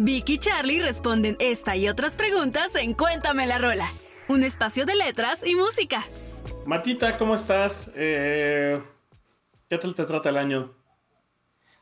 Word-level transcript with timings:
Vicky 0.00 0.34
y 0.34 0.38
Charlie 0.38 0.80
responden 0.80 1.36
esta 1.40 1.74
y 1.76 1.88
otras 1.88 2.16
preguntas 2.16 2.76
en 2.76 2.94
Cuéntame 2.94 3.48
la 3.48 3.58
Rola, 3.58 3.88
un 4.28 4.44
espacio 4.44 4.86
de 4.86 4.94
letras 4.94 5.44
y 5.44 5.56
música. 5.56 6.04
Matita, 6.66 7.18
¿cómo 7.18 7.34
estás? 7.34 7.90
Eh, 7.96 8.80
¿Qué 9.68 9.76
tal 9.76 9.96
te 9.96 10.04
trata 10.04 10.28
el 10.28 10.36
año? 10.36 10.72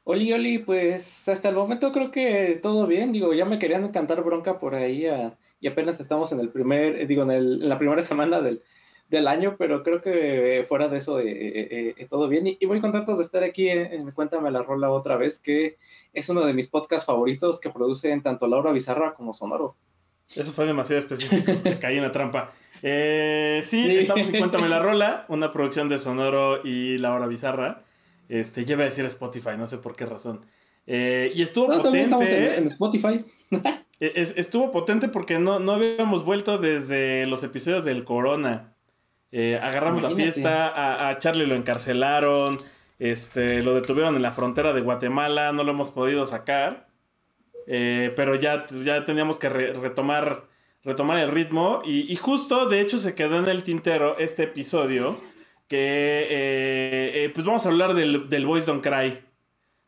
Oli, 0.05 0.33
Oli, 0.33 0.59
pues 0.59 1.29
hasta 1.29 1.51
el 1.51 1.57
momento 1.57 1.93
creo 1.93 2.11
que 2.11 2.59
todo 2.63 2.87
bien. 2.87 3.13
Digo, 3.13 3.35
ya 3.35 3.45
me 3.45 3.59
querían 3.59 3.87
cantar 3.93 4.25
bronca 4.25 4.59
por 4.59 4.75
ahí 4.75 5.07
a 5.07 5.37
y 5.61 5.69
apenas 5.69 6.01
estamos 6.01 6.33
en 6.33 6.41
el 6.41 6.51
primer, 6.51 7.01
eh, 7.01 7.07
digo, 7.07 7.23
en, 7.23 7.31
el, 7.31 7.63
en 7.63 7.69
la 7.69 7.79
primera 7.79 8.03
semana 8.03 8.41
del, 8.41 8.63
del, 9.09 9.29
año, 9.29 9.57
pero 9.59 9.83
creo 9.83 10.03
que 10.03 10.65
fuera 10.69 10.89
de 10.89 10.99
eso 10.99 11.21
eh, 11.21 11.95
eh, 11.97 12.07
todo 12.09 12.29
bien. 12.29 12.57
Y, 12.59 12.67
muy 12.67 12.81
contento 12.81 13.17
de 13.17 13.23
estar 13.23 13.43
aquí 13.43 13.69
en, 13.69 14.11
Cuéntame 14.13 14.51
la 14.51 14.63
Rola 14.63 14.91
otra 14.91 15.17
vez, 15.17 15.39
que 15.39 15.77
es 16.13 16.29
uno 16.29 16.45
de 16.45 16.55
mis 16.55 16.69
podcasts 16.69 17.07
favoritos 17.07 17.61
que 17.61 17.71
producen 17.71 18.23
tanto 18.23 18.47
Laura 18.47 18.73
Bizarra 18.73 19.15
como 19.15 19.35
Sonoro. 19.35 19.77
Eso 20.35 20.51
fue 20.53 20.67
demasiado 20.67 20.99
específico, 20.99 21.53
caí 21.81 21.97
en 21.97 22.03
la 22.03 22.13
trampa. 22.13 22.53
sí, 22.81 23.97
estamos 23.99 24.29
en 24.29 24.39
Cuéntame 24.39 24.69
la 24.69 24.81
Rola, 24.81 25.25
una 25.29 25.53
producción 25.53 25.89
de 25.89 25.99
Sonoro 25.99 26.65
y 26.65 26.99
Laura 26.99 27.27
Bizarra. 27.27 27.83
Este, 28.29 28.65
lleva 28.65 28.83
a 28.83 28.87
decir 28.87 29.05
Spotify, 29.05 29.51
no 29.57 29.67
sé 29.67 29.79
por 29.79 29.95
qué 29.95 30.07
razón. 30.07 30.45
y 30.87 31.43
estuvo 31.43 31.69
potente. 31.69 32.01
Estamos 32.03 32.29
en 32.29 32.67
Spotify. 32.67 33.25
E-, 34.01 34.35
estuvo 34.37 34.71
potente 34.71 35.09
porque 35.09 35.39
no, 35.39 35.59
no 35.59 35.73
habíamos 35.73 36.25
vuelto 36.25 36.59
desde 36.59 37.27
los 37.27 37.43
episodios 37.43 37.85
del 37.85 38.05
Corona. 38.05 38.76
Eh, 39.33 39.59
agarramos 39.61 40.03
la 40.03 40.11
fiesta, 40.11 41.09
a, 41.09 41.19
Charlie 41.19 41.47
lo 41.47 41.55
encarcelaron, 41.55 42.59
este, 42.99 43.63
lo 43.63 43.75
detuvieron 43.75 44.17
en 44.17 44.23
la 44.23 44.33
frontera 44.33 44.73
de 44.73 44.81
Guatemala, 44.81 45.53
no 45.53 45.65
lo 45.65 45.73
hemos 45.73 45.91
podido 45.91 46.27
sacar. 46.27 46.89
Eh, 47.67 48.13
pero 48.15 48.37
ya, 48.37 48.67
ya 48.85 49.05
teníamos 49.05 49.39
que 49.39 49.49
retomar, 49.49 50.45
retomar 50.85 51.19
el 51.19 51.31
ritmo. 51.31 51.83
Y, 51.85 52.15
justo, 52.17 52.69
de 52.69 52.81
hecho, 52.81 52.99
se 52.99 53.15
quedó 53.15 53.39
en 53.39 53.49
el 53.49 53.65
tintero 53.65 54.17
este 54.19 54.45
episodio. 54.45 55.19
Que 55.69 56.27
eh, 56.31 57.31
pues 57.35 57.45
vamos 57.45 57.67
a 57.67 57.71
hablar 57.71 57.95
del, 57.95 58.29
del 58.29 58.47
Boys 58.47 58.67
Don't 58.67 58.85
Cry. 58.85 59.19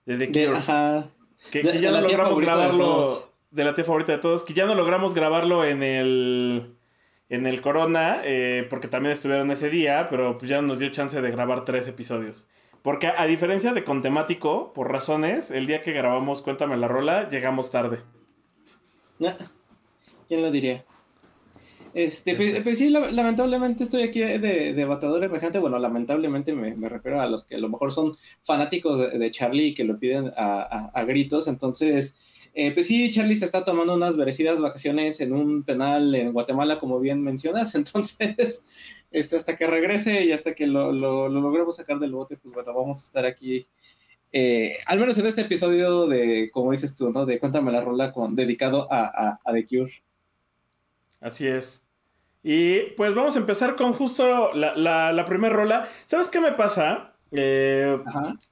De 0.04 0.18
The 0.18 0.26
Cure. 0.26 1.08
Que, 1.50 1.62
ya 1.80 1.92
no 1.92 2.00
logramos 2.00 2.40
grabarlo 2.40 3.32
de 3.50 3.64
la 3.64 3.74
tía 3.74 3.84
favorita 3.84 4.12
de 4.12 4.18
todos, 4.18 4.42
que 4.42 4.54
ya 4.54 4.66
no 4.66 4.74
logramos 4.74 5.14
grabarlo 5.14 5.64
en 5.64 5.82
el 5.82 6.77
en 7.28 7.46
el 7.46 7.60
Corona, 7.60 8.22
eh, 8.24 8.66
porque 8.70 8.88
también 8.88 9.12
estuvieron 9.12 9.50
ese 9.50 9.70
día, 9.70 10.08
pero 10.10 10.38
pues 10.38 10.50
ya 10.50 10.62
nos 10.62 10.78
dio 10.78 10.88
chance 10.90 11.20
de 11.20 11.30
grabar 11.30 11.64
tres 11.64 11.86
episodios. 11.88 12.48
Porque 12.82 13.08
a 13.08 13.26
diferencia 13.26 13.72
de 13.72 13.84
con 13.84 14.00
temático, 14.02 14.72
por 14.72 14.90
razones, 14.90 15.50
el 15.50 15.66
día 15.66 15.82
que 15.82 15.92
grabamos 15.92 16.42
Cuéntame 16.42 16.76
la 16.76 16.88
rola, 16.88 17.28
llegamos 17.28 17.70
tarde. 17.70 17.98
¿Quién 20.28 20.42
lo 20.42 20.50
diría? 20.50 20.84
Este, 21.94 22.34
pues, 22.34 22.60
pues, 22.62 22.78
sí, 22.78 22.90
lamentablemente 22.90 23.82
estoy 23.82 24.02
aquí 24.02 24.20
de, 24.20 24.72
de 24.72 24.84
batador 24.84 25.24
emergente. 25.24 25.58
Bueno, 25.58 25.78
lamentablemente 25.78 26.52
me, 26.52 26.88
refiero 26.88 27.20
a 27.20 27.26
los 27.26 27.44
que 27.44 27.56
a 27.56 27.58
lo 27.58 27.68
mejor 27.68 27.92
son 27.92 28.16
fanáticos 28.44 28.98
de, 28.98 29.30
Charlie 29.30 29.68
y 29.68 29.74
que 29.74 29.84
lo 29.84 29.98
piden 29.98 30.32
a, 30.36 30.90
a 30.94 31.04
gritos. 31.04 31.48
Entonces, 31.48 32.16
eh, 32.60 32.72
pues 32.72 32.88
sí, 32.88 33.08
Charlie 33.12 33.36
se 33.36 33.44
está 33.44 33.64
tomando 33.64 33.94
unas 33.94 34.16
merecidas 34.16 34.60
vacaciones 34.60 35.20
en 35.20 35.32
un 35.32 35.62
penal 35.62 36.12
en 36.16 36.32
Guatemala, 36.32 36.80
como 36.80 36.98
bien 36.98 37.22
mencionas. 37.22 37.72
Entonces, 37.76 38.64
este, 39.12 39.36
hasta 39.36 39.54
que 39.54 39.68
regrese 39.68 40.24
y 40.24 40.32
hasta 40.32 40.56
que 40.56 40.66
lo, 40.66 40.90
lo, 40.90 41.28
logremos 41.28 41.76
sacar 41.76 42.00
del 42.00 42.10
bote, 42.10 42.36
pues 42.36 42.52
bueno, 42.52 42.74
vamos 42.74 42.98
a 42.98 43.02
estar 43.04 43.24
aquí. 43.24 43.68
Eh, 44.32 44.76
al 44.86 44.98
menos 44.98 45.16
en 45.18 45.26
este 45.26 45.42
episodio 45.42 46.08
de, 46.08 46.50
como 46.52 46.72
dices 46.72 46.96
tú, 46.96 47.12
¿no? 47.12 47.26
De 47.26 47.38
Cuéntame 47.38 47.70
la 47.70 47.80
rola 47.80 48.12
con, 48.12 48.34
dedicado 48.34 48.92
a, 48.92 49.38
a, 49.44 49.52
The 49.52 49.64
Cure. 49.64 49.92
Así 51.20 51.46
es. 51.46 51.86
Y 52.42 52.90
pues 52.96 53.14
vamos 53.14 53.36
a 53.36 53.38
empezar 53.38 53.76
con 53.76 53.92
justo 53.92 54.52
la, 54.52 54.74
la, 54.74 55.12
la 55.12 55.24
primera 55.26 55.54
rola. 55.54 55.88
¿Sabes 56.06 56.26
qué 56.26 56.40
me 56.40 56.50
pasa? 56.50 57.14
Eh, 57.30 57.98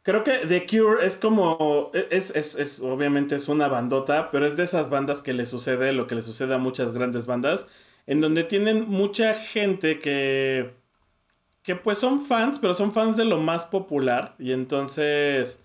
creo 0.02 0.22
que 0.22 0.46
The 0.46 0.66
Cure 0.66 1.06
es 1.06 1.16
como. 1.16 1.90
Es, 2.10 2.30
es, 2.30 2.56
es, 2.56 2.80
obviamente 2.80 3.34
es 3.36 3.48
una 3.48 3.68
bandota, 3.68 4.30
pero 4.30 4.46
es 4.46 4.56
de 4.56 4.64
esas 4.64 4.90
bandas 4.90 5.22
que 5.22 5.32
le 5.32 5.46
sucede 5.46 5.92
lo 5.92 6.06
que 6.06 6.14
le 6.14 6.22
sucede 6.22 6.54
a 6.54 6.58
muchas 6.58 6.92
grandes 6.92 7.26
bandas, 7.26 7.68
en 8.06 8.20
donde 8.20 8.44
tienen 8.44 8.88
mucha 8.88 9.34
gente 9.34 9.98
que. 10.00 10.74
que 11.62 11.76
pues 11.76 11.98
son 11.98 12.22
fans, 12.22 12.58
pero 12.60 12.74
son 12.74 12.92
fans 12.92 13.16
de 13.16 13.24
lo 13.24 13.38
más 13.38 13.64
popular. 13.66 14.34
Y 14.38 14.52
entonces. 14.52 15.60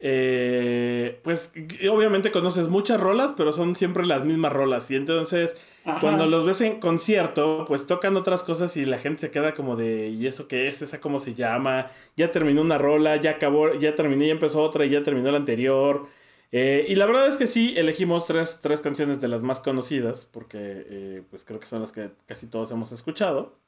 Eh, 0.00 1.20
pues 1.24 1.52
obviamente 1.90 2.30
conoces 2.32 2.68
muchas 2.68 3.00
rolas, 3.00 3.34
pero 3.36 3.52
son 3.52 3.76
siempre 3.76 4.06
las 4.06 4.24
mismas 4.24 4.52
rolas. 4.52 4.90
Y 4.90 4.96
entonces, 4.96 5.56
cuando 6.00 6.26
los 6.26 6.44
ves 6.44 6.60
en 6.60 6.80
concierto, 6.80 7.64
pues 7.66 7.86
tocan 7.86 8.16
otras 8.16 8.42
cosas 8.42 8.76
y 8.76 8.84
la 8.84 8.98
gente 8.98 9.20
se 9.22 9.30
queda 9.30 9.54
como 9.54 9.76
de, 9.76 10.08
¿y 10.08 10.26
eso 10.26 10.46
qué 10.48 10.68
es? 10.68 10.82
¿Esa 10.82 11.00
cómo 11.00 11.20
se 11.20 11.34
llama? 11.34 11.90
Ya 12.16 12.30
terminó 12.30 12.60
una 12.62 12.78
rola, 12.78 13.16
ya 13.16 13.32
acabó, 13.32 13.74
ya 13.74 13.94
terminé, 13.94 14.26
ya 14.26 14.32
empezó 14.32 14.62
otra 14.62 14.84
y 14.84 14.90
ya 14.90 15.02
terminó 15.02 15.30
la 15.30 15.38
anterior. 15.38 16.08
Eh, 16.52 16.84
y 16.88 16.96
la 16.96 17.06
verdad 17.06 17.28
es 17.28 17.36
que 17.36 17.46
sí, 17.46 17.74
elegimos 17.76 18.26
tres, 18.26 18.58
tres 18.60 18.80
canciones 18.80 19.20
de 19.20 19.28
las 19.28 19.42
más 19.42 19.60
conocidas, 19.60 20.26
porque 20.26 20.58
eh, 20.60 21.22
pues 21.30 21.44
creo 21.44 21.60
que 21.60 21.66
son 21.66 21.80
las 21.80 21.92
que 21.92 22.10
casi 22.26 22.46
todos 22.48 22.70
hemos 22.72 22.92
escuchado. 22.92 23.59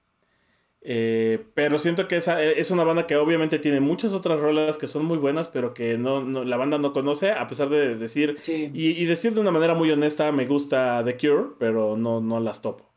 Eh, 0.84 1.44
pero 1.54 1.78
siento 1.78 2.08
que 2.08 2.16
esa 2.16 2.42
eh, 2.42 2.54
es 2.58 2.72
una 2.72 2.82
banda 2.82 3.06
que 3.06 3.14
obviamente 3.14 3.60
tiene 3.60 3.78
muchas 3.78 4.12
otras 4.12 4.40
rolas 4.40 4.78
que 4.78 4.88
son 4.88 5.04
muy 5.04 5.16
buenas, 5.16 5.46
pero 5.46 5.74
que 5.74 5.96
no, 5.96 6.22
la 6.22 6.56
banda 6.56 6.78
no 6.78 6.92
conoce, 6.92 7.30
a 7.30 7.46
pesar 7.46 7.68
de 7.68 7.94
decir 7.94 8.38
y, 8.48 9.04
decir 9.04 9.32
de 9.32 9.40
una 9.40 9.52
manera 9.52 9.74
muy 9.74 9.90
honesta, 9.92 10.32
me 10.32 10.44
gusta 10.44 11.04
The 11.04 11.16
Cure, 11.16 11.50
pero 11.58 11.96
no, 11.96 12.20
no 12.20 12.40
las 12.40 12.60
topo. 12.62 12.92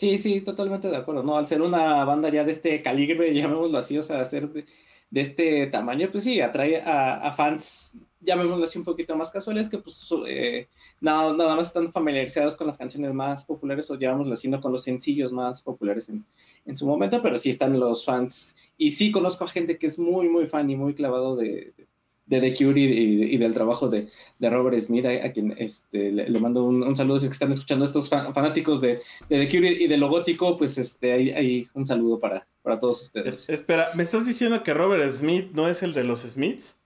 Sí, 0.00 0.18
sí, 0.18 0.40
totalmente 0.40 0.88
de 0.88 0.96
acuerdo. 0.96 1.22
No, 1.22 1.36
al 1.36 1.46
ser 1.46 1.62
una 1.62 2.04
banda 2.04 2.30
ya 2.30 2.42
de 2.42 2.52
este 2.52 2.82
calibre, 2.82 3.32
llamémoslo 3.34 3.78
así, 3.78 3.98
o 3.98 4.02
sea, 4.02 4.24
ser 4.24 4.48
de, 4.48 4.66
este 5.12 5.66
tamaño, 5.68 6.08
pues 6.10 6.24
sí, 6.24 6.40
atrae 6.40 6.82
a, 6.84 7.32
fans, 7.36 7.96
llamémoslo 8.20 8.64
así, 8.64 8.78
un 8.78 8.84
poquito 8.84 9.16
más 9.16 9.30
casuales, 9.30 9.68
que 9.68 9.78
pues 9.78 10.06
eh, 10.26 10.68
nada, 11.00 11.32
nada 11.34 11.56
más 11.56 11.66
están 11.66 11.90
familiarizados 11.92 12.56
con 12.56 12.66
las 12.66 12.78
canciones 12.78 13.12
más 13.12 13.44
populares 13.44 13.90
o 13.90 13.98
llamémoslo 13.98 14.34
así, 14.34 14.48
no 14.48 14.60
con 14.60 14.72
los 14.72 14.84
sencillos 14.84 15.32
más 15.32 15.62
populares 15.62 16.08
en, 16.08 16.24
en 16.66 16.76
su 16.76 16.86
momento, 16.86 17.20
pero 17.22 17.36
sí 17.36 17.50
están 17.50 17.78
los 17.78 18.04
fans. 18.04 18.54
Y 18.76 18.92
sí 18.92 19.10
conozco 19.10 19.44
a 19.44 19.48
gente 19.48 19.78
que 19.78 19.86
es 19.86 19.98
muy, 19.98 20.28
muy 20.28 20.46
fan 20.46 20.68
y 20.70 20.76
muy 20.76 20.94
clavado 20.94 21.36
de, 21.36 21.72
de 22.30 22.40
The 22.40 22.54
Cure 22.54 22.80
y, 22.80 23.36
del 23.36 23.52
trabajo 23.52 23.88
de, 23.88 24.08
de, 24.38 24.50
Robert 24.50 24.80
Smith, 24.80 25.04
a, 25.04 25.32
quien 25.32 25.54
este, 25.58 26.12
le, 26.12 26.38
mando 26.38 26.64
un, 26.64 26.94
saludo 26.94 27.18
si 27.18 27.26
están 27.26 27.50
escuchando 27.50 27.84
estos 27.84 28.08
fanáticos 28.08 28.80
de, 28.80 29.00
de, 29.28 29.46
The 29.46 29.48
Cure 29.48 29.72
y 29.72 29.88
de 29.88 29.96
lo 29.96 30.08
gótico, 30.08 30.56
pues 30.56 30.78
este, 30.78 31.12
hay, 31.12 31.30
hay 31.30 31.68
un 31.74 31.84
saludo 31.84 32.20
para, 32.20 32.46
para 32.62 32.78
todos 32.78 33.02
ustedes. 33.02 33.48
espera, 33.48 33.88
¿me 33.96 34.04
estás 34.04 34.26
diciendo 34.26 34.62
que 34.62 34.72
Robert 34.72 35.12
Smith 35.12 35.50
no 35.52 35.68
es 35.68 35.82
el 35.82 35.92
de 35.92 36.04
los 36.04 36.20
Smiths? 36.20 36.79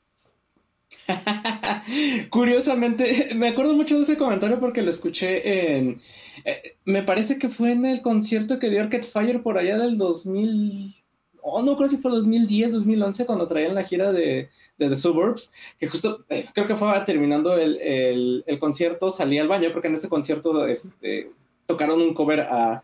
Curiosamente, 2.30 3.30
me 3.36 3.48
acuerdo 3.48 3.74
mucho 3.74 3.96
de 3.96 4.04
ese 4.04 4.18
comentario 4.18 4.60
porque 4.60 4.82
lo 4.82 4.90
escuché 4.90 5.76
en. 5.76 6.00
Eh, 6.44 6.76
me 6.84 7.02
parece 7.02 7.38
que 7.38 7.48
fue 7.48 7.72
en 7.72 7.86
el 7.86 8.00
concierto 8.00 8.58
que 8.58 8.70
dio 8.70 8.80
Arcade 8.80 9.04
Fire 9.04 9.42
por 9.42 9.58
allá 9.58 9.78
del 9.78 9.98
2000. 9.98 10.94
Oh, 11.42 11.62
no 11.62 11.76
creo 11.76 11.88
si 11.88 11.98
fue 11.98 12.10
2010, 12.10 12.72
2011, 12.72 13.26
cuando 13.26 13.46
traían 13.46 13.74
la 13.74 13.84
gira 13.84 14.12
de, 14.12 14.48
The 14.78 14.96
Suburbs, 14.96 15.52
que 15.78 15.86
justo 15.86 16.24
eh, 16.30 16.46
creo 16.54 16.66
que 16.66 16.74
fue 16.74 16.88
terminando 17.04 17.54
el, 17.56 18.44
concierto, 18.58 19.10
salí 19.10 19.38
al 19.38 19.48
baño, 19.48 19.68
porque 19.72 19.88
en 19.88 19.94
ese 19.94 20.08
concierto 20.08 20.66
este, 20.66 21.30
tocaron 21.66 22.00
un 22.00 22.14
cover 22.14 22.40
a, 22.40 22.82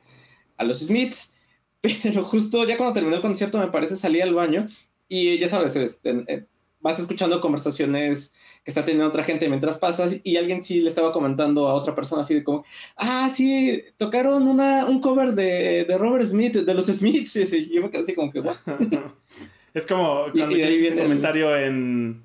los 0.58 0.80
Smiths, 0.80 1.32
pero 1.80 2.22
justo 2.22 2.66
ya 2.66 2.76
cuando 2.76 2.92
terminó 2.92 3.16
el 3.16 3.22
concierto, 3.22 3.58
me 3.58 3.68
parece, 3.68 3.96
salí 3.96 4.20
al 4.20 4.34
baño 4.34 4.66
y 5.08 5.38
ya 5.38 5.48
sabes, 5.48 5.74
este, 5.76 6.46
vas 6.80 6.98
escuchando 6.98 7.40
conversaciones 7.40 8.32
que 8.64 8.70
está 8.70 8.84
teniendo 8.84 9.06
otra 9.06 9.22
gente 9.22 9.48
mientras 9.48 9.78
pasas 9.78 10.16
y 10.22 10.36
alguien 10.36 10.62
sí 10.62 10.80
le 10.80 10.88
estaba 10.88 11.12
comentando 11.12 11.68
a 11.68 11.74
otra 11.74 11.94
persona 11.94 12.22
así 12.22 12.34
de 12.34 12.44
como, 12.44 12.64
ah, 12.96 13.30
sí, 13.32 13.84
tocaron 13.96 14.48
una, 14.48 14.86
un 14.86 15.00
cover 15.00 15.32
de, 15.32 15.84
de 15.86 15.98
Robert 15.98 16.26
Smith, 16.26 16.56
de 16.56 16.74
los 16.74 16.86
Smiths, 16.86 17.36
y 17.52 17.74
yo 17.74 17.82
me 17.82 17.90
quedé 17.90 18.02
así 18.02 18.14
como 18.14 18.30
que, 18.30 18.42
es 19.74 19.86
como 19.86 20.26
cuando 20.32 20.56
y, 20.56 20.88
un 20.88 20.98
comentario 20.98 21.56
en... 21.56 22.24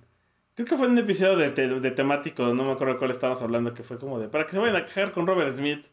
Creo 0.56 0.68
que 0.68 0.78
fue 0.78 0.86
en 0.86 0.94
un 0.94 1.00
episodio 1.00 1.36
de, 1.36 1.50
de, 1.52 1.92
temático, 1.92 2.54
no 2.54 2.64
me 2.64 2.72
acuerdo 2.72 2.98
cuál 2.98 3.12
estábamos 3.12 3.42
hablando, 3.42 3.74
que 3.74 3.84
fue 3.84 4.00
como 4.00 4.20
de, 4.20 4.30
para 4.30 4.46
que 4.46 4.54
se 4.54 4.60
vayan 4.60 4.78
a 4.78 4.86
quejar 4.86 5.12
con 5.12 5.28
Robert 5.28 5.54
Smith. 5.54 5.86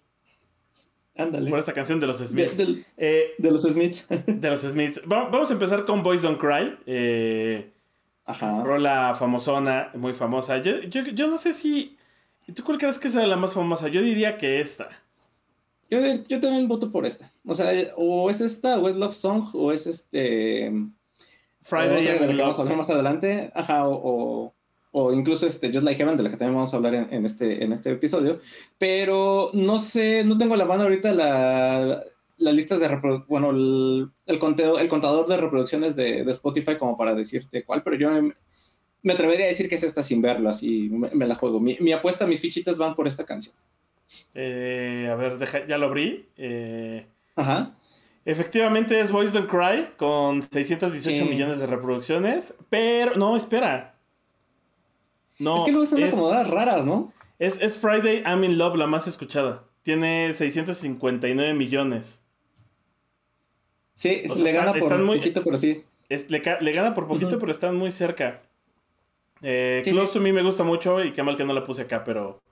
Ándale. 1.16 1.50
Por 1.50 1.58
esta 1.58 1.72
canción 1.72 1.98
de 1.98 2.06
los 2.06 2.18
Smiths. 2.18 2.56
De, 2.56 2.84
eh, 2.96 3.34
los 3.38 3.62
Smiths. 3.62 4.06
de 4.08 4.48
los 4.48 4.60
Smiths. 4.60 5.02
Vamos 5.04 5.50
a 5.50 5.52
empezar 5.52 5.84
con 5.84 6.02
Boys 6.02 6.22
Don't 6.22 6.40
Cry. 6.40 6.78
Eh, 6.86 7.72
Ajá. 8.32 8.64
Rola 8.64 9.14
famosona, 9.14 9.90
muy 9.94 10.14
famosa. 10.14 10.58
Yo, 10.58 10.80
yo, 10.80 11.02
yo 11.02 11.28
no 11.28 11.36
sé 11.36 11.52
si. 11.52 11.98
¿Tú 12.54 12.64
cuál 12.64 12.78
crees 12.78 12.98
que 12.98 13.10
sea 13.10 13.26
la 13.26 13.36
más 13.36 13.52
famosa? 13.52 13.88
Yo 13.88 14.00
diría 14.00 14.38
que 14.38 14.60
esta. 14.60 14.88
Yo, 15.90 16.00
yo 16.26 16.40
también 16.40 16.66
voto 16.66 16.90
por 16.90 17.04
esta. 17.04 17.30
O 17.46 17.54
sea, 17.54 17.70
o 17.96 18.30
es 18.30 18.40
esta, 18.40 18.78
o 18.78 18.88
es 18.88 18.96
Love 18.96 19.14
Song, 19.14 19.54
o 19.54 19.70
es 19.70 19.86
este. 19.86 20.72
Friday. 21.60 22.04
de 22.04 22.20
la 22.20 22.26
que 22.26 22.42
vamos 22.42 22.58
a 22.58 22.62
hablar 22.62 22.76
más 22.78 22.90
adelante. 22.90 23.52
Ajá, 23.54 23.86
o, 23.86 24.54
o, 24.92 25.12
incluso 25.12 25.46
este 25.46 25.70
Just 25.70 25.84
Like 25.84 25.98
Heaven, 25.98 26.16
de 26.16 26.22
la 26.22 26.30
que 26.30 26.36
también 26.38 26.54
vamos 26.54 26.72
a 26.72 26.76
hablar 26.78 26.94
en, 26.94 27.26
este, 27.26 27.62
en 27.62 27.72
este 27.72 27.90
episodio. 27.90 28.40
Pero 28.78 29.50
no 29.52 29.78
sé, 29.78 30.24
no 30.24 30.38
tengo 30.38 30.54
a 30.54 30.56
la 30.56 30.64
mano 30.64 30.84
ahorita 30.84 31.12
la, 31.12 32.02
las 32.38 32.54
listas 32.54 32.80
de 32.80 32.88
reproducción, 32.88 33.28
bueno, 33.28 33.50
el, 33.50 34.10
el, 34.26 34.38
conteo, 34.38 34.78
el 34.78 34.88
contador 34.88 35.26
de 35.28 35.36
reproducciones 35.36 35.96
de, 35.96 36.24
de, 36.24 36.30
Spotify 36.30 36.76
como 36.76 36.96
para 36.96 37.14
decirte 37.14 37.64
cuál, 37.64 37.82
pero 37.82 37.96
yo 37.96 38.10
me, 39.02 39.12
atrevería 39.12 39.46
a 39.46 39.48
decir 39.48 39.68
que 39.68 39.76
es 39.76 39.82
esta 39.82 40.02
sin 40.02 40.22
verlo, 40.22 40.48
así 40.48 40.90
me, 40.90 41.26
la 41.26 41.34
juego. 41.34 41.60
Mi, 41.60 41.76
mi, 41.80 41.92
apuesta, 41.92 42.26
mis 42.26 42.40
fichitas 42.40 42.78
van 42.78 42.94
por 42.94 43.06
esta 43.06 43.24
canción. 43.24 43.54
Eh, 44.34 45.08
a 45.10 45.14
ver, 45.14 45.66
ya 45.66 45.78
lo 45.78 45.86
abrí. 45.86 46.26
Eh, 46.36 47.06
Ajá. 47.36 47.74
Efectivamente 48.24 49.00
es 49.00 49.10
Voice 49.10 49.32
Don't 49.32 49.50
Cry 49.50 49.88
con 49.96 50.42
618 50.42 51.24
millones 51.24 51.58
de 51.58 51.66
reproducciones, 51.66 52.54
pero 52.70 53.16
no, 53.16 53.36
espera. 53.36 53.96
No, 55.38 55.58
es 55.58 55.64
que 55.64 55.72
luego 55.72 55.84
están 55.84 56.04
acomodadas 56.04 56.48
raras, 56.48 56.86
¿no? 56.86 57.12
Es, 57.40 57.60
es 57.60 57.76
Friday 57.76 58.22
I'm 58.24 58.44
in 58.44 58.58
Love, 58.58 58.76
la 58.76 58.86
más 58.86 59.08
escuchada. 59.08 59.64
Tiene 59.82 60.32
659 60.32 61.54
millones. 61.54 62.21
Sí, 64.02 64.22
le 64.36 64.50
gana 64.52 64.72
por 64.72 65.06
poquito, 65.06 65.44
pero 65.44 65.56
sí. 65.56 65.84
le, 66.08 66.72
gana 66.72 66.92
por 66.92 67.06
poquito, 67.06 67.38
pero 67.38 67.52
están 67.52 67.76
muy 67.76 67.92
cerca. 67.92 68.42
Eh, 69.42 69.80
Close 69.84 70.14
to 70.14 70.20
Me 70.20 70.32
me 70.32 70.42
gusta 70.42 70.64
mucho 70.64 71.04
y 71.04 71.12
qué 71.12 71.22
mal 71.22 71.36
que 71.36 71.44
no 71.44 71.52
la 71.52 71.62
puse 71.62 71.82
acá, 71.82 72.02
pero 72.02 72.42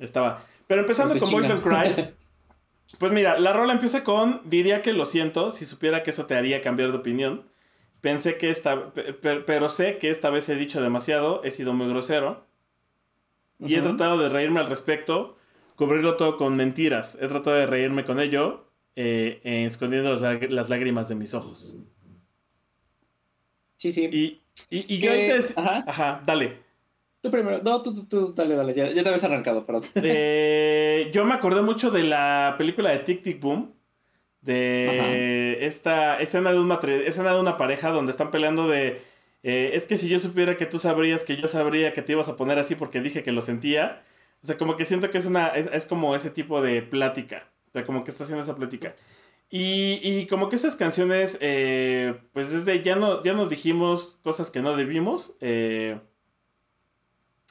estaba. 0.00 0.44
Pero 0.66 0.80
empezando 0.80 1.16
con 1.16 1.30
Boys 1.30 1.46
Don't 1.46 1.62
Cry. 1.62 2.14
pues 2.98 3.12
mira, 3.12 3.38
la 3.38 3.52
rola 3.52 3.74
empieza 3.74 4.02
con 4.02 4.40
diría 4.44 4.82
que 4.82 4.92
lo 4.92 5.06
siento 5.06 5.52
si 5.52 5.66
supiera 5.66 6.02
que 6.02 6.10
eso 6.10 6.26
te 6.26 6.34
haría 6.34 6.62
cambiar 6.62 6.90
de 6.90 6.98
opinión. 6.98 7.44
Pensé 8.00 8.36
que 8.36 8.50
esta, 8.50 8.92
pero 9.22 9.68
sé 9.68 9.98
que 9.98 10.10
esta 10.10 10.30
vez 10.30 10.48
he 10.48 10.56
dicho 10.56 10.82
demasiado, 10.82 11.44
he 11.44 11.52
sido 11.52 11.74
muy 11.74 11.88
grosero. 11.88 12.44
Y 13.60 13.76
he 13.76 13.82
tratado 13.82 14.18
de 14.18 14.28
reírme 14.28 14.58
al 14.58 14.68
respecto, 14.68 15.36
cubrirlo 15.76 16.16
todo 16.16 16.36
con 16.36 16.56
mentiras. 16.56 17.16
He 17.20 17.28
tratado 17.28 17.54
de 17.56 17.66
reírme 17.66 18.04
con 18.04 18.18
ello, 18.18 18.67
eh, 19.00 19.64
escondiendo 19.64 20.12
las, 20.16 20.68
lágrimas 20.68 21.08
de 21.08 21.14
mis 21.14 21.32
ojos. 21.32 21.76
Sí, 23.76 23.92
sí. 23.92 24.08
Y, 24.10 24.40
y, 24.70 24.98
yo 24.98 25.12
antes... 25.12 25.56
Ajá. 25.56 25.84
Ajá, 25.86 26.22
dale. 26.26 26.58
Tú 27.20 27.30
primero. 27.30 27.60
No, 27.62 27.80
tú, 27.80 28.06
tú, 28.06 28.34
dale, 28.34 28.56
dale. 28.56 28.74
Ya, 28.74 28.90
ya 28.90 29.04
te 29.04 29.08
habías 29.08 29.22
arrancado, 29.22 29.64
perdón. 29.64 29.84
Eh, 29.94 31.10
yo 31.12 31.24
me 31.24 31.34
acordé 31.34 31.62
mucho 31.62 31.92
de 31.92 32.02
la 32.02 32.56
película 32.58 32.90
de 32.90 32.98
Tic 32.98 33.22
Tic 33.22 33.40
Boom. 33.40 33.72
De 34.40 35.64
esta 35.64 36.18
escena 36.18 36.52
de, 36.52 36.58
una, 36.58 36.80
escena 37.04 37.34
de 37.34 37.40
una 37.40 37.56
pareja 37.56 37.90
donde 37.90 38.10
están 38.10 38.32
peleando 38.32 38.66
de... 38.66 39.00
Eh, 39.44 39.70
es 39.74 39.84
que 39.84 39.96
si 39.96 40.08
yo 40.08 40.18
supiera 40.18 40.56
que 40.56 40.66
tú 40.66 40.80
sabrías 40.80 41.22
que 41.22 41.36
yo 41.36 41.46
sabría 41.46 41.92
que 41.92 42.02
te 42.02 42.12
ibas 42.12 42.28
a 42.28 42.36
poner 42.36 42.58
así 42.58 42.74
porque 42.74 43.00
dije 43.00 43.22
que 43.22 43.30
lo 43.30 43.42
sentía. 43.42 44.02
O 44.42 44.46
sea, 44.46 44.56
como 44.56 44.76
que 44.76 44.86
siento 44.86 45.10
que 45.10 45.18
es 45.18 45.26
una... 45.26 45.48
Es, 45.48 45.68
es 45.72 45.86
como 45.86 46.16
ese 46.16 46.30
tipo 46.30 46.62
de 46.62 46.82
plática. 46.82 47.48
O 47.68 47.70
sea, 47.72 47.84
como 47.84 48.04
que 48.04 48.10
está 48.10 48.24
haciendo 48.24 48.42
esa 48.42 48.56
plática. 48.56 48.94
Y, 49.50 50.00
y 50.02 50.26
como 50.26 50.48
que 50.48 50.56
esas 50.56 50.76
canciones, 50.76 51.38
eh, 51.40 52.14
pues 52.32 52.50
desde 52.50 52.82
ya, 52.82 52.96
no, 52.96 53.22
ya 53.22 53.32
nos 53.32 53.48
dijimos 53.48 54.18
cosas 54.22 54.50
que 54.50 54.60
no 54.60 54.76
debimos. 54.76 55.36
Eh, 55.40 55.98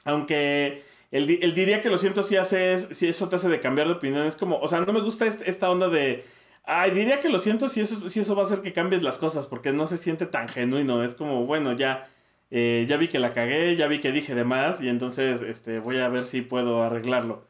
aunque 0.04 0.84
él, 1.10 1.26
diría 1.54 1.80
que 1.80 1.90
lo 1.90 1.98
siento 1.98 2.22
si, 2.22 2.36
hace, 2.36 2.94
si 2.94 3.08
eso 3.08 3.28
te 3.28 3.36
hace 3.36 3.48
de 3.48 3.60
cambiar 3.60 3.88
de 3.88 3.94
opinión. 3.94 4.26
Es 4.26 4.36
como, 4.36 4.58
o 4.58 4.68
sea, 4.68 4.80
no 4.80 4.92
me 4.92 5.00
gusta 5.00 5.26
esta 5.26 5.70
onda 5.70 5.88
de... 5.88 6.24
Ay, 6.64 6.90
diría 6.90 7.20
que 7.20 7.30
lo 7.30 7.38
siento 7.38 7.68
si 7.68 7.80
eso, 7.80 8.08
si 8.08 8.20
eso 8.20 8.36
va 8.36 8.42
a 8.42 8.46
hacer 8.46 8.60
que 8.60 8.72
cambies 8.74 9.02
las 9.02 9.18
cosas, 9.18 9.46
porque 9.46 9.72
no 9.72 9.86
se 9.86 9.98
siente 9.98 10.26
tan 10.26 10.48
genuino. 10.48 11.02
Es 11.02 11.14
como, 11.14 11.46
bueno, 11.46 11.72
ya, 11.72 12.08
eh, 12.50 12.86
ya 12.88 12.96
vi 12.98 13.08
que 13.08 13.18
la 13.18 13.32
cagué, 13.32 13.74
ya 13.76 13.86
vi 13.86 14.00
que 14.00 14.12
dije 14.12 14.34
de 14.34 14.44
más, 14.44 14.82
y 14.82 14.88
entonces 14.88 15.40
este, 15.42 15.80
voy 15.80 15.98
a 15.98 16.08
ver 16.08 16.26
si 16.26 16.42
puedo 16.42 16.82
arreglarlo. 16.82 17.46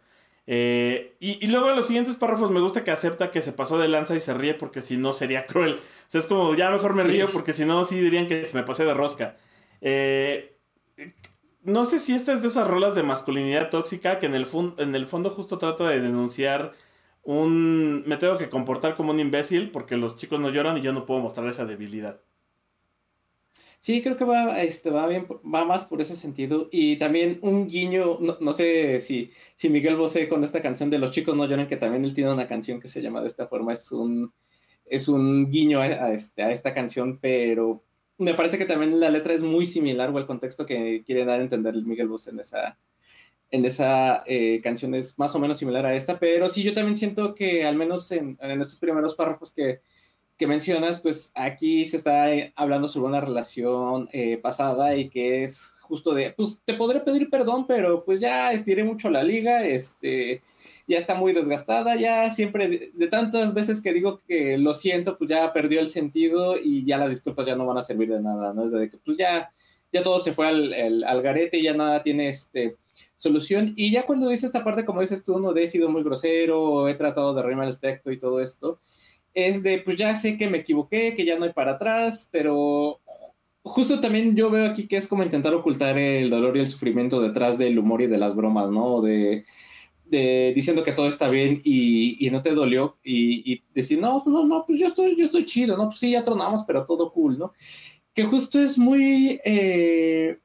Eh, 0.50 1.14
y, 1.20 1.46
luego 1.48 1.68
en 1.68 1.76
los 1.76 1.86
siguientes 1.86 2.14
párrafos 2.14 2.50
me 2.50 2.60
gusta 2.60 2.82
que 2.82 2.90
acepta 2.90 3.30
que 3.30 3.42
se 3.42 3.52
pasó 3.52 3.78
de 3.78 3.86
lanza 3.86 4.16
y 4.16 4.20
se 4.20 4.32
ríe 4.32 4.54
porque 4.54 4.80
si 4.80 4.96
no 4.96 5.12
sería 5.12 5.44
cruel. 5.46 5.74
O 5.74 6.10
sea, 6.10 6.20
es 6.22 6.26
como, 6.26 6.54
ya 6.54 6.70
mejor 6.70 6.94
me 6.94 7.04
río 7.04 7.28
porque 7.30 7.52
si 7.52 7.66
no, 7.66 7.84
sí 7.84 8.00
dirían 8.00 8.26
que 8.26 8.46
se 8.46 8.56
me 8.56 8.62
pasé 8.62 8.86
de 8.86 8.94
rosca. 8.94 9.36
Eh, 9.82 10.56
no 11.62 11.84
sé 11.84 11.98
si 11.98 12.14
esta 12.14 12.32
es 12.32 12.40
de 12.40 12.48
esas 12.48 12.66
rolas 12.66 12.94
de 12.94 13.02
masculinidad 13.02 13.68
tóxica 13.68 14.18
que 14.18 14.24
en 14.24 14.34
el, 14.34 14.46
en 14.78 14.94
el 14.94 15.06
fondo 15.06 15.28
justo 15.28 15.58
trata 15.58 15.86
de 15.86 16.00
denunciar 16.00 16.72
un... 17.24 18.04
Me 18.06 18.16
tengo 18.16 18.38
que 18.38 18.48
comportar 18.48 18.94
como 18.94 19.12
un 19.12 19.20
imbécil 19.20 19.70
porque 19.70 19.98
los 19.98 20.16
chicos 20.16 20.40
no 20.40 20.48
lloran 20.48 20.78
y 20.78 20.80
yo 20.80 20.94
no 20.94 21.04
puedo 21.04 21.20
mostrar 21.20 21.46
esa 21.48 21.66
debilidad. 21.66 22.22
Sí, 23.80 24.02
creo 24.02 24.16
que 24.16 24.24
va, 24.24 24.60
este, 24.62 24.90
va 24.90 25.06
bien, 25.06 25.26
va 25.26 25.64
más 25.64 25.84
por 25.84 26.00
ese 26.00 26.16
sentido. 26.16 26.68
Y 26.72 26.98
también 26.98 27.38
un 27.42 27.68
guiño, 27.68 28.18
no, 28.40 28.52
sé 28.52 29.00
si, 29.00 29.30
si 29.56 29.68
Miguel 29.68 29.96
Bosé 29.96 30.28
con 30.28 30.42
esta 30.44 30.60
canción 30.60 30.90
de 30.90 30.98
Los 30.98 31.12
chicos 31.12 31.36
no 31.36 31.46
lloran, 31.46 31.68
que 31.68 31.76
también 31.76 32.04
él 32.04 32.12
tiene 32.14 32.32
una 32.32 32.48
canción 32.48 32.80
que 32.80 32.88
se 32.88 33.00
llama 33.02 33.20
de 33.20 33.28
esta 33.28 33.46
forma, 33.46 33.72
es 33.72 33.90
un, 33.92 34.32
es 34.84 35.08
un 35.08 35.50
guiño 35.50 35.80
a, 35.80 36.12
este, 36.12 36.42
a 36.42 36.50
esta 36.50 36.74
canción, 36.74 37.18
pero 37.20 37.84
me 38.18 38.34
parece 38.34 38.58
que 38.58 38.64
también 38.66 38.98
la 39.00 39.10
letra 39.10 39.32
es 39.34 39.42
muy 39.42 39.64
similar 39.64 40.10
o 40.10 40.18
el 40.18 40.26
contexto 40.26 40.66
que 40.66 41.04
quiere 41.04 41.24
dar 41.24 41.40
a 41.40 41.42
entender 41.42 41.74
Miguel 41.76 42.08
Bosé 42.08 42.30
en 42.30 42.40
esa, 42.40 42.78
en 43.50 43.64
esa 43.64 44.24
eh, 44.26 44.60
canción 44.62 44.94
es 44.94 45.18
más 45.18 45.34
o 45.36 45.38
menos 45.38 45.56
similar 45.58 45.86
a 45.86 45.94
esta, 45.94 46.18
pero 46.18 46.48
sí, 46.48 46.64
yo 46.64 46.74
también 46.74 46.96
siento 46.96 47.34
que 47.34 47.64
al 47.64 47.76
menos 47.76 48.10
en, 48.10 48.36
en 48.40 48.60
estos 48.60 48.78
primeros 48.80 49.14
párrafos 49.14 49.52
que 49.52 49.80
que 50.38 50.46
mencionas, 50.46 51.00
pues 51.00 51.32
aquí 51.34 51.84
se 51.86 51.96
está 51.96 52.32
eh, 52.32 52.52
hablando 52.54 52.86
sobre 52.88 53.08
una 53.08 53.20
relación 53.20 54.08
eh, 54.12 54.38
pasada 54.38 54.94
y 54.96 55.08
que 55.08 55.44
es 55.44 55.66
justo 55.82 56.14
de, 56.14 56.32
pues 56.32 56.62
te 56.64 56.74
podré 56.74 57.00
pedir 57.00 57.28
perdón, 57.28 57.66
pero 57.66 58.04
pues 58.04 58.20
ya 58.20 58.52
estiré 58.52 58.84
mucho 58.84 59.10
la 59.10 59.24
liga, 59.24 59.64
este, 59.64 60.42
ya 60.86 60.98
está 60.98 61.14
muy 61.14 61.32
desgastada, 61.32 61.96
ya 61.96 62.30
siempre, 62.30 62.92
de, 62.94 63.06
tantas 63.08 63.52
veces 63.52 63.80
que 63.80 63.92
digo 63.92 64.18
que 64.28 64.58
lo 64.58 64.74
siento, 64.74 65.18
pues 65.18 65.28
ya 65.28 65.52
perdió 65.52 65.80
el 65.80 65.88
sentido 65.88 66.56
y 66.56 66.84
ya 66.84 66.98
las 66.98 67.10
disculpas 67.10 67.46
ya 67.46 67.56
no 67.56 67.66
van 67.66 67.78
a 67.78 67.82
servir 67.82 68.10
de 68.10 68.20
nada, 68.20 68.52
¿no? 68.54 68.66
Es 68.66 68.72
de 68.72 68.90
que 68.90 68.98
pues 68.98 69.16
ya, 69.16 69.50
ya 69.92 70.02
todo 70.04 70.20
se 70.20 70.32
fue 70.32 70.46
al, 70.46 71.04
al, 71.04 71.22
garete 71.22 71.58
y 71.58 71.64
ya 71.64 71.74
nada 71.74 72.02
tiene 72.02 72.28
este 72.28 72.76
solución. 73.16 73.72
Y 73.76 73.90
ya 73.90 74.06
cuando 74.06 74.28
dice 74.28 74.46
esta 74.46 74.62
parte, 74.62 74.84
como 74.84 75.00
dices 75.00 75.24
tú, 75.24 75.40
no 75.40 75.54
he 75.56 75.66
sido 75.66 75.88
muy 75.88 76.04
grosero, 76.04 76.88
he 76.88 76.94
tratado 76.94 77.34
de 77.34 77.42
reírme 77.42 77.64
al 77.64 77.70
respecto 77.70 78.12
y 78.12 78.18
todo 78.18 78.40
esto, 78.40 78.78
es 79.46 79.62
de, 79.62 79.78
pues 79.78 79.96
ya 79.96 80.14
sé 80.16 80.36
que 80.36 80.48
me 80.48 80.58
equivoqué, 80.58 81.14
que 81.14 81.24
ya 81.24 81.38
no 81.38 81.44
hay 81.44 81.52
para 81.52 81.72
atrás, 81.72 82.28
pero 82.32 83.00
justo 83.62 84.00
también 84.00 84.34
yo 84.34 84.50
veo 84.50 84.66
aquí 84.66 84.88
que 84.88 84.96
es 84.96 85.06
como 85.06 85.22
intentar 85.22 85.54
ocultar 85.54 85.96
el 85.98 86.30
dolor 86.30 86.56
y 86.56 86.60
el 86.60 86.68
sufrimiento 86.68 87.20
detrás 87.20 87.58
del 87.58 87.78
humor 87.78 88.02
y 88.02 88.06
de 88.06 88.18
las 88.18 88.34
bromas, 88.34 88.70
¿no? 88.70 89.00
De, 89.00 89.44
de 90.04 90.52
diciendo 90.54 90.82
que 90.82 90.92
todo 90.92 91.06
está 91.06 91.28
bien 91.28 91.60
y, 91.64 92.26
y 92.26 92.30
no 92.30 92.42
te 92.42 92.54
dolió 92.54 92.98
y, 93.04 93.62
decir, 93.74 94.00
no, 94.00 94.22
no, 94.26 94.44
no, 94.44 94.64
pues 94.66 94.80
yo 94.80 94.86
estoy, 94.86 95.14
yo 95.16 95.24
estoy 95.26 95.44
chido, 95.44 95.76
¿no? 95.76 95.86
Pues 95.86 96.00
sí, 96.00 96.10
ya 96.10 96.24
tronamos, 96.24 96.64
pero 96.66 96.84
todo 96.84 97.12
cool, 97.12 97.38
¿no? 97.38 97.52
Que 98.14 98.24
justo 98.24 98.58
es 98.58 98.78
muy 98.78 99.40
eh, 99.44 100.38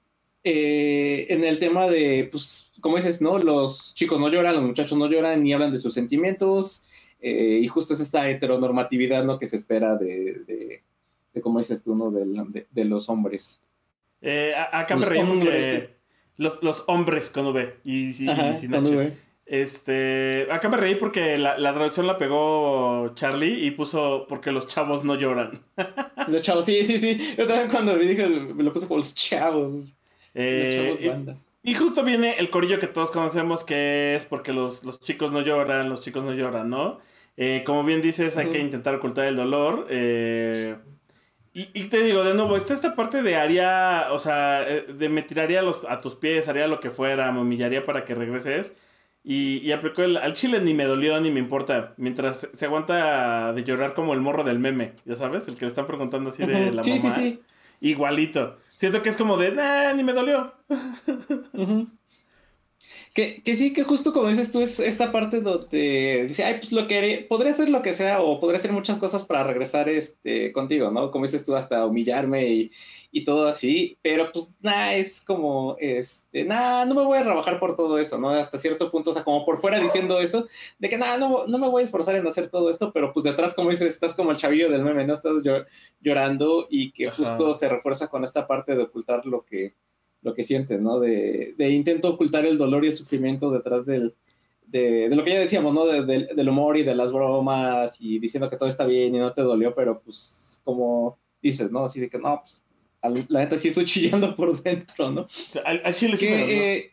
eh, 0.43 1.25
en 1.29 1.43
el 1.43 1.59
tema 1.59 1.87
de, 1.87 2.27
pues, 2.31 2.71
como 2.81 2.97
dices, 2.97 3.21
¿no? 3.21 3.39
Los 3.39 3.95
chicos 3.95 4.19
no 4.19 4.29
lloran, 4.29 4.55
los 4.55 4.63
muchachos 4.63 4.97
no 4.97 5.07
lloran 5.07 5.41
ni 5.41 5.53
hablan 5.53 5.71
de 5.71 5.77
sus 5.77 5.93
sentimientos 5.93 6.83
eh, 7.25 7.59
y 7.61 7.67
justo 7.67 7.93
es 7.93 8.01
esta 8.01 8.29
heteronormatividad 8.29 9.23
¿no? 9.23 9.39
que 9.39 9.47
se 9.47 9.55
espera 9.55 9.95
de, 9.95 10.41
de, 10.45 10.83
de 11.33 11.41
como 11.41 11.59
dices 11.59 11.81
tú, 11.81 11.95
¿no? 11.95 12.11
de, 12.11 12.67
de 12.69 12.85
los 12.85 13.07
hombres. 13.07 13.61
Eh, 14.21 14.53
acá 14.73 14.97
me 14.97 15.05
reí 15.05 15.23
porque 15.23 15.95
los, 16.35 16.61
los, 16.61 16.83
hombres 16.87 17.29
con 17.29 17.45
V 17.47 17.75
y, 17.85 18.25
y, 18.25 18.27
Este, 19.45 20.47
acá 20.51 20.67
me 20.67 20.75
reí 20.75 20.95
porque 20.95 21.37
la, 21.37 21.57
la, 21.57 21.73
traducción 21.73 22.07
la 22.07 22.17
pegó 22.17 23.13
Charlie 23.15 23.65
y 23.65 23.71
puso 23.71 24.25
porque 24.27 24.51
los 24.51 24.67
chavos 24.67 25.05
no 25.05 25.15
lloran. 25.15 25.63
Los 26.27 26.41
chavos, 26.41 26.63
sí, 26.63 26.85
sí, 26.85 26.97
sí. 26.97 27.35
Yo 27.37 27.47
también 27.47 27.69
cuando 27.69 27.95
me 27.95 28.03
dije, 28.03 28.27
me 28.27 28.63
lo 28.63 28.71
puse 28.71 28.87
como 28.87 28.99
los 28.99 29.13
chavos. 29.13 29.93
Eh, 30.33 30.93
los 30.95 30.99
chavos 30.99 31.15
banda. 31.15 31.37
Y 31.63 31.75
justo 31.75 32.03
viene 32.03 32.35
el 32.39 32.49
corillo 32.49 32.79
que 32.79 32.87
todos 32.87 33.11
conocemos 33.11 33.65
que 33.65 34.15
es 34.15 34.23
porque 34.25 34.53
los, 34.53 34.83
los 34.83 35.01
chicos 35.01 35.33
no 35.33 35.41
lloran, 35.41 35.89
los 35.89 36.01
chicos 36.01 36.23
no 36.23 36.33
lloran, 36.33 36.69
¿no? 36.69 36.99
Eh, 37.35 37.63
como 37.65 37.83
bien 37.83 38.01
dices, 38.01 38.37
hay 38.37 38.49
que 38.49 38.59
intentar 38.59 38.95
ocultar 38.95 39.25
el 39.25 39.35
dolor. 39.35 39.87
Eh, 39.89 40.75
y, 41.55 41.83
te 41.83 42.01
digo, 42.01 42.23
de 42.23 42.33
nuevo, 42.33 42.57
está 42.57 42.73
esta 42.73 42.95
parte 42.95 43.21
de 43.21 43.35
haría, 43.35 44.07
o 44.11 44.17
sea, 44.17 44.67
eh, 44.67 44.87
de 44.91 45.07
me 45.07 45.21
tiraría 45.21 45.61
los, 45.61 45.85
a 45.87 46.01
tus 46.01 46.15
pies, 46.15 46.47
haría 46.47 46.67
lo 46.67 46.79
que 46.79 46.89
fuera, 46.89 47.31
me 47.31 47.41
humillaría 47.41 47.83
para 47.83 48.05
que 48.05 48.15
regreses. 48.15 48.73
Y, 49.23 49.71
aplicó 49.71 50.01
el, 50.01 50.17
al 50.17 50.33
chile 50.33 50.59
ni 50.61 50.73
me 50.73 50.85
dolió 50.85 51.21
ni 51.21 51.29
me 51.29 51.39
importa. 51.39 51.93
Mientras 51.97 52.49
se 52.53 52.65
aguanta 52.65 53.53
de 53.53 53.63
llorar 53.63 53.93
como 53.93 54.13
el 54.13 54.19
morro 54.19 54.43
del 54.43 54.59
meme, 54.59 54.93
ya 55.05 55.15
sabes, 55.15 55.47
el 55.47 55.55
que 55.55 55.65
le 55.65 55.69
están 55.69 55.85
preguntando 55.85 56.31
así 56.31 56.43
de 56.43 56.71
la 56.71 56.81
mamá. 56.81 56.83
Sí, 56.83 56.97
sí, 56.97 57.11
sí. 57.11 57.39
Igualito. 57.79 58.57
Siento 58.75 59.01
que 59.01 59.09
es 59.09 59.17
como 59.17 59.37
de, 59.37 59.51
nah, 59.51 59.93
ni 59.93 60.03
me 60.03 60.13
dolió. 60.13 60.53
Que, 63.13 63.43
que, 63.43 63.55
sí, 63.55 63.73
que 63.73 63.83
justo 63.83 64.11
como 64.11 64.27
dices 64.27 64.51
tú, 64.51 64.61
es 64.61 64.79
esta 64.79 65.11
parte 65.11 65.39
donde 65.39 66.25
dice, 66.27 66.43
ay, 66.43 66.55
pues 66.55 66.71
lo 66.71 66.87
que 66.87 67.23
podría 67.29 67.53
ser 67.53 67.69
lo 67.69 67.83
que 67.83 67.93
sea, 67.93 68.21
o 68.23 68.39
podría 68.39 68.57
hacer 68.57 68.71
muchas 68.71 68.97
cosas 68.97 69.23
para 69.23 69.43
regresar 69.43 69.87
este, 69.87 70.51
contigo, 70.51 70.89
¿no? 70.89 71.11
Como 71.11 71.25
dices 71.25 71.45
tú, 71.45 71.55
hasta 71.55 71.85
humillarme 71.85 72.47
y, 72.47 72.71
y 73.11 73.23
todo 73.23 73.45
así, 73.45 73.99
pero 74.01 74.31
pues 74.31 74.55
nada, 74.59 74.95
es 74.95 75.21
como, 75.21 75.77
este, 75.79 76.43
nada, 76.45 76.83
no 76.87 76.95
me 76.95 77.03
voy 77.05 77.19
a 77.19 77.23
trabajar 77.23 77.59
por 77.59 77.75
todo 77.75 77.99
eso, 77.99 78.17
¿no? 78.17 78.31
Hasta 78.31 78.57
cierto 78.57 78.89
punto, 78.89 79.11
o 79.11 79.13
sea, 79.13 79.23
como 79.23 79.45
por 79.45 79.61
fuera 79.61 79.79
diciendo 79.79 80.19
eso, 80.19 80.47
de 80.79 80.89
que 80.89 80.97
nada, 80.97 81.19
no, 81.19 81.45
no 81.45 81.59
me 81.59 81.69
voy 81.69 81.81
a 81.81 81.85
esforzar 81.85 82.15
en 82.15 82.25
hacer 82.25 82.49
todo 82.49 82.71
esto, 82.71 82.91
pero 82.91 83.13
pues 83.13 83.23
detrás, 83.25 83.53
como 83.53 83.69
dices, 83.69 83.93
estás 83.93 84.15
como 84.15 84.31
el 84.31 84.37
chavillo 84.37 84.71
del 84.71 84.81
meme, 84.81 85.05
¿no? 85.05 85.13
Estás 85.13 85.43
llorando 86.01 86.65
y 86.71 86.91
que 86.91 87.11
justo 87.11 87.53
se 87.53 87.69
refuerza 87.69 88.07
con 88.07 88.23
esta 88.23 88.47
parte 88.47 88.75
de 88.75 88.81
ocultar 88.81 89.23
lo 89.27 89.45
que, 89.45 89.75
lo 90.23 90.33
que 90.33 90.43
sientes, 90.43 90.81
¿no? 90.81 90.99
De, 90.99 91.53
de 91.57 91.69
intento 91.69 92.09
ocultar 92.09 92.45
el 92.45 92.57
dolor 92.57 92.83
y 92.85 92.89
el 92.89 92.95
sufrimiento 92.95 93.51
detrás 93.51 93.85
del, 93.85 94.15
de, 94.65 95.09
de, 95.09 95.15
lo 95.15 95.23
que 95.23 95.31
ya 95.31 95.39
decíamos, 95.39 95.73
¿no? 95.73 95.85
De, 95.85 96.03
del 96.33 96.49
humor 96.49 96.77
y 96.77 96.83
de 96.83 96.95
las 96.95 97.11
bromas 97.11 97.95
y 97.99 98.19
diciendo 98.19 98.49
que 98.49 98.57
todo 98.57 98.69
está 98.69 98.85
bien 98.85 99.13
y 99.13 99.19
no 99.19 99.33
te 99.33 99.41
dolió, 99.41 99.75
pero 99.75 100.01
pues 100.01 100.61
como 100.63 101.19
dices, 101.41 101.71
¿no? 101.71 101.85
Así 101.85 101.99
de 101.99 102.09
que 102.09 102.17
no, 102.17 102.41
pues 102.41 102.61
la 103.29 103.39
neta 103.41 103.57
sí 103.57 103.67
estoy 103.67 103.85
chillando 103.85 104.35
por 104.35 104.61
dentro, 104.63 105.11
¿no? 105.11 105.27
Al, 105.65 105.95
chile 105.95 106.17
sí. 106.17 106.27
Eh, 106.29 106.91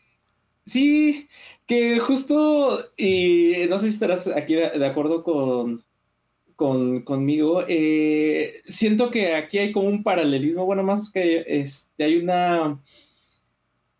sí, 0.65 1.27
que 1.65 1.99
justo, 1.99 2.79
y 2.97 3.53
no 3.69 3.77
sé 3.77 3.87
si 3.87 3.93
estarás 3.93 4.27
aquí 4.27 4.55
de, 4.55 4.85
acuerdo 4.85 5.23
con, 5.23 5.83
con, 6.55 7.01
conmigo, 7.03 7.63
eh, 7.67 8.53
siento 8.65 9.09
que 9.09 9.33
aquí 9.33 9.57
hay 9.57 9.71
como 9.71 9.87
un 9.87 10.03
paralelismo, 10.03 10.65
bueno, 10.65 10.83
más 10.83 11.11
que 11.11 11.43
este, 11.47 12.03
hay 12.03 12.17
una, 12.17 12.81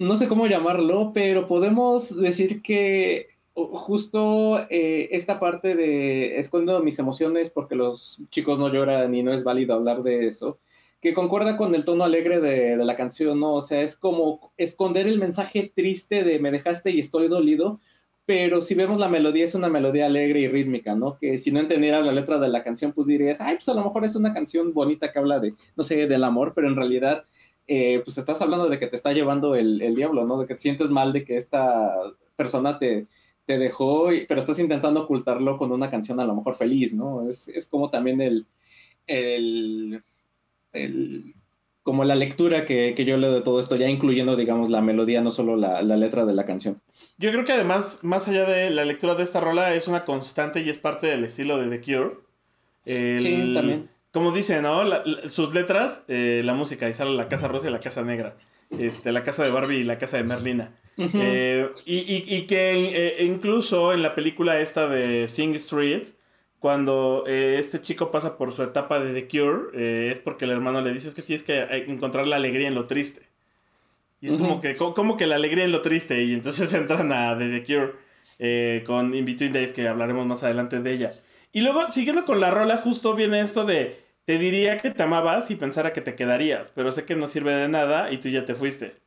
no 0.01 0.15
sé 0.15 0.27
cómo 0.27 0.47
llamarlo, 0.47 1.11
pero 1.13 1.47
podemos 1.47 2.19
decir 2.19 2.63
que 2.63 3.27
justo 3.53 4.65
eh, 4.71 5.09
esta 5.11 5.39
parte 5.39 5.75
de 5.75 6.39
escondo 6.39 6.81
mis 6.81 6.97
emociones 6.97 7.51
porque 7.51 7.75
los 7.75 8.19
chicos 8.29 8.57
no 8.57 8.73
lloran 8.73 9.13
y 9.13 9.21
no 9.21 9.31
es 9.31 9.43
válido 9.43 9.75
hablar 9.75 10.01
de 10.01 10.25
eso, 10.25 10.57
que 11.01 11.13
concuerda 11.13 11.55
con 11.55 11.75
el 11.75 11.85
tono 11.85 12.03
alegre 12.03 12.39
de, 12.39 12.77
la 12.77 12.95
canción, 12.95 13.39
¿no? 13.39 13.53
O 13.53 13.61
sea, 13.61 13.83
es 13.83 13.95
como 13.95 14.51
esconder 14.57 15.05
el 15.05 15.19
mensaje 15.19 15.71
triste 15.75 16.23
de 16.23 16.39
me 16.39 16.49
dejaste 16.49 16.89
y 16.89 16.99
estoy 16.99 17.27
dolido, 17.27 17.79
pero 18.25 18.61
si 18.61 18.73
vemos 18.73 18.97
la 18.97 19.07
melodía 19.07 19.45
es 19.45 19.53
una 19.53 19.69
melodía 19.69 20.07
alegre 20.07 20.39
y 20.39 20.47
rítmica, 20.47 20.95
¿no? 20.95 21.19
Que 21.19 21.37
si 21.37 21.51
no 21.51 21.59
entendieras 21.59 22.03
la 22.03 22.11
letra 22.11 22.39
de 22.39 22.49
la 22.49 22.63
canción, 22.63 22.91
pues 22.93 23.05
dirías, 23.05 23.39
ay, 23.39 23.55
pues 23.55 23.69
a 23.69 23.75
lo 23.75 23.83
mejor 23.83 24.03
es 24.05 24.15
una 24.15 24.33
canción 24.33 24.73
bonita 24.73 25.11
que 25.11 25.19
habla 25.19 25.39
de, 25.39 25.53
no 25.75 25.83
sé, 25.83 26.07
del 26.07 26.23
amor, 26.23 26.53
pero 26.55 26.67
en 26.67 26.75
realidad, 26.75 27.25
eh, 27.67 28.01
pues 28.03 28.17
estás 28.17 28.41
hablando 28.41 28.67
de 28.69 28.79
que 28.79 28.87
te 28.87 28.95
está 28.95 29.13
llevando 29.13 29.55
el, 29.55 29.81
el, 29.81 29.95
diablo, 29.95 30.25
¿no? 30.25 30.39
De 30.39 30.47
que 30.47 30.55
te 30.55 30.61
sientes 30.61 30.89
mal 30.91 31.13
de 31.13 31.23
que 31.23 31.37
esta 31.37 31.93
persona 32.35 32.79
te, 32.79 33.07
te 33.45 33.57
dejó, 33.57 34.09
pero 34.27 34.39
estás 34.39 34.59
intentando 34.59 35.03
ocultarlo 35.03 35.57
con 35.57 35.71
una 35.71 35.89
canción 35.89 36.19
a 36.19 36.25
lo 36.25 36.35
mejor 36.35 36.55
feliz, 36.55 36.93
¿no? 36.93 37.27
Es, 37.27 37.47
es 37.47 37.65
como 37.67 37.89
también 37.89 38.21
el, 38.21 38.47
el 39.07 40.03
el, 40.73 41.35
como 41.83 42.03
la 42.03 42.15
lectura 42.15 42.65
que, 42.65 42.93
yo 43.05 43.17
leo 43.17 43.33
de 43.33 43.41
todo 43.41 43.59
esto, 43.59 43.75
ya 43.75 43.89
incluyendo, 43.89 44.35
digamos, 44.35 44.69
la 44.69 44.81
melodía, 44.81 45.21
no 45.21 45.31
solo 45.31 45.55
la, 45.55 45.81
letra 45.81 46.25
de 46.25 46.33
la 46.33 46.45
canción. 46.45 46.81
Yo 47.17 47.31
creo 47.31 47.43
que 47.43 47.53
además, 47.53 47.99
más 48.03 48.27
allá 48.27 48.45
de 48.45 48.69
la 48.69 48.85
lectura 48.85 49.15
de 49.15 49.23
esta 49.23 49.39
rola, 49.39 49.73
es 49.73 49.87
una 49.87 50.05
constante 50.05 50.61
y 50.61 50.69
es 50.69 50.77
parte 50.77 51.07
del 51.07 51.23
estilo 51.23 51.57
de 51.57 51.77
The 51.77 51.81
Cure. 51.83 52.11
sí, 52.85 53.53
también. 53.53 53.89
Como 54.11 54.31
dice, 54.31 54.61
¿no? 54.61 54.83
sus 55.29 55.53
letras, 55.53 56.03
eh, 56.07 56.41
la 56.43 56.53
música, 56.53 56.89
y 56.89 56.93
sale 56.93 57.11
la 57.11 57.29
Casa 57.29 57.47
Rosa 57.47 57.69
y 57.69 57.71
la 57.71 57.79
Casa 57.79 58.03
Negra. 58.03 58.35
Este, 58.77 59.11
la 59.11 59.23
casa 59.23 59.43
de 59.43 59.51
Barbie 59.51 59.79
y 59.79 59.83
la 59.83 59.97
casa 59.97 60.17
de 60.17 60.23
Merlina. 60.23 60.71
Eh, 60.97 61.69
y, 61.85 62.41
que 62.43 63.17
eh, 63.17 63.25
incluso 63.25 63.93
en 63.93 64.01
la 64.01 64.15
película 64.15 64.59
esta 64.59 64.87
de 64.87 65.27
Sing 65.27 65.53
Street, 65.55 66.07
cuando 66.59 67.23
eh, 67.27 67.57
este 67.59 67.81
chico 67.81 68.11
pasa 68.11 68.37
por 68.37 68.53
su 68.53 68.63
etapa 68.63 68.99
de 68.99 69.13
The 69.13 69.27
Cure, 69.27 70.11
es 70.11 70.19
porque 70.19 70.45
el 70.45 70.51
hermano 70.51 70.81
le 70.81 70.93
dice 70.93 71.09
es 71.09 71.13
que 71.13 71.21
tienes 71.21 71.43
que 71.43 71.61
encontrar 71.87 72.27
la 72.27 72.37
alegría 72.37 72.67
en 72.67 72.75
lo 72.75 72.85
triste. 72.85 73.23
Y 74.21 74.27
es 74.27 74.35
como 74.35 74.61
que, 74.61 74.75
como 74.75 75.17
que 75.17 75.25
la 75.25 75.35
alegría 75.35 75.63
en 75.63 75.71
lo 75.71 75.81
triste. 75.81 76.23
Y 76.23 76.33
entonces 76.33 76.71
entran 76.75 77.11
a 77.11 77.37
The, 77.37 77.63
Cure 77.63 78.83
con 78.85 79.13
In 79.13 79.25
Between 79.25 79.51
Days, 79.51 79.73
que 79.73 79.87
hablaremos 79.87 80.25
más 80.25 80.43
adelante 80.43 80.79
de 80.79 80.93
ella. 80.93 81.13
Y 81.51 81.61
luego, 81.61 81.89
siguiendo 81.91 82.25
con 82.25 82.39
la 82.39 82.51
rola, 82.51 82.77
justo 82.77 83.13
viene 83.13 83.41
esto 83.41 83.65
de, 83.65 84.03
te 84.25 84.37
diría 84.37 84.77
que 84.77 84.91
te 84.91 85.03
amabas 85.03 85.51
y 85.51 85.55
pensara 85.55 85.93
que 85.93 86.01
te 86.01 86.15
quedarías, 86.15 86.71
pero 86.73 86.91
sé 86.91 87.05
que 87.05 87.15
no 87.15 87.27
sirve 87.27 87.53
de 87.53 87.67
nada 87.67 88.11
y 88.11 88.17
tú 88.17 88.29
ya 88.29 88.45
te 88.45 88.55
fuiste. 88.55 89.01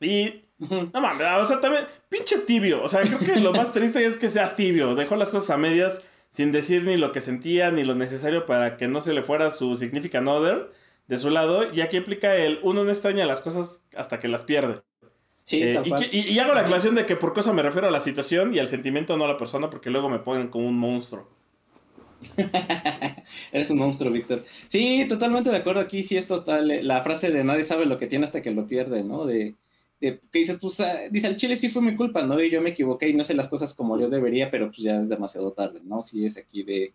Y, 0.00 0.44
no 0.58 1.00
mames, 1.00 1.26
o 1.38 1.46
sea, 1.46 1.60
también, 1.60 1.84
pinche 2.08 2.38
tibio. 2.38 2.82
O 2.82 2.88
sea, 2.88 3.02
creo 3.02 3.18
que 3.18 3.36
lo 3.36 3.52
más 3.52 3.72
triste 3.72 4.04
es 4.04 4.16
que 4.16 4.28
seas 4.28 4.56
tibio. 4.56 4.94
Dejó 4.94 5.16
las 5.16 5.30
cosas 5.30 5.50
a 5.50 5.56
medias 5.56 6.02
sin 6.30 6.52
decir 6.52 6.84
ni 6.84 6.96
lo 6.96 7.12
que 7.12 7.20
sentía 7.20 7.70
ni 7.70 7.84
lo 7.84 7.94
necesario 7.94 8.46
para 8.46 8.76
que 8.76 8.88
no 8.88 9.00
se 9.00 9.12
le 9.12 9.22
fuera 9.22 9.50
su 9.50 9.76
significant 9.76 10.28
other 10.28 10.70
de 11.06 11.18
su 11.18 11.30
lado. 11.30 11.72
Y 11.72 11.80
aquí 11.80 11.98
aplica 11.98 12.34
el 12.36 12.60
uno 12.62 12.84
no 12.84 12.90
extraña 12.90 13.26
las 13.26 13.40
cosas 13.40 13.82
hasta 13.94 14.18
que 14.18 14.28
las 14.28 14.42
pierde. 14.42 14.82
Sí, 15.50 15.64
eh, 15.64 15.82
y, 16.12 16.38
hago 16.38 16.54
la 16.54 16.60
aclaración 16.60 16.94
de 16.94 17.06
que 17.06 17.16
por 17.16 17.34
cosa 17.34 17.52
me 17.52 17.62
refiero 17.62 17.88
a 17.88 17.90
la 17.90 17.98
situación 17.98 18.54
y 18.54 18.60
al 18.60 18.68
sentimiento, 18.68 19.16
no 19.16 19.24
a 19.24 19.28
la 19.28 19.36
persona, 19.36 19.68
porque 19.68 19.90
luego 19.90 20.08
me 20.08 20.20
ponen 20.20 20.46
como 20.46 20.68
un 20.68 20.78
monstruo. 20.78 21.28
Eres 23.52 23.68
un 23.70 23.78
monstruo, 23.78 24.12
Víctor. 24.12 24.44
Sí, 24.68 25.06
totalmente 25.08 25.50
de 25.50 25.56
acuerdo. 25.56 25.80
Aquí 25.80 26.04
sí 26.04 26.16
es 26.16 26.28
total. 26.28 26.70
Eh, 26.70 26.84
la 26.84 27.02
frase 27.02 27.32
de 27.32 27.42
nadie 27.42 27.64
sabe 27.64 27.84
lo 27.84 27.98
que 27.98 28.06
tiene 28.06 28.26
hasta 28.26 28.42
que 28.42 28.52
lo 28.52 28.68
pierde, 28.68 29.02
¿no? 29.02 29.26
De, 29.26 29.56
que 29.98 30.20
dices, 30.32 30.56
pues, 30.60 30.78
ah, 30.82 31.00
dice, 31.10 31.26
al 31.26 31.36
chile 31.36 31.56
sí 31.56 31.68
fue 31.68 31.82
mi 31.82 31.96
culpa, 31.96 32.22
¿no? 32.22 32.40
Y 32.40 32.48
yo 32.48 32.62
me 32.62 32.70
equivoqué 32.70 33.08
y 33.08 33.14
no 33.14 33.24
sé 33.24 33.34
las 33.34 33.48
cosas 33.48 33.74
como 33.74 33.98
yo 33.98 34.08
debería, 34.08 34.52
pero 34.52 34.68
pues 34.68 34.78
ya 34.78 35.00
es 35.00 35.08
demasiado 35.08 35.50
tarde, 35.50 35.80
¿no? 35.82 36.00
Sí 36.04 36.24
es 36.24 36.36
aquí 36.36 36.62
de, 36.62 36.94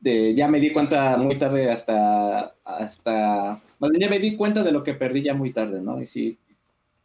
de 0.00 0.34
ya 0.34 0.48
me 0.48 0.60
di 0.60 0.72
cuenta 0.72 1.14
muy 1.18 1.36
tarde 1.36 1.70
hasta, 1.70 2.54
hasta, 2.64 3.62
ya 4.00 4.08
me 4.08 4.18
di 4.18 4.34
cuenta 4.34 4.62
de 4.62 4.72
lo 4.72 4.82
que 4.82 4.94
perdí 4.94 5.24
ya 5.24 5.34
muy 5.34 5.52
tarde, 5.52 5.82
¿no? 5.82 6.00
Y 6.00 6.06
sí, 6.06 6.38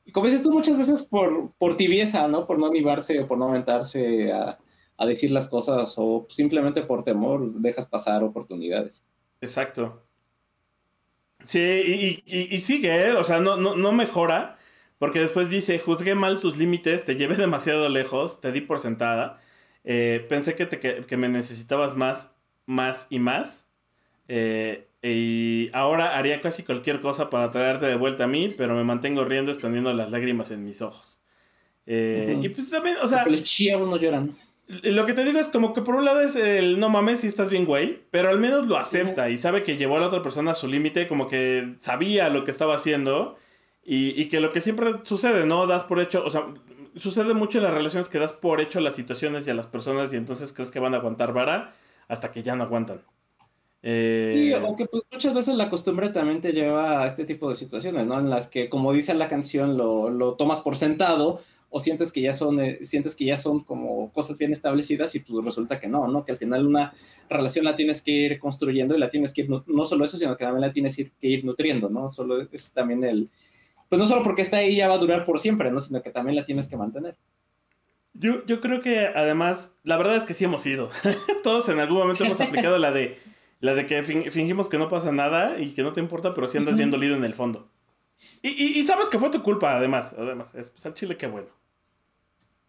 y 0.07 0.11
como 0.13 0.27
dices 0.27 0.41
tú 0.41 0.51
muchas 0.51 0.77
veces 0.77 1.05
por, 1.05 1.51
por 1.57 1.75
tibieza, 1.75 2.29
¿no? 2.29 2.47
Por 2.47 2.57
no 2.57 2.67
animarse 2.67 3.19
o 3.19 3.27
por 3.27 3.37
no 3.37 3.49
aventarse 3.49 4.31
a, 4.31 4.57
a 4.95 5.05
decir 5.05 5.31
las 5.31 5.47
cosas 5.49 5.93
o 5.97 6.25
simplemente 6.29 6.81
por 6.81 7.03
temor 7.03 7.53
dejas 7.55 7.87
pasar 7.87 8.23
oportunidades. 8.23 9.03
Exacto. 9.41 10.01
Sí, 11.45 12.23
y, 12.25 12.55
y, 12.55 12.61
sigue, 12.61 13.07
¿eh? 13.07 13.11
o 13.11 13.23
sea, 13.25 13.41
no, 13.41 13.57
no, 13.57 13.75
no 13.75 13.91
mejora 13.91 14.57
porque 14.97 15.19
después 15.19 15.49
dice, 15.49 15.77
juzgué 15.77 16.15
mal 16.15 16.39
tus 16.39 16.57
límites, 16.57 17.03
te 17.03 17.15
llevé 17.15 17.35
demasiado 17.37 17.89
lejos, 17.89 18.39
te 18.39 18.53
di 18.53 18.61
por 18.61 18.79
sentada. 18.79 19.41
Eh, 19.83 20.25
pensé 20.29 20.55
que, 20.55 20.65
te, 20.65 20.79
que, 20.79 21.17
me 21.17 21.27
necesitabas 21.27 21.97
más, 21.97 22.31
más 22.65 23.07
y 23.09 23.19
más. 23.19 23.67
Eh, 24.29 24.86
y 25.01 25.69
ahora 25.73 26.17
haría 26.17 26.41
casi 26.41 26.63
cualquier 26.63 27.01
cosa 27.01 27.29
para 27.29 27.51
traerte 27.51 27.85
de 27.85 27.95
vuelta 27.95 28.25
a 28.25 28.27
mí, 28.27 28.53
pero 28.57 28.75
me 28.75 28.83
mantengo 28.83 29.25
riendo 29.25 29.51
escondiendo 29.51 29.93
las 29.93 30.11
lágrimas 30.11 30.51
en 30.51 30.63
mis 30.63 30.81
ojos. 30.81 31.21
Eh, 31.85 32.37
y 32.41 32.49
pues 32.49 32.69
también, 32.69 32.97
o 33.01 33.07
sea... 33.07 33.25
Los 33.25 33.43
chavos 33.43 33.87
no 33.87 33.97
lloran. 33.97 34.35
Lo 34.67 35.05
que 35.05 35.13
te 35.13 35.23
digo 35.23 35.39
es 35.39 35.47
como 35.47 35.73
que 35.73 35.81
por 35.81 35.95
un 35.95 36.03
lado 36.03 36.19
es 36.19 36.35
el 36.35 36.77
no 36.77 36.89
mames 36.89 37.21
si 37.21 37.27
estás 37.27 37.49
bien 37.49 37.63
güey, 37.63 38.01
pero 38.11 38.27
al 38.27 38.37
menos 38.37 38.67
lo 38.67 38.75
acepta 38.77 39.29
y 39.29 39.37
sabe 39.37 39.63
que 39.63 39.77
llevó 39.77 39.95
a 39.95 40.01
la 40.01 40.07
otra 40.07 40.21
persona 40.21 40.51
a 40.51 40.55
su 40.55 40.67
límite, 40.67 41.07
como 41.07 41.29
que 41.29 41.75
sabía 41.79 42.27
lo 42.27 42.43
que 42.43 42.51
estaba 42.51 42.75
haciendo 42.75 43.37
y, 43.85 44.25
que 44.25 44.41
lo 44.41 44.51
que 44.51 44.59
siempre 44.59 44.95
sucede, 45.03 45.45
¿no? 45.45 45.67
Das 45.67 45.85
por 45.85 46.01
hecho, 46.01 46.21
o 46.25 46.29
sea, 46.29 46.47
sucede 46.97 47.33
mucho 47.33 47.59
en 47.59 47.63
las 47.63 47.73
relaciones 47.73 48.09
que 48.09 48.19
das 48.19 48.33
por 48.33 48.59
hecho 48.59 48.79
a 48.79 48.81
las 48.81 48.95
situaciones 48.95 49.47
y 49.47 49.51
a 49.51 49.53
las 49.53 49.67
personas 49.67 50.11
y 50.11 50.17
entonces 50.17 50.51
crees 50.51 50.71
que 50.71 50.81
van 50.81 50.93
a 50.93 50.97
aguantar 50.97 51.31
vara 51.31 51.73
hasta 52.09 52.33
que 52.33 52.43
ya 52.43 52.57
no 52.57 52.65
aguantan. 52.65 53.03
Eh... 53.83 54.31
Sí, 54.35 54.53
o 54.53 54.75
que 54.75 54.85
pues, 54.85 55.03
muchas 55.11 55.33
veces 55.33 55.55
la 55.55 55.69
costumbre 55.69 56.09
también 56.09 56.41
te 56.41 56.51
lleva 56.51 57.03
a 57.03 57.07
este 57.07 57.25
tipo 57.25 57.49
de 57.49 57.55
situaciones, 57.55 58.05
¿no? 58.05 58.19
En 58.19 58.29
las 58.29 58.47
que, 58.47 58.69
como 58.69 58.93
dice 58.93 59.13
la 59.13 59.29
canción, 59.29 59.77
lo, 59.77 60.09
lo 60.09 60.33
tomas 60.33 60.61
por 60.61 60.75
sentado 60.75 61.41
o 61.69 61.79
sientes 61.79 62.11
que 62.11 62.21
ya 62.21 62.33
son, 62.33 62.59
eh, 62.59 62.79
sientes 62.81 63.15
que 63.15 63.25
ya 63.25 63.37
son 63.37 63.63
como 63.63 64.11
cosas 64.11 64.37
bien 64.37 64.51
establecidas 64.51 65.13
y 65.15 65.19
pues 65.19 65.43
resulta 65.43 65.79
que 65.79 65.87
no, 65.87 66.07
¿no? 66.07 66.23
Que 66.23 66.31
al 66.31 66.37
final 66.37 66.65
una 66.65 66.93
relación 67.29 67.65
la 67.65 67.75
tienes 67.75 68.01
que 68.01 68.11
ir 68.11 68.39
construyendo 68.39 68.95
y 68.95 68.99
la 68.99 69.09
tienes 69.09 69.33
que 69.33 69.41
ir, 69.41 69.49
no, 69.49 69.63
no 69.67 69.85
solo 69.85 70.05
eso, 70.05 70.17
sino 70.17 70.37
que 70.37 70.45
también 70.45 70.61
la 70.61 70.73
tienes 70.73 70.95
que 70.95 71.27
ir 71.27 71.43
nutriendo, 71.43 71.89
¿no? 71.89 72.09
Solo 72.09 72.47
es 72.51 72.71
también 72.71 73.03
el, 73.03 73.29
pues 73.89 73.99
no 73.99 74.07
solo 74.07 74.23
porque 74.23 74.41
está 74.41 74.57
ahí 74.57 74.77
ya 74.77 74.87
va 74.87 74.95
a 74.95 74.99
durar 74.99 75.25
por 75.25 75.39
siempre, 75.39 75.71
¿no? 75.71 75.79
Sino 75.79 76.01
que 76.01 76.09
también 76.09 76.35
la 76.35 76.45
tienes 76.45 76.67
que 76.67 76.77
mantener. 76.77 77.17
Yo, 78.13 78.45
yo 78.45 78.61
creo 78.61 78.81
que 78.81 79.07
además, 79.07 79.75
la 79.83 79.97
verdad 79.97 80.15
es 80.15 80.23
que 80.23 80.33
sí 80.33 80.45
hemos 80.45 80.65
ido. 80.65 80.89
Todos 81.43 81.69
en 81.69 81.79
algún 81.79 81.99
momento 81.99 82.23
hemos 82.23 82.41
aplicado 82.41 82.77
la 82.77 82.91
de 82.91 83.17
la 83.59 83.73
de 83.73 83.85
que 83.85 84.03
fingimos 84.03 84.69
que 84.69 84.77
no 84.77 84.89
pasa 84.89 85.11
nada 85.11 85.59
y 85.59 85.71
que 85.71 85.83
no 85.83 85.93
te 85.93 85.99
importa, 85.99 86.33
pero 86.33 86.47
sí 86.47 86.57
andas 86.57 86.75
bien 86.75 86.91
dolido 86.91 87.15
en 87.15 87.23
el 87.23 87.33
fondo. 87.33 87.69
Y, 88.41 88.49
y, 88.79 88.83
sabes 88.83 89.09
que 89.09 89.19
fue 89.19 89.29
tu 89.29 89.41
culpa, 89.43 89.75
además. 89.75 90.15
Además, 90.17 90.53
es 90.55 90.71
pues, 90.71 90.85
al 90.85 90.93
chile 90.93 91.17
qué 91.17 91.27
bueno. 91.27 91.47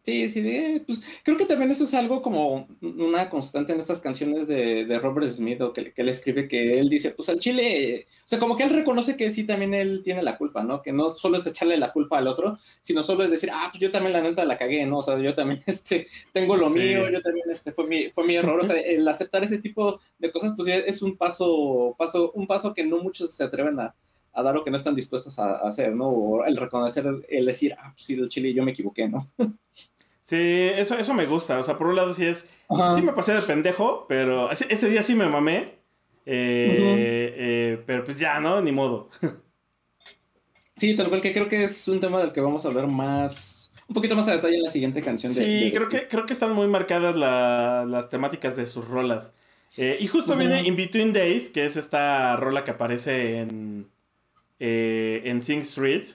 Sí, 0.09 0.27
sí, 0.31 0.41
de, 0.41 0.83
pues 0.87 1.03
creo 1.23 1.37
que 1.37 1.45
también 1.45 1.71
eso 1.71 1.85
es 1.85 1.93
algo 1.93 2.23
como 2.23 2.67
una 2.81 3.29
constante 3.29 3.75
en 3.75 3.79
estas 3.79 4.01
canciones 4.01 4.47
de, 4.49 4.87
de 4.87 4.99
Robert 4.99 5.29
Smith 5.29 5.61
o 5.61 5.75
que, 5.75 5.93
que, 5.93 6.01
él 6.01 6.09
escribe, 6.09 6.49
que 6.49 6.81
él 6.81 6.89
dice, 6.89 7.11
pues 7.11 7.29
al 7.29 7.39
chile, 7.39 8.07
o 8.21 8.23
sea, 8.25 8.39
como 8.39 8.57
que 8.57 8.63
él 8.63 8.71
reconoce 8.71 9.19
que 9.19 9.29
sí 9.29 9.45
también 9.45 9.75
él 9.75 10.01
tiene 10.03 10.23
la 10.23 10.39
culpa, 10.39 10.65
¿no? 10.65 10.81
Que 10.81 10.93
no 10.93 11.11
solo 11.11 11.37
es 11.37 11.47
echarle 11.47 11.77
la 11.77 11.93
culpa 11.93 12.17
al 12.17 12.27
otro, 12.27 12.59
sino 12.81 13.03
solo 13.03 13.23
es 13.23 13.31
decir, 13.31 13.51
ah, 13.53 13.69
pues 13.71 13.83
yo 13.83 13.91
también 13.91 14.15
la 14.15 14.23
neta 14.23 14.47
la 14.47 14.57
cagué, 14.57 14.87
¿no? 14.87 15.01
O 15.01 15.03
sea, 15.03 15.19
yo 15.19 15.35
también 15.35 15.63
este, 15.67 16.07
tengo 16.33 16.57
lo 16.57 16.71
mío, 16.71 17.11
yo 17.11 17.21
también 17.21 17.51
este, 17.51 17.73
fue, 17.73 17.87
mi, 17.87 18.09
fue 18.09 18.25
mi 18.27 18.35
error, 18.35 18.59
o 18.59 18.65
sea, 18.65 18.81
el 18.81 19.07
aceptar 19.07 19.45
ese 19.45 19.59
tipo 19.59 20.01
de 20.19 20.33
cosas, 20.33 20.55
pues 20.57 20.69
es 20.69 21.03
un 21.03 21.19
paso, 21.19 21.95
paso, 21.99 22.33
un 22.33 22.47
paso 22.47 22.73
que 22.73 22.83
no 22.83 22.97
muchos 22.97 23.31
se 23.33 23.45
atreven 23.45 23.79
a, 23.79 23.95
a 24.33 24.43
dar 24.43 24.55
lo 24.55 24.65
que 24.65 24.71
no 24.71 24.77
están 24.77 24.95
dispuestos 24.95 25.39
a, 25.39 25.57
hacer, 25.57 25.95
¿no? 25.95 26.09
O 26.09 26.45
el 26.45 26.57
reconocer, 26.57 27.05
el 27.29 27.45
decir, 27.45 27.75
ah, 27.79 27.93
pues 27.95 28.07
sí, 28.07 28.15
el 28.15 28.29
chile 28.29 28.55
yo 28.55 28.63
me 28.63 28.71
equivoqué, 28.71 29.09
¿no? 29.09 29.29
Sí, 30.29 30.37
eso, 30.37 30.99
eso 30.99 31.15
me 31.15 31.25
gusta. 31.25 31.59
O 31.59 31.63
sea, 31.63 31.79
por 31.79 31.87
un 31.87 31.97
lado 31.97 32.13
sí 32.13 32.27
es. 32.27 32.47
Sí 32.95 33.01
me 33.01 33.15
pasé 33.15 33.33
de 33.33 33.41
pendejo, 33.41 34.05
pero 34.07 34.51
ese, 34.51 34.91
día 34.91 35.03
sí 35.03 35.15
me 35.15 35.27
mamé. 35.27 35.79
Eh, 36.27 37.33
eh, 37.35 37.83
pero 37.87 38.05
pues 38.05 38.19
ya, 38.19 38.39
¿no? 38.39 38.61
Ni 38.61 38.71
modo. 38.71 39.09
Sí, 40.77 40.95
tal 40.95 41.09
cual 41.09 41.23
que 41.23 41.33
creo 41.33 41.49
que 41.49 41.65
es 41.65 41.89
un 41.89 41.99
tema 41.99 42.21
del 42.21 42.33
que 42.33 42.43
vamos 42.43 42.65
a 42.65 42.69
hablar 42.69 42.87
más. 42.87 43.73
Un 43.89 43.95
poquito 43.95 44.15
más 44.15 44.29
a 44.29 44.33
detalle 44.33 44.57
en 44.57 44.65
la 44.65 44.71
siguiente 44.71 45.01
canción. 45.01 45.35
De, 45.35 45.43
sí, 45.43 45.73
creo, 45.75 45.89
que, 45.89 46.07
creo 46.09 46.27
que 46.27 46.35
están 46.35 46.53
muy 46.53 46.69
marcadas 46.69 47.17
las 47.17 48.11
temáticas 48.11 48.55
de 48.55 48.67
sus 48.67 48.87
rolas. 48.87 49.33
Eh, 49.79 49.97
y 49.99 50.07
justo 50.09 50.37
viene 50.37 50.63
In 50.63 50.77
Between 50.77 51.15
Days, 51.15 51.49
que 51.49 51.65
es 51.65 51.79
esta 51.79 52.37
rola 52.37 52.65
que 52.65 52.73
aparece 52.73 53.39
en, 53.39 53.89
en 54.59 55.41
Sing 55.41 55.63
Street. 55.63 56.07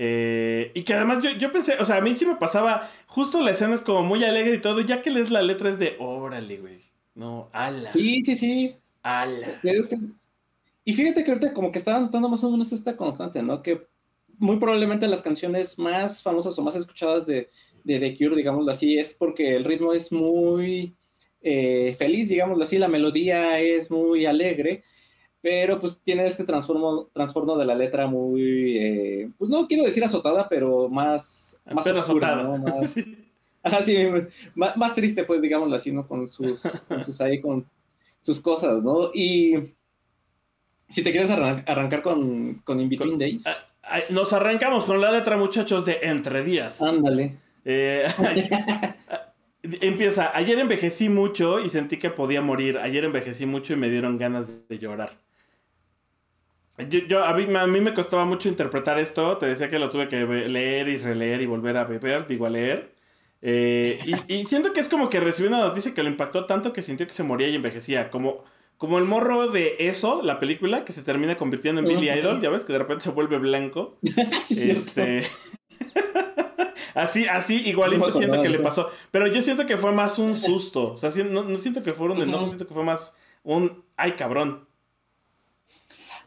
Eh, 0.00 0.70
y 0.74 0.84
que 0.84 0.94
además 0.94 1.24
yo, 1.24 1.32
yo, 1.32 1.50
pensé, 1.50 1.74
o 1.80 1.84
sea, 1.84 1.96
a 1.96 2.00
mí 2.00 2.14
sí 2.14 2.24
me 2.24 2.36
pasaba, 2.36 2.88
justo 3.08 3.42
la 3.42 3.50
escena 3.50 3.74
es 3.74 3.82
como 3.82 4.04
muy 4.04 4.22
alegre 4.22 4.54
y 4.54 4.60
todo, 4.60 4.80
ya 4.80 5.02
que 5.02 5.10
lees 5.10 5.32
la 5.32 5.42
letra 5.42 5.70
es 5.70 5.80
de, 5.80 5.96
órale, 5.98 6.58
güey. 6.58 6.78
No, 7.16 7.48
ala. 7.52 7.92
Sí, 7.92 8.22
sí, 8.22 8.36
sí. 8.36 8.76
Ala. 9.02 9.60
Y 10.84 10.92
fíjate 10.92 11.24
que 11.24 11.32
ahorita 11.32 11.52
como 11.52 11.72
que 11.72 11.80
estaba 11.80 11.98
notando 11.98 12.28
más 12.28 12.44
o 12.44 12.50
menos 12.52 12.72
esta 12.72 12.96
constante, 12.96 13.42
¿no? 13.42 13.60
Que 13.60 13.88
muy 14.38 14.58
probablemente 14.58 15.08
las 15.08 15.20
canciones 15.20 15.80
más 15.80 16.22
famosas 16.22 16.56
o 16.56 16.62
más 16.62 16.76
escuchadas 16.76 17.26
de, 17.26 17.50
de 17.82 17.98
The 17.98 18.16
Cure, 18.16 18.36
digámoslo 18.36 18.70
así, 18.70 18.96
es 18.96 19.14
porque 19.14 19.56
el 19.56 19.64
ritmo 19.64 19.92
es 19.92 20.12
muy 20.12 20.94
eh, 21.40 21.96
feliz, 21.98 22.28
digámoslo 22.28 22.62
así, 22.62 22.78
la 22.78 22.86
melodía 22.86 23.58
es 23.58 23.90
muy 23.90 24.26
alegre 24.26 24.84
pero 25.48 25.80
pues 25.80 25.98
tiene 26.04 26.26
este 26.26 26.44
transformo, 26.44 27.08
transformo 27.14 27.56
de 27.56 27.64
la 27.64 27.74
letra 27.74 28.06
muy, 28.06 28.76
eh, 28.76 29.30
pues 29.38 29.48
no 29.48 29.66
quiero 29.66 29.84
decir 29.84 30.04
azotada, 30.04 30.46
pero 30.46 30.90
más, 30.90 31.58
más 31.64 31.86
oscura, 31.86 32.42
¿no? 32.42 32.58
Más, 32.58 32.96
más, 34.76 34.94
triste, 34.94 35.24
pues, 35.24 35.40
digámoslo 35.40 35.74
así, 35.74 35.90
¿no? 35.90 36.06
Con 36.06 36.28
sus, 36.28 36.60
con 36.86 37.02
sus 37.02 37.18
ahí, 37.22 37.40
con 37.40 37.66
sus 38.20 38.40
cosas, 38.40 38.82
¿no? 38.82 39.10
Y 39.14 39.54
si 40.90 41.02
te 41.02 41.12
quieres 41.12 41.30
arrancar 41.30 42.02
con, 42.02 42.60
con 42.62 42.78
In 42.78 42.90
Between 42.90 43.18
Days. 43.18 43.44
Nos 44.10 44.34
arrancamos 44.34 44.84
con 44.84 45.00
la 45.00 45.10
letra, 45.10 45.38
muchachos, 45.38 45.86
de 45.86 46.00
Entre 46.02 46.44
Días. 46.44 46.82
Ándale. 46.82 47.38
Eh, 47.64 48.06
empieza, 49.62 50.36
ayer 50.36 50.58
envejecí 50.58 51.08
mucho 51.08 51.58
y 51.58 51.70
sentí 51.70 51.96
que 51.96 52.10
podía 52.10 52.42
morir. 52.42 52.76
Ayer 52.76 53.06
envejecí 53.06 53.46
mucho 53.46 53.72
y 53.72 53.76
me 53.76 53.88
dieron 53.88 54.18
ganas 54.18 54.68
de 54.68 54.78
llorar. 54.78 55.26
Yo, 57.08 57.24
a, 57.24 57.34
mí, 57.34 57.52
a, 57.56 57.66
mí, 57.66 57.80
me 57.80 57.92
costaba 57.92 58.24
mucho 58.24 58.48
interpretar 58.48 58.98
esto. 58.98 59.36
Te 59.38 59.46
decía 59.46 59.68
que 59.68 59.80
lo 59.80 59.90
tuve 59.90 60.08
que 60.08 60.24
leer 60.24 60.88
y 60.88 60.96
releer 60.96 61.42
y 61.42 61.46
volver 61.46 61.76
a 61.76 61.84
beber, 61.84 62.26
digo 62.26 62.46
a 62.46 62.50
leer. 62.50 62.92
Eh, 63.42 64.00
y, 64.28 64.44
siento 64.44 64.72
que 64.72 64.80
es 64.80 64.88
como 64.88 65.10
que 65.10 65.20
recibió 65.20 65.48
una 65.48 65.60
noticia 65.60 65.94
que 65.94 66.02
lo 66.02 66.08
impactó 66.08 66.46
tanto 66.46 66.72
que 66.72 66.82
sintió 66.82 67.06
que 67.06 67.14
se 67.14 67.24
moría 67.24 67.48
y 67.48 67.56
envejecía. 67.56 68.10
Como, 68.10 68.44
como 68.76 68.98
el 68.98 69.04
morro 69.04 69.48
de 69.48 69.74
eso, 69.80 70.22
la 70.22 70.38
película, 70.38 70.84
que 70.84 70.92
se 70.92 71.02
termina 71.02 71.36
convirtiendo 71.36 71.80
en 71.80 71.88
Billy 71.88 72.10
Idol, 72.10 72.40
ya 72.40 72.50
ves, 72.50 72.64
que 72.64 72.72
de 72.72 72.78
repente 72.78 73.04
se 73.04 73.10
vuelve 73.10 73.38
blanco. 73.38 73.98
este... 74.48 75.22
así, 76.94 77.26
así, 77.26 77.62
igualito 77.68 78.12
siento 78.12 78.40
que 78.40 78.48
le 78.48 78.60
pasó. 78.60 78.90
Pero 79.10 79.26
yo 79.26 79.42
siento 79.42 79.66
que 79.66 79.76
fue 79.76 79.90
más 79.90 80.20
un 80.20 80.36
susto. 80.36 80.92
O 80.92 80.96
sea, 80.96 81.10
no, 81.24 81.56
siento 81.56 81.82
que 81.82 81.92
fue 81.92 82.08
un 82.08 82.22
enojo, 82.22 82.46
siento 82.46 82.68
que 82.68 82.74
fue 82.74 82.84
más 82.84 83.16
un 83.42 83.82
ay 83.96 84.12
cabrón. 84.12 84.67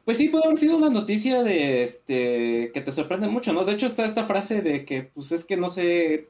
Pues 0.06 0.18
sí, 0.18 0.30
puede 0.30 0.46
haber 0.46 0.58
sido 0.58 0.78
una 0.78 0.90
noticia 0.90 1.44
de 1.44 1.84
este 1.84 2.72
que 2.74 2.82
te 2.82 2.92
sorprende 2.92 3.28
mucho, 3.28 3.54
¿no? 3.54 3.66
De 3.66 3.74
hecho, 3.74 3.86
está 3.86 4.04
esta 4.04 4.26
frase 4.26 4.62
de 4.62 4.84
que, 4.84 5.04
pues 5.04 5.32
es 5.32 5.46
que 5.46 5.58
no 5.58 5.70
sé, 5.70 6.28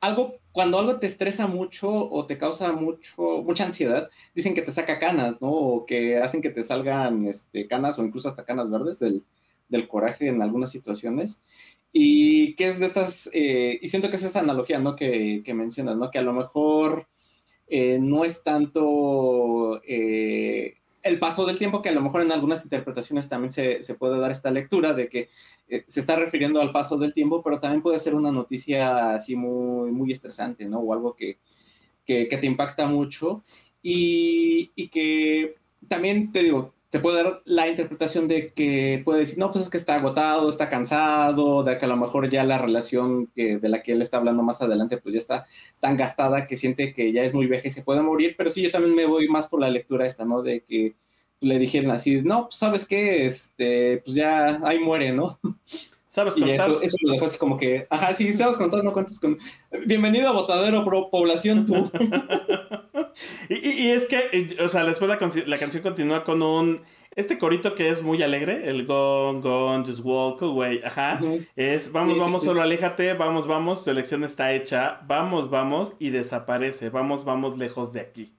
algo, 0.00 0.36
cuando 0.52 0.78
algo 0.78 0.98
te 0.98 1.06
estresa 1.06 1.46
mucho 1.46 1.90
o 1.90 2.26
te 2.26 2.38
causa 2.38 2.72
mucho, 2.72 3.42
mucha 3.44 3.64
ansiedad, 3.66 4.10
dicen 4.34 4.54
que 4.54 4.62
te 4.62 4.70
saca 4.72 4.98
canas, 4.98 5.40
¿no? 5.42 5.50
O 5.52 5.86
que 5.86 6.18
hacen 6.18 6.42
que 6.42 6.50
te 6.50 6.62
salgan 6.62 7.26
este, 7.26 7.68
canas 7.68 7.98
o 7.98 8.04
incluso 8.04 8.28
hasta 8.28 8.44
canas 8.44 8.70
verdes 8.70 8.98
del, 8.98 9.24
del 9.68 9.88
coraje 9.88 10.28
en 10.28 10.42
algunas 10.42 10.70
situaciones. 10.70 11.42
Y 11.92 12.54
que 12.56 12.68
es 12.68 12.78
de 12.80 12.86
estas, 12.86 13.30
eh, 13.32 13.78
y 13.82 13.88
siento 13.88 14.10
que 14.10 14.16
es 14.16 14.22
esa 14.24 14.40
analogía, 14.40 14.78
¿no? 14.78 14.96
Que, 14.96 15.42
que 15.44 15.54
mencionas, 15.54 15.96
¿no? 15.96 16.10
Que 16.10 16.18
a 16.18 16.22
lo 16.22 16.32
mejor 16.32 17.08
eh, 17.68 17.98
no 18.00 18.24
es 18.24 18.42
tanto 18.42 19.82
eh, 19.86 20.76
el 21.06 21.18
paso 21.18 21.46
del 21.46 21.58
tiempo, 21.58 21.82
que 21.82 21.88
a 21.88 21.92
lo 21.92 22.00
mejor 22.00 22.22
en 22.22 22.32
algunas 22.32 22.62
interpretaciones 22.64 23.28
también 23.28 23.52
se, 23.52 23.94
puede 23.98 24.18
dar 24.18 24.30
esta 24.30 24.50
lectura 24.50 24.92
de 24.92 25.08
que 25.08 25.30
eh, 25.68 25.84
se 25.86 26.00
está 26.00 26.16
refiriendo 26.16 26.60
al 26.60 26.72
paso 26.72 26.96
del 26.96 27.14
tiempo, 27.14 27.42
pero 27.42 27.60
también 27.60 27.82
puede 27.82 27.98
ser 27.98 28.14
una 28.14 28.30
noticia 28.30 29.14
así 29.14 29.36
muy, 29.36 29.90
muy 29.90 30.12
estresante, 30.12 30.66
¿no? 30.66 30.80
O 30.80 30.92
algo 30.92 31.14
que, 31.14 31.38
que, 32.04 32.28
que 32.28 32.38
te 32.38 32.46
impacta 32.46 32.86
mucho 32.86 33.42
y, 33.82 34.72
y, 34.74 34.88
que 34.88 35.56
también, 35.88 36.32
te 36.32 36.42
digo, 36.42 36.74
te 36.96 37.02
puede 37.02 37.22
dar 37.22 37.42
la 37.44 37.68
interpretación 37.68 38.26
de 38.26 38.54
que 38.54 39.02
puede 39.04 39.20
decir, 39.20 39.36
no, 39.36 39.52
pues 39.52 39.64
es 39.64 39.70
que 39.70 39.76
está 39.76 39.96
agotado, 39.96 40.48
está 40.48 40.70
cansado, 40.70 41.62
de 41.62 41.76
que 41.76 41.84
a 41.84 41.88
lo 41.88 41.98
mejor 41.98 42.30
ya 42.30 42.42
la 42.42 42.56
relación 42.56 43.26
que, 43.34 43.58
de 43.58 43.68
la 43.68 43.82
que 43.82 43.92
él 43.92 44.00
está 44.00 44.16
hablando 44.16 44.42
más 44.42 44.62
adelante, 44.62 44.96
pues 44.96 45.12
ya 45.12 45.18
está 45.18 45.46
tan 45.78 45.98
gastada 45.98 46.46
que 46.46 46.56
siente 46.56 46.94
que 46.94 47.12
ya 47.12 47.22
es 47.22 47.34
muy 47.34 47.48
vieja 47.48 47.68
y 47.68 47.70
se 47.70 47.82
puede 47.82 48.00
morir, 48.00 48.34
pero 48.38 48.48
sí, 48.48 48.62
yo 48.62 48.70
también 48.70 48.94
me 48.94 49.04
voy 49.04 49.28
más 49.28 49.46
por 49.46 49.60
la 49.60 49.68
lectura 49.68 50.06
esta, 50.06 50.24
¿no? 50.24 50.40
De 50.40 50.62
que 50.62 50.94
le 51.40 51.58
dijeron 51.58 51.90
así, 51.90 52.22
no, 52.22 52.44
pues 52.44 52.54
sabes 52.54 52.86
qué, 52.86 53.26
este, 53.26 53.98
pues 54.02 54.16
ya 54.16 54.58
ahí 54.66 54.78
muere, 54.78 55.12
¿no? 55.12 55.38
¿Sabes 56.16 56.32
contar? 56.32 56.70
Y 56.80 56.86
eso, 56.86 56.96
lo 57.02 57.12
dejó 57.12 57.26
así 57.26 57.36
como 57.36 57.58
que, 57.58 57.86
ajá, 57.90 58.14
sí, 58.14 58.32
sabes 58.32 58.56
contar, 58.56 58.82
no 58.82 58.94
cuentes 58.94 59.20
con... 59.20 59.36
Bienvenido 59.84 60.30
a 60.30 60.32
Botadero 60.32 60.82
Pro 60.82 61.10
Población, 61.10 61.66
tú. 61.66 61.90
y, 63.50 63.88
es 63.88 64.06
que, 64.06 64.56
o 64.64 64.68
sea, 64.68 64.84
después 64.84 65.10
la, 65.10 65.18
la, 65.46 65.58
canción 65.58 65.82
continúa 65.82 66.24
con 66.24 66.40
un... 66.40 66.80
Este 67.14 67.36
corito 67.36 67.74
que 67.74 67.90
es 67.90 68.02
muy 68.02 68.22
alegre, 68.22 68.66
el 68.66 68.86
Gone, 68.86 69.42
Gone, 69.42 69.84
Just 69.84 70.00
Walk 70.02 70.40
Away, 70.40 70.80
ajá. 70.82 71.20
Es, 71.54 71.92
vamos, 71.92 72.16
vamos, 72.16 72.42
solo 72.42 72.62
aléjate, 72.62 73.12
vamos, 73.12 73.46
vamos, 73.46 73.84
tu 73.84 73.90
elección 73.90 74.24
está 74.24 74.54
hecha, 74.54 75.02
vamos, 75.06 75.50
vamos, 75.50 75.92
y 75.98 76.08
desaparece, 76.08 76.88
vamos, 76.88 77.26
vamos 77.26 77.58
lejos 77.58 77.92
de 77.92 78.00
aquí. 78.00 78.34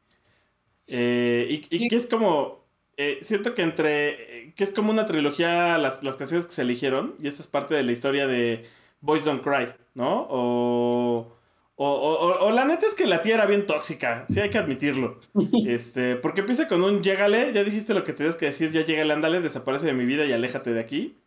Eh, 0.88 1.46
y, 1.70 1.76
y 1.86 1.90
que 1.90 1.96
es 1.96 2.08
como, 2.08 2.67
eh, 2.98 3.20
siento 3.22 3.54
que 3.54 3.62
entre. 3.62 4.54
que 4.56 4.64
es 4.64 4.72
como 4.72 4.92
una 4.92 5.06
trilogía 5.06 5.78
las, 5.78 6.04
las, 6.04 6.16
canciones 6.16 6.48
que 6.48 6.52
se 6.52 6.64
eligieron. 6.64 7.16
Y 7.22 7.28
esta 7.28 7.44
es 7.44 7.48
parte 7.48 7.76
de 7.76 7.84
la 7.84 7.92
historia 7.92 8.26
de 8.26 8.66
Boys 9.02 9.24
Don't 9.24 9.44
Cry, 9.44 9.74
¿no? 9.94 10.28
O. 10.30 11.34
O, 11.80 12.52
la 12.52 12.66
neta 12.66 12.88
es 12.88 12.96
que 12.96 13.06
la 13.06 13.22
tía 13.22 13.36
era 13.36 13.46
bien 13.46 13.68
tóxica, 13.68 14.26
sí 14.30 14.40
hay 14.40 14.50
que 14.50 14.58
admitirlo. 14.58 15.20
Este, 15.68 16.16
porque 16.16 16.40
empieza 16.40 16.68
con 16.68 16.84
un 16.84 17.04
llégale, 17.04 17.54
ya 17.54 17.64
dijiste 17.64 17.94
lo 17.94 18.04
que 18.04 18.14
tenías 18.14 18.36
que 18.36 18.48
decir, 18.48 18.72
ya 18.72 18.84
llégale, 18.84 19.14
ándale, 19.14 19.42
desaparece 19.42 19.86
de 19.86 19.94
mi 19.94 20.06
vida 20.06 20.26
y 20.26 20.32
aléjate 20.32 20.74
de 20.74 20.80
aquí. 20.80 21.18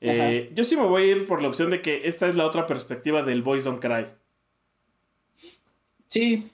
Eh, 0.00 0.50
yo 0.54 0.64
sí 0.64 0.76
me 0.76 0.86
voy 0.86 1.02
a 1.02 1.06
ir 1.06 1.26
por 1.26 1.42
la 1.42 1.48
opción 1.48 1.70
de 1.70 1.82
que 1.82 2.08
esta 2.08 2.26
es 2.26 2.36
la 2.36 2.46
otra 2.46 2.66
perspectiva 2.66 3.22
del 3.22 3.42
Boys 3.42 3.64
Don't 3.64 3.82
Cry. 3.82 4.06
Sí, 6.08 6.50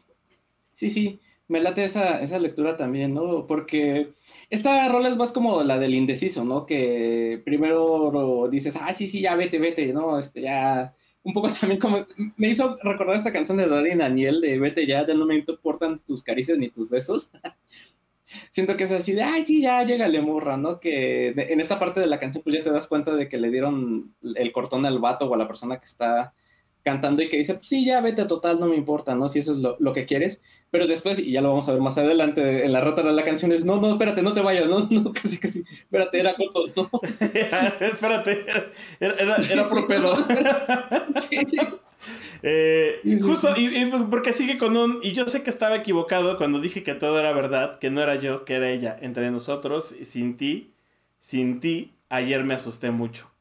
sí, 0.74 0.90
sí 0.90 1.20
me 1.48 1.60
late 1.60 1.84
esa, 1.84 2.22
esa 2.22 2.38
lectura 2.38 2.76
también, 2.76 3.14
¿no? 3.14 3.46
Porque 3.46 4.14
esta 4.50 4.88
rola 4.88 5.08
es 5.08 5.16
más 5.16 5.32
como 5.32 5.62
la 5.62 5.78
del 5.78 5.94
indeciso, 5.94 6.44
¿no? 6.44 6.66
Que 6.66 7.40
primero 7.44 8.48
dices, 8.50 8.76
ah, 8.80 8.92
sí, 8.94 9.08
sí, 9.08 9.20
ya 9.20 9.34
vete, 9.36 9.58
vete, 9.58 9.92
¿no? 9.92 10.18
Este, 10.18 10.42
ya. 10.42 10.94
Un 11.22 11.32
poco 11.34 11.48
también 11.60 11.80
como. 11.80 12.06
Me 12.36 12.48
hizo 12.48 12.76
recordar 12.82 13.16
esta 13.16 13.32
canción 13.32 13.58
de 13.58 13.68
Daddy 13.68 13.94
Daniel 13.94 14.40
de 14.40 14.58
Vete 14.58 14.86
ya, 14.86 15.06
ya 15.06 15.14
no 15.14 15.26
me 15.26 15.36
importan 15.36 16.00
tus 16.00 16.22
caricias 16.22 16.58
ni 16.58 16.68
tus 16.70 16.88
besos. 16.88 17.30
Siento 18.50 18.76
que 18.76 18.84
es 18.84 18.92
así 18.92 19.12
de, 19.12 19.22
ay, 19.22 19.42
sí, 19.42 19.60
ya, 19.60 19.84
llégale, 19.84 20.22
morra, 20.22 20.56
¿no? 20.56 20.80
Que 20.80 21.28
en 21.28 21.60
esta 21.60 21.78
parte 21.78 22.00
de 22.00 22.06
la 22.06 22.18
canción, 22.18 22.42
pues 22.42 22.56
ya 22.56 22.64
te 22.64 22.70
das 22.70 22.86
cuenta 22.86 23.14
de 23.14 23.28
que 23.28 23.36
le 23.38 23.50
dieron 23.50 24.14
el 24.22 24.52
cortón 24.52 24.86
al 24.86 24.98
vato 25.00 25.26
o 25.26 25.34
a 25.34 25.38
la 25.38 25.46
persona 25.46 25.78
que 25.78 25.84
está 25.84 26.32
cantando 26.82 27.22
y 27.22 27.28
que 27.28 27.38
dice, 27.38 27.54
pues 27.54 27.68
sí, 27.68 27.84
ya 27.84 28.00
vete 28.00 28.24
total, 28.24 28.58
no 28.60 28.66
me 28.66 28.76
importa, 28.76 29.14
¿no? 29.14 29.28
Si 29.28 29.38
eso 29.38 29.52
es 29.52 29.58
lo, 29.58 29.92
que 29.92 30.06
quieres. 30.06 30.40
Pero 30.70 30.86
después, 30.86 31.18
y 31.18 31.32
ya 31.32 31.40
lo 31.40 31.50
vamos 31.50 31.68
a 31.68 31.72
ver 31.72 31.80
más 31.80 31.98
adelante, 31.98 32.64
en 32.64 32.72
la 32.72 32.80
rota 32.80 33.02
de 33.02 33.12
la 33.12 33.24
canción 33.24 33.52
es, 33.52 33.64
no, 33.64 33.80
no, 33.80 33.90
espérate, 33.92 34.22
no 34.22 34.34
te 34.34 34.40
vayas, 34.40 34.68
no, 34.68 34.80
no, 34.90 35.12
casi, 35.12 35.38
casi, 35.38 35.64
espérate, 35.68 36.20
era 36.20 36.34
corto, 36.34 36.66
no. 36.76 36.90
espérate, 37.02 38.44
era, 39.00 39.14
era, 39.14 39.36
era, 39.36 39.66
pedo. 39.86 40.14
Eh, 42.44 43.00
justo, 43.22 43.54
y, 43.56 43.86
porque 44.10 44.32
sigue 44.32 44.58
con 44.58 44.76
un. 44.76 44.98
Y 45.02 45.12
yo 45.12 45.28
sé 45.28 45.44
que 45.44 45.50
estaba 45.50 45.76
equivocado 45.76 46.36
cuando 46.36 46.60
dije 46.60 46.82
que 46.82 46.94
todo 46.94 47.20
era 47.20 47.32
verdad, 47.32 47.78
que 47.78 47.90
no 47.90 48.02
era 48.02 48.16
yo, 48.16 48.44
que 48.44 48.54
era 48.54 48.68
ella. 48.70 48.96
Entre 49.00 49.30
nosotros, 49.30 49.94
y 49.98 50.04
sin 50.04 50.36
ti, 50.36 50.74
sin 51.20 51.60
ti, 51.60 51.94
ayer 52.08 52.42
me 52.42 52.54
asusté 52.54 52.90
mucho. 52.90 53.31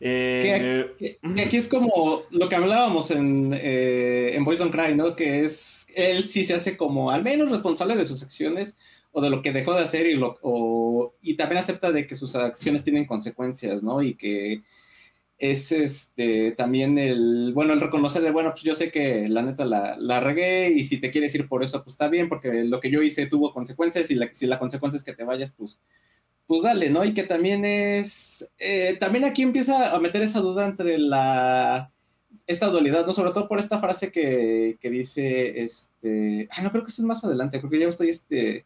Eh, 0.00 0.94
que, 0.98 1.18
aquí 1.42 1.58
es 1.58 1.68
como 1.68 2.22
lo 2.30 2.48
que 2.48 2.56
hablábamos 2.56 3.10
en, 3.10 3.52
eh, 3.52 4.34
en 4.34 4.44
Boys 4.44 4.58
Don't 4.58 4.74
Cry, 4.74 4.94
¿no? 4.94 5.14
Que 5.14 5.44
es. 5.44 5.86
Él 5.94 6.26
sí 6.26 6.44
se 6.44 6.54
hace 6.54 6.76
como 6.76 7.10
al 7.10 7.22
menos 7.22 7.50
responsable 7.50 7.96
de 7.96 8.04
sus 8.04 8.22
acciones 8.22 8.76
o 9.12 9.20
de 9.20 9.28
lo 9.28 9.42
que 9.42 9.52
dejó 9.52 9.74
de 9.74 9.82
hacer 9.82 10.06
y, 10.06 10.14
lo, 10.14 10.38
y 11.20 11.36
también 11.36 11.58
acepta 11.58 11.90
de 11.90 12.06
que 12.06 12.14
sus 12.14 12.36
acciones 12.36 12.84
tienen 12.84 13.06
consecuencias, 13.06 13.82
¿no? 13.82 14.02
Y 14.02 14.14
que 14.14 14.62
es 15.36 15.72
este 15.72 16.52
también 16.52 16.98
el, 16.98 17.52
bueno, 17.54 17.72
el 17.72 17.80
reconocer 17.80 18.22
de, 18.22 18.30
bueno, 18.30 18.50
pues 18.52 18.62
yo 18.62 18.74
sé 18.74 18.92
que 18.92 19.26
la 19.26 19.42
neta 19.42 19.64
la, 19.64 19.96
la, 19.98 20.20
regué 20.20 20.70
y 20.70 20.84
si 20.84 20.98
te 20.98 21.10
quieres 21.10 21.34
ir 21.34 21.48
por 21.48 21.64
eso, 21.64 21.82
pues 21.82 21.94
está 21.94 22.08
bien, 22.08 22.28
porque 22.28 22.64
lo 22.64 22.78
que 22.78 22.90
yo 22.90 23.02
hice 23.02 23.26
tuvo 23.26 23.52
consecuencias 23.52 24.10
y 24.10 24.14
la, 24.14 24.32
si 24.32 24.46
la 24.46 24.58
consecuencia 24.58 24.98
es 24.98 25.04
que 25.04 25.14
te 25.14 25.24
vayas, 25.24 25.50
pues, 25.56 25.80
pues 26.50 26.62
dale, 26.62 26.90
¿no? 26.90 27.04
Y 27.04 27.14
que 27.14 27.22
también 27.22 27.64
es, 27.64 28.50
eh, 28.58 28.96
también 28.98 29.24
aquí 29.24 29.42
empieza 29.42 29.94
a 29.94 30.00
meter 30.00 30.20
esa 30.20 30.40
duda 30.40 30.66
entre 30.66 30.98
la, 30.98 31.92
esta 32.44 32.66
dualidad, 32.66 33.06
¿no? 33.06 33.12
Sobre 33.12 33.30
todo 33.30 33.46
por 33.46 33.60
esta 33.60 33.78
frase 33.78 34.10
que, 34.10 34.76
que 34.80 34.90
dice, 34.90 35.62
este, 35.62 36.48
ah, 36.50 36.62
no, 36.62 36.72
creo 36.72 36.82
que 36.82 36.90
eso 36.90 37.02
es 37.02 37.06
más 37.06 37.22
adelante, 37.22 37.60
porque 37.60 37.78
ya 37.78 37.86
estoy, 37.86 38.08
este, 38.08 38.64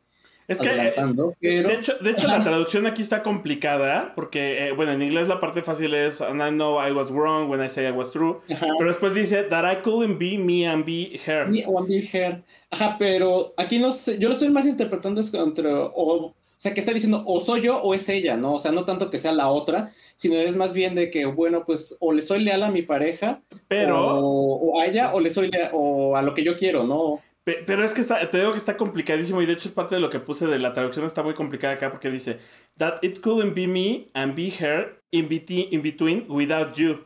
es 0.48 0.58
que, 0.60 0.70
eh, 0.70 1.62
de 1.62 1.74
hecho, 1.74 1.98
de 2.00 2.12
hecho 2.12 2.26
la 2.26 2.42
traducción 2.42 2.86
aquí 2.86 3.02
está 3.02 3.22
complicada, 3.22 4.14
porque, 4.14 4.68
eh, 4.68 4.72
bueno, 4.72 4.92
en 4.92 5.02
inglés 5.02 5.28
la 5.28 5.38
parte 5.38 5.60
fácil 5.60 5.92
es, 5.92 6.22
and 6.22 6.40
I 6.40 6.48
know 6.48 6.82
I 6.82 6.90
was 6.90 7.10
wrong 7.10 7.50
when 7.50 7.62
I 7.62 7.68
say 7.68 7.86
I 7.86 7.92
was 7.92 8.12
true, 8.12 8.40
pero 8.48 8.88
después 8.88 9.12
dice, 9.12 9.42
that 9.42 9.70
I 9.70 9.82
couldn't 9.82 10.16
be 10.16 10.38
me 10.38 10.66
and 10.66 10.86
be 10.86 11.20
her. 11.26 11.50
Me 11.50 11.62
and 11.64 11.86
be 11.86 12.00
her. 12.14 12.42
Ajá, 12.70 12.96
pero 12.98 13.52
aquí 13.58 13.78
no 13.78 13.92
sé, 13.92 14.18
yo 14.18 14.28
lo 14.28 14.34
estoy 14.36 14.48
más 14.48 14.64
interpretando 14.64 15.20
es 15.20 15.30
contra, 15.30 15.90
o 15.92 16.34
sea, 16.64 16.72
que 16.72 16.80
está 16.80 16.94
diciendo, 16.94 17.22
o 17.26 17.42
soy 17.42 17.60
yo 17.60 17.78
o 17.82 17.92
es 17.92 18.08
ella, 18.08 18.38
¿no? 18.38 18.54
O 18.54 18.58
sea, 18.58 18.72
no 18.72 18.86
tanto 18.86 19.10
que 19.10 19.18
sea 19.18 19.32
la 19.32 19.48
otra, 19.48 19.92
sino 20.16 20.36
es 20.36 20.56
más 20.56 20.72
bien 20.72 20.94
de 20.94 21.10
que, 21.10 21.26
bueno, 21.26 21.64
pues, 21.66 21.96
o 22.00 22.10
le 22.10 22.22
soy 22.22 22.42
leal 22.42 22.62
a 22.62 22.70
mi 22.70 22.80
pareja, 22.80 23.42
pero... 23.68 24.02
o, 24.02 24.80
a 24.80 24.86
ella, 24.86 25.14
o 25.14 25.20
le 25.20 25.28
soy 25.28 25.50
leal, 25.50 25.70
o 25.74 26.16
a 26.16 26.22
lo 26.22 26.32
que 26.32 26.42
yo 26.42 26.56
quiero, 26.56 26.84
¿no? 26.84 27.20
Pero 27.44 27.84
es 27.84 27.92
que 27.92 28.00
está, 28.00 28.30
te 28.30 28.38
digo 28.38 28.52
que 28.52 28.58
está 28.58 28.78
complicadísimo 28.78 29.42
y 29.42 29.46
de 29.46 29.52
hecho 29.52 29.74
parte 29.74 29.96
de 29.96 30.00
lo 30.00 30.08
que 30.08 30.20
puse 30.20 30.46
de 30.46 30.58
la 30.58 30.72
traducción 30.72 31.04
está 31.04 31.22
muy 31.22 31.34
complicada 31.34 31.74
acá 31.74 31.90
porque 31.90 32.10
dice 32.10 32.38
that 32.78 32.94
it 33.02 33.20
couldn't 33.20 33.54
be 33.54 33.66
me 33.66 34.08
and 34.14 34.34
be 34.34 34.50
her 34.58 35.02
in, 35.10 35.28
between, 35.28 36.24
without 36.30 36.74
you. 36.74 37.00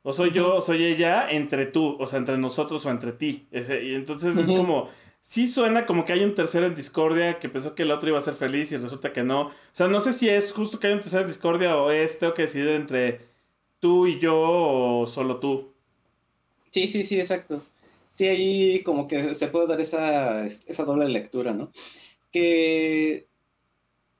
O 0.00 0.14
soy 0.14 0.30
yo 0.30 0.56
o 0.56 0.62
soy 0.62 0.86
ella 0.86 1.28
entre 1.30 1.66
tú, 1.66 1.98
o 2.00 2.06
sea, 2.06 2.18
entre 2.18 2.38
nosotros 2.38 2.86
o 2.86 2.90
entre 2.90 3.12
ti. 3.12 3.46
y 3.52 3.94
entonces 3.94 4.34
es 4.34 4.46
como, 4.46 4.88
sí 5.28 5.48
suena 5.48 5.86
como 5.86 6.04
que 6.04 6.12
hay 6.12 6.24
un 6.24 6.34
tercero 6.34 6.66
en 6.66 6.74
discordia 6.74 7.38
que 7.40 7.48
pensó 7.48 7.74
que 7.74 7.82
el 7.82 7.90
otro 7.90 8.08
iba 8.08 8.18
a 8.18 8.22
ser 8.22 8.34
feliz 8.34 8.70
y 8.72 8.76
resulta 8.76 9.12
que 9.12 9.24
no. 9.24 9.48
O 9.48 9.52
sea, 9.72 9.88
no 9.88 10.00
sé 10.00 10.12
si 10.12 10.28
es 10.28 10.52
justo 10.52 10.78
que 10.78 10.86
hay 10.86 10.92
un 10.92 11.00
tercero 11.00 11.22
en 11.22 11.28
discordia 11.28 11.76
o 11.76 11.90
es, 11.90 12.18
tengo 12.18 12.34
que 12.34 12.42
decidir 12.42 12.68
entre 12.68 13.20
tú 13.80 14.06
y 14.06 14.18
yo 14.20 14.40
o 14.40 15.06
solo 15.06 15.40
tú. 15.40 15.72
Sí, 16.70 16.88
sí, 16.88 17.02
sí, 17.02 17.18
exacto 17.18 17.62
sí, 18.14 18.28
ahí 18.28 18.82
como 18.84 19.08
que 19.08 19.34
se 19.34 19.48
puede 19.48 19.66
dar 19.66 19.80
esa, 19.80 20.46
esa 20.46 20.84
doble 20.84 21.08
lectura, 21.08 21.52
¿no? 21.52 21.70
Que, 22.32 23.26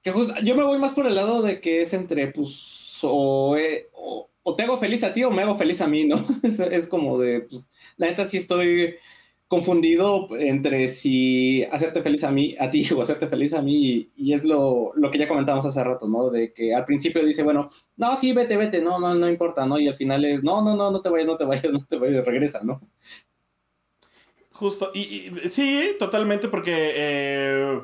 que 0.03 0.13
yo 0.45 0.57
me 0.57 0.65
voy 0.65 0.79
más 0.79 0.93
por 0.93 1.07
el 1.07 1.15
lado 1.15 1.43
de 1.43 1.61
que 1.61 1.83
es 1.83 1.95
entre, 1.95 2.29
pues, 2.29 2.99
o, 3.03 3.57
o, 4.43 4.57
te 4.57 4.63
hago 4.65 4.79
feliz 4.79 5.05
a 5.05 5.15
ti 5.15 5.25
o 5.25 5.31
me 5.31 5.43
hago 5.43 5.57
feliz 5.57 5.81
a 5.81 5.87
mí, 5.87 6.05
¿no? 6.05 6.27
es, 6.43 6.89
como 6.89 7.19
de, 7.19 7.43
pues, 7.43 7.65
la 7.97 8.09
neta 8.09 8.25
sí 8.25 8.37
estoy 8.37 8.97
confundido 9.55 10.29
entre 10.37 10.89
si 10.89 11.63
hacerte 11.65 12.03
feliz 12.03 12.25
a 12.25 12.33
mí, 12.33 12.57
a 12.59 12.71
ti 12.71 12.87
o 12.93 13.03
hacerte 13.03 13.29
feliz 13.29 13.55
a 13.55 13.63
mí, 13.63 14.11
y, 14.17 14.33
es 14.33 14.45
lo, 14.45 14.93
lo, 14.97 15.11
que 15.11 15.19
ya 15.19 15.29
comentamos 15.29 15.65
hace 15.65 15.85
rato, 15.85 16.09
¿no? 16.09 16.29
De 16.31 16.53
que 16.53 16.75
al 16.75 16.85
principio 16.85 17.25
dice, 17.25 17.45
bueno, 17.45 17.69
no, 17.97 18.17
sí, 18.17 18.33
vete, 18.33 18.57
vete, 18.57 18.83
no, 18.83 18.99
no, 18.99 19.15
no 19.15 19.29
importa, 19.29 19.65
¿no? 19.65 19.79
Y 19.79 19.87
al 19.87 19.95
final 19.95 20.25
es, 20.25 20.43
no, 20.43 20.61
no, 20.61 20.75
no, 20.77 20.91
no 20.91 21.01
te 21.01 21.09
vayas, 21.09 21.27
no 21.29 21.37
te 21.37 21.45
vayas, 21.45 21.65
no 21.73 21.87
te 21.87 21.97
vayas, 21.97 22.25
regresa, 22.25 22.61
¿no? 22.65 22.81
Justo, 24.51 24.91
y, 24.93 25.31
sí, 25.49 25.95
totalmente, 25.99 26.49
porque 26.49 26.93
eh, 26.97 27.81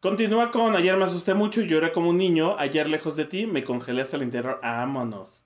continúa 0.00 0.50
con 0.50 0.76
ayer 0.76 0.96
me 0.96 1.04
asusté 1.04 1.32
mucho 1.32 1.62
y 1.62 1.66
lloré 1.66 1.92
como 1.92 2.10
un 2.10 2.18
niño, 2.18 2.56
ayer 2.58 2.88
lejos 2.90 3.16
de 3.16 3.24
ti, 3.24 3.46
me 3.46 3.64
congelé 3.64 4.02
hasta 4.02 4.16
el 4.16 4.24
interior, 4.24 4.60
vámonos. 4.62 5.44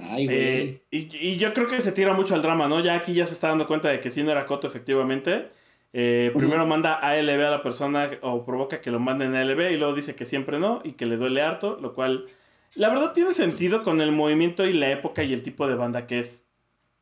Ay, 0.00 0.26
güey. 0.26 0.38
Eh, 0.38 0.82
y, 0.90 1.36
yo 1.36 1.52
creo 1.52 1.66
que 1.66 1.80
se 1.80 1.92
tira 1.92 2.12
mucho 2.12 2.34
al 2.34 2.42
drama, 2.42 2.68
¿no? 2.68 2.80
Ya 2.80 2.94
aquí 2.94 3.14
ya 3.14 3.26
se 3.26 3.34
está 3.34 3.48
dando 3.48 3.66
cuenta 3.66 3.88
de 3.88 4.00
que 4.00 4.10
sí 4.10 4.22
no 4.22 4.30
era 4.30 4.46
Coto, 4.46 4.66
efectivamente. 4.66 5.48
Eh, 5.92 6.32
primero 6.36 6.66
manda 6.66 6.94
ALB 6.94 7.46
a 7.46 7.50
la 7.50 7.62
persona 7.62 8.10
o 8.20 8.44
provoca 8.44 8.80
que 8.80 8.90
lo 8.90 9.00
manden 9.00 9.34
ALB 9.34 9.72
y 9.72 9.78
luego 9.78 9.94
dice 9.94 10.14
que 10.14 10.26
siempre 10.26 10.58
no 10.58 10.82
y 10.84 10.92
que 10.92 11.06
le 11.06 11.16
duele 11.16 11.40
harto, 11.40 11.78
lo 11.80 11.94
cual 11.94 12.26
la 12.74 12.90
verdad 12.90 13.12
tiene 13.12 13.32
sentido 13.32 13.82
con 13.82 14.00
el 14.00 14.12
movimiento 14.12 14.66
y 14.66 14.74
la 14.74 14.90
época 14.90 15.22
y 15.22 15.32
el 15.32 15.42
tipo 15.42 15.66
de 15.66 15.74
banda 15.74 16.06
que 16.06 16.20
es. 16.20 16.44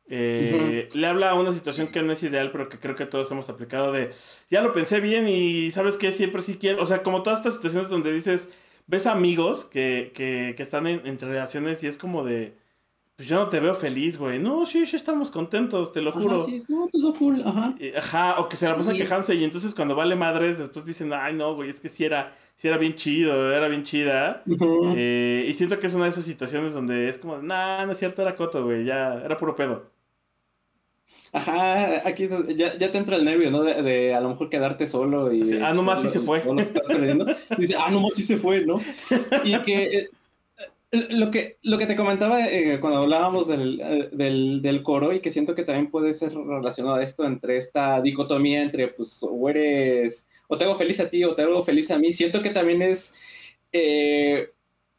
Eh, 0.09 0.87
le 0.93 1.05
habla 1.07 1.31
a 1.31 1.33
una 1.35 1.51
situación 1.51 1.89
que 1.89 2.01
no 2.01 2.13
es 2.13 2.23
ideal, 2.23 2.49
pero 2.51 2.69
que 2.69 2.79
creo 2.79 2.95
que 2.95 3.05
todos 3.05 3.29
hemos 3.29 3.49
aplicado 3.49 3.91
de, 3.91 4.11
ya 4.49 4.61
lo 4.61 4.71
pensé 4.71 5.01
bien 5.01 5.27
y 5.27 5.69
sabes 5.71 5.97
que 5.97 6.13
siempre 6.13 6.41
sí 6.41 6.57
quiero, 6.57 6.81
o 6.81 6.85
sea, 6.85 7.03
como 7.03 7.23
todas 7.23 7.39
estas 7.39 7.55
situaciones 7.55 7.89
donde 7.89 8.13
dices, 8.13 8.49
ves 8.87 9.05
amigos 9.05 9.65
que, 9.65 10.13
que, 10.15 10.53
que 10.55 10.63
están 10.63 10.87
en, 10.87 11.05
entre 11.05 11.27
relaciones 11.27 11.83
y 11.83 11.87
es 11.87 11.97
como 11.97 12.23
de, 12.23 12.55
pues 13.17 13.27
yo 13.27 13.35
no 13.35 13.49
te 13.49 13.59
veo 13.59 13.73
feliz, 13.73 14.15
güey. 14.15 14.37
No, 14.37 14.63
sí, 14.67 14.85
sí 14.85 14.95
estamos 14.95 15.31
contentos, 15.31 15.91
te 15.91 16.01
lo 16.01 16.11
juro. 16.11 16.45
Sí, 16.45 16.63
no, 16.67 16.87
todo 16.87 17.15
cool, 17.15 17.41
ajá. 17.43 17.75
Ajá, 17.97 18.39
o 18.39 18.47
que 18.47 18.55
se 18.55 18.67
la 18.67 18.77
pasan 18.77 18.95
quejándose 18.95 19.33
y 19.33 19.43
entonces 19.43 19.73
cuando 19.73 19.95
vale 19.95 20.15
madres, 20.15 20.59
después 20.59 20.85
dicen, 20.85 21.11
ay, 21.11 21.33
no, 21.33 21.55
güey, 21.55 21.71
es 21.71 21.79
que 21.79 21.89
sí 21.89 22.05
era, 22.05 22.37
sí 22.57 22.67
era 22.67 22.77
bien 22.77 22.93
chido, 22.93 23.51
era 23.51 23.67
bien 23.69 23.81
chida. 23.81 24.43
Eh, 24.95 25.47
y 25.47 25.53
siento 25.55 25.79
que 25.79 25.87
es 25.87 25.95
una 25.95 26.03
de 26.03 26.11
esas 26.11 26.25
situaciones 26.25 26.75
donde 26.75 27.09
es 27.09 27.17
como, 27.17 27.39
nah, 27.39 27.87
no 27.87 27.91
es 27.91 27.97
cierto, 27.97 28.21
era 28.21 28.35
coto, 28.35 28.63
güey, 28.63 28.85
ya, 28.85 29.15
era 29.15 29.35
puro 29.35 29.55
pedo. 29.55 29.89
Ajá, 31.33 32.07
aquí 32.07 32.29
ya, 32.55 32.77
ya, 32.77 32.91
te 32.91 32.97
entra 32.99 33.15
el 33.15 33.25
nervio, 33.25 33.49
¿no? 33.49 33.63
De, 33.63 34.13
a 34.13 34.21
lo 34.21 34.29
mejor 34.29 34.49
quedarte 34.49 34.85
solo 34.85 35.33
y... 35.33 35.59
ah, 35.61 35.73
nomás 35.73 36.03
sí 36.03 36.07
se 36.07 36.19
fue. 36.19 36.43
Dice, 37.57 37.75
ah, 37.79 37.89
nomás 37.89 38.13
sí 38.13 38.21
se 38.21 38.37
fue, 38.37 38.63
¿no? 38.63 38.79
Y 39.43 39.57
que 39.63 39.83
eh, 39.85 40.09
lo 40.91 41.31
que, 41.31 41.57
lo 41.63 41.77
que 41.77 41.85
te 41.85 41.95
comentaba 41.95 42.47
eh, 42.47 42.79
cuando 42.79 42.99
hablábamos 42.99 43.47
del, 43.47 43.81
eh, 43.81 44.09
del, 44.13 44.61
del, 44.61 44.83
coro 44.83 45.13
y 45.13 45.19
que 45.19 45.31
siento 45.31 45.53
que 45.53 45.63
también 45.63 45.91
puede 45.91 46.13
ser 46.13 46.33
relacionado 46.33 46.95
a 46.95 47.03
esto 47.03 47.25
entre 47.25 47.57
esta 47.57 48.01
dicotomía 48.01 48.61
entre, 48.61 48.87
pues, 48.87 49.19
o 49.21 49.49
eres, 49.49 50.27
o 50.47 50.57
te 50.57 50.63
hago 50.63 50.75
feliz 50.75 50.99
a 50.99 51.09
ti 51.09 51.23
o 51.23 51.35
te 51.35 51.41
hago 51.41 51.63
feliz 51.63 51.91
a 51.91 51.97
mí, 51.97 52.13
siento 52.13 52.41
que 52.41 52.51
también 52.51 52.81
es 52.81 53.13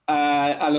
a, 0.06 0.66
a, 0.66 0.70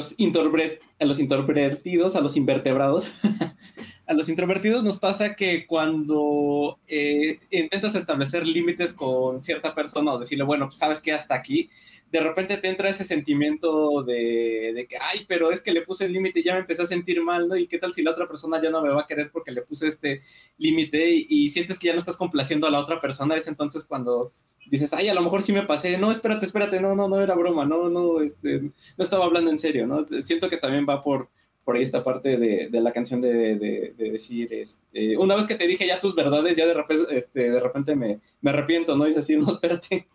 a 1.00 1.06
los 1.06 1.20
introvertidos, 1.20 2.16
a 2.16 2.22
los 2.22 2.38
invertebrados, 2.38 3.12
a 4.10 4.14
los 4.16 4.28
introvertidos 4.28 4.84
nos 4.84 4.98
pasa 4.98 5.36
que 5.36 5.68
cuando 5.68 6.80
eh, 6.88 7.38
intentas 7.52 7.94
establecer 7.94 8.48
límites 8.48 8.96
con 8.96 9.44
cierta 9.44 9.76
persona 9.76 10.12
o 10.12 10.18
decirle, 10.18 10.44
bueno, 10.46 10.66
pues 10.66 10.80
sabes 10.80 11.00
que 11.00 11.12
hasta 11.12 11.36
aquí, 11.36 11.70
de 12.12 12.20
repente 12.20 12.58
te 12.58 12.70
entra 12.70 12.90
ese 12.90 13.04
sentimiento 13.04 14.02
de, 14.02 14.88
que, 14.90 14.98
ay, 15.00 15.28
pero 15.28 15.52
es 15.52 15.62
que 15.62 15.72
le 15.72 15.84
puse 15.84 16.06
el 16.06 16.14
límite 16.14 16.40
y 16.40 16.44
ya 16.44 16.54
me 16.54 16.62
empecé 16.62 16.82
a 16.82 16.88
sentir 16.88 17.22
mal, 17.22 17.48
¿no? 17.48 17.56
¿Y 17.56 17.68
qué 17.68 17.78
tal 17.78 17.94
si 17.94 18.02
la 18.02 18.10
otra 18.10 18.28
persona 18.28 18.60
ya 18.60 18.72
no 18.72 18.82
me 18.82 18.90
va 18.90 19.02
a 19.02 19.08
querer 19.08 19.30
porque 19.32 19.52
le 19.52 19.62
puse 19.62 19.86
este 19.86 20.24
límite 20.58 21.08
y, 21.08 21.48
sientes 21.50 21.78
que 21.78 21.90
ya 21.90 21.94
no 21.94 22.00
estás 22.00 22.18
complaciendo 22.18 22.66
a 22.66 22.72
la 22.72 22.80
otra 22.80 23.00
persona? 23.00 23.36
Es 23.36 23.48
entonces 23.48 23.86
cuando 23.86 24.34
dices, 24.72 24.92
ay, 24.92 25.10
a 25.10 25.14
lo 25.14 25.22
mejor 25.22 25.44
sí 25.44 25.54
me 25.54 25.68
pasé, 25.68 26.00
no, 26.00 26.12
espérate, 26.12 26.48
espérate, 26.48 26.82
no, 26.82 26.96
no, 26.96 27.08
no 27.08 27.22
era 27.22 27.36
broma, 27.36 27.64
no, 27.64 27.90
no, 27.90 28.22
este, 28.22 28.60
no 28.62 28.74
estaba 28.98 29.26
hablando 29.26 29.52
en 29.52 29.60
serio, 29.60 29.86
¿no? 29.86 30.04
Siento 30.24 30.50
que 30.50 30.58
también 30.58 30.88
va 30.90 31.04
por 31.04 31.30
por 31.70 31.76
ahí 31.76 31.84
esta 31.84 32.04
parte 32.04 32.36
de, 32.36 32.68
de 32.72 32.82
la 32.82 32.92
canción 32.92 33.22
de, 33.22 33.56
de, 33.56 34.10
decir, 34.10 34.52
este, 34.52 35.16
una 35.18 35.36
vez 35.36 35.46
que 35.46 35.54
te 35.54 35.68
dije 35.68 35.86
ya 35.86 36.02
tus 36.02 36.16
verdades, 36.16 36.58
ya 36.58 36.66
de 36.66 36.74
repente, 36.74 37.16
este, 37.16 37.52
de 37.52 37.60
repente 37.60 37.96
me, 37.96 38.22
me 38.42 38.50
arrepiento, 38.50 38.98
¿no? 38.98 39.08
Y 39.08 39.12
es 39.12 39.20
así, 39.20 39.38
no, 39.38 39.52
espérate. 39.52 40.08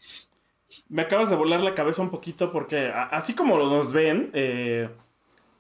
Me 0.88 1.03
acabas 1.03 1.31
de 1.31 1.37
volar 1.37 1.62
la 1.62 1.77
cabeza 1.77 2.03
un 2.03 2.11
poquito 2.11 2.51
porque 2.51 2.90
así 2.93 3.35
como 3.35 3.57
nos 3.57 3.93
ven, 3.93 4.33
eh, 4.33 4.88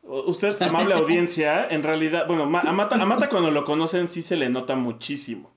usted, 0.02 0.60
amable 0.62 0.94
audiencia, 0.94 1.68
en 1.70 1.84
realidad, 1.84 2.26
bueno, 2.26 2.42
a 2.42 2.72
Mata, 2.72 2.96
a 2.96 3.06
Mata 3.06 3.28
cuando 3.28 3.52
lo 3.52 3.62
conocen 3.62 4.08
sí 4.08 4.20
se 4.20 4.34
le 4.34 4.48
nota 4.48 4.74
muchísimo. 4.74 5.54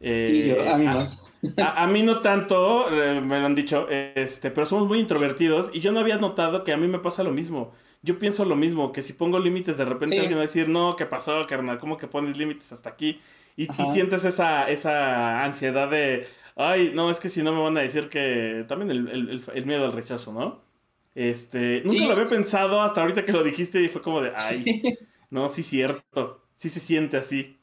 sí, 0.00 0.50
a 0.66 0.78
mí 0.78 0.86
eh, 0.86 0.88
más. 0.88 1.22
A, 1.58 1.86
mí 1.86 2.02
no 2.02 2.22
tanto, 2.22 2.90
eh, 2.90 3.20
me 3.20 3.38
lo 3.38 3.44
han 3.44 3.54
dicho, 3.54 3.86
este, 3.90 4.50
pero 4.50 4.66
somos 4.66 4.88
muy 4.88 4.98
introvertidos 4.98 5.70
y 5.74 5.80
yo 5.80 5.92
no 5.92 6.00
había 6.00 6.16
notado 6.16 6.64
que 6.64 6.72
a 6.72 6.78
mí 6.78 6.88
me 6.88 7.00
pasa 7.00 7.22
lo 7.22 7.32
mismo 7.32 7.74
yo 8.02 8.18
pienso 8.18 8.44
lo 8.44 8.56
mismo, 8.56 8.92
que 8.92 9.02
si 9.02 9.12
pongo 9.12 9.38
límites, 9.38 9.76
de 9.76 9.84
repente 9.84 10.18
alguien 10.18 10.38
va 10.38 10.42
a 10.42 10.46
decir, 10.46 10.68
no, 10.68 10.96
¿qué 10.96 11.06
pasó, 11.06 11.46
carnal? 11.46 11.78
¿Cómo 11.78 11.98
que 11.98 12.06
pones 12.06 12.36
límites 12.36 12.72
hasta 12.72 12.90
aquí? 12.90 13.20
Y, 13.56 13.66
sientes 13.92 14.24
esa, 14.24 14.68
esa 14.68 15.44
ansiedad 15.44 15.90
de, 15.90 16.28
ay, 16.54 16.92
no, 16.94 17.10
es 17.10 17.18
que 17.18 17.28
si 17.28 17.42
no 17.42 17.52
me 17.52 17.60
van 17.60 17.76
a 17.76 17.80
decir 17.80 18.08
que 18.08 18.64
también 18.68 18.90
el, 18.90 19.66
miedo 19.66 19.84
al 19.84 19.92
rechazo, 19.92 20.32
¿no? 20.32 20.60
Este, 21.14 21.82
nunca 21.84 22.04
lo 22.04 22.12
había 22.12 22.28
pensado 22.28 22.80
hasta 22.80 23.00
ahorita 23.00 23.24
que 23.24 23.32
lo 23.32 23.42
dijiste 23.42 23.82
y 23.82 23.88
fue 23.88 24.00
como 24.02 24.20
de, 24.20 24.32
ay. 24.36 24.82
No, 25.30 25.48
sí, 25.48 25.62
cierto. 25.62 26.42
Sí 26.56 26.70
se 26.70 26.80
siente 26.80 27.16
así. 27.16 27.57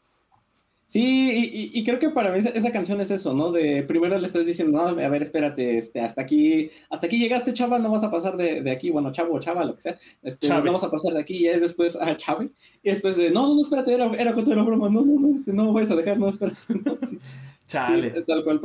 Sí, 0.88 1.72
y, 1.74 1.84
creo 1.84 1.98
que 1.98 2.12
para 2.12 2.32
mí 2.32 2.38
esa, 2.38 2.72
canción 2.72 3.02
es 3.02 3.10
eso, 3.10 3.34
¿no? 3.34 3.52
De 3.52 3.82
primero 3.82 4.20
le 4.20 4.28
estás 4.28 4.46
diciendo, 4.46 4.78
no, 4.78 4.88
a 4.88 5.10
ver, 5.10 5.24
espérate, 5.24 5.80
este, 5.80 6.00
hasta 6.00 6.22
aquí, 6.22 6.70
hasta 6.92 7.08
aquí 7.08 7.18
llegaste, 7.18 7.54
chava, 7.54 7.80
no 7.80 7.90
vas 7.90 8.04
a 8.04 8.12
pasar 8.12 8.38
de, 8.38 8.70
aquí, 8.70 8.92
bueno, 8.92 9.12
chavo 9.12 9.34
o 9.34 9.40
chava, 9.40 9.66
lo 9.66 9.76
que 9.76 9.82
sea, 9.82 10.00
este, 10.22 10.48
no 10.48 10.72
vas 10.72 10.84
a 10.84 10.92
pasar 10.92 11.14
de 11.14 11.22
aquí, 11.22 11.48
y 11.48 11.60
después, 11.60 11.96
a 11.96 12.10
ah, 12.10 12.16
chave, 12.16 12.52
y 12.84 12.90
después 12.92 13.18
de, 13.18 13.32
no, 13.32 13.56
no, 13.56 13.62
espérate, 13.62 13.96
era, 13.96 14.14
era 14.14 14.34
con 14.34 14.44
toda 14.44 14.58
la 14.58 14.64
broma, 14.64 14.88
no, 14.88 15.04
no, 15.04 15.20
no, 15.20 15.36
este, 15.36 15.54
no 15.54 15.74
vas 15.74 15.90
a 15.90 15.96
dejar, 15.96 16.20
no, 16.20 16.30
espérate, 16.30 16.60
no, 16.86 16.96
sí, 16.98 17.18
Chale. 17.68 18.12
tal 18.22 18.44
cual, 18.44 18.62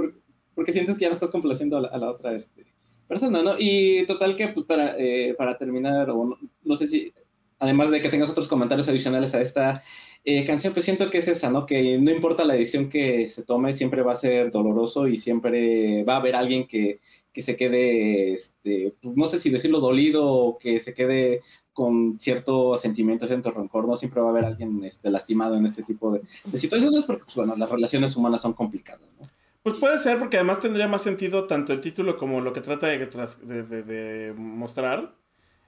porque, 0.55 0.73
sientes 0.73 0.97
que 0.97 1.03
ya 1.03 1.09
no 1.09 1.15
estás 1.15 1.31
complaciendo 1.31 1.79
a 1.79 1.99
la, 1.99 2.11
otra, 2.11 2.35
este, 2.35 2.67
persona, 3.09 3.43
¿no? 3.43 3.55
Y 3.59 4.05
total 4.05 4.37
que, 4.37 4.49
pues, 4.49 4.67
para, 4.67 4.95
eh, 4.99 5.35
para 5.39 5.57
terminar, 5.57 6.11
o 6.11 6.37
no 6.65 6.77
sé 6.77 6.87
si, 6.87 7.15
además 7.61 7.91
de 7.91 8.03
que 8.03 8.11
tengas 8.11 8.29
otros 8.29 8.47
comentarios 8.47 8.89
adicionales 8.89 9.35
a 9.35 9.41
esta 9.41 9.83
eh, 10.25 10.45
canción, 10.45 10.75
pues 10.75 10.85
siento 10.85 11.09
que 11.09 11.19
es 11.19 11.29
esa, 11.29 11.51
¿no? 11.51 11.65
Que 11.65 11.99
no 11.99 12.11
importa 12.11 12.45
la 12.45 12.55
edición 12.55 12.91
que 12.91 13.27
se 13.29 13.43
tome, 13.43 13.73
siempre 13.73 14.03
va 14.03 14.13
a 14.13 14.17
ser 14.17 14.51
doloroso 14.51 15.09
y 15.09 15.17
siempre 15.17 16.05
va 16.05 16.15
a 16.15 16.17
haber 16.17 16.37
alguien 16.37 16.67
que, 16.67 17.01
se 17.35 17.57
quede, 17.57 18.35
este, 18.35 18.95
pues, 19.01 19.17
no 19.17 19.25
sé 19.25 19.39
si 19.39 19.49
decirlo 19.49 19.81
dolido 19.81 20.27
o 20.27 20.59
que 20.59 20.79
se 20.79 20.93
quede 20.93 21.41
con 21.73 22.19
cierto 22.19 22.77
sentimiento, 22.77 23.27
cierto 23.27 23.51
rencor, 23.51 23.89
no 23.89 23.97
siempre 23.97 24.21
va 24.21 24.27
a 24.29 24.31
haber 24.31 24.45
alguien 24.45 24.85
este, 24.85 25.11
lastimado 25.11 25.57
en 25.57 25.65
este 25.65 25.83
tipo 25.83 26.13
de, 26.13 26.21
situaciones 26.59 27.05
porque, 27.07 27.25
pues, 27.25 27.37
bueno, 27.37 27.57
las 27.57 27.71
relaciones 27.71 28.15
humanas 28.15 28.43
son 28.43 28.53
complicadas, 28.53 29.09
¿no? 29.19 29.27
Pues 29.63 29.77
puede 29.79 29.99
ser, 29.99 30.19
porque 30.19 30.39
además 30.39 30.61
tendría 30.61 30.89
más 30.89 31.03
sentido 31.03 31.47
tanto 31.47 31.73
el 31.73 31.81
título 31.81 32.17
como 32.17 32.41
lo 32.41 32.53
que 32.53 32.63
trata 32.63 32.87
de, 32.89 32.99
de, 32.99 33.83
de 33.83 34.33
mostrar. 34.35 35.15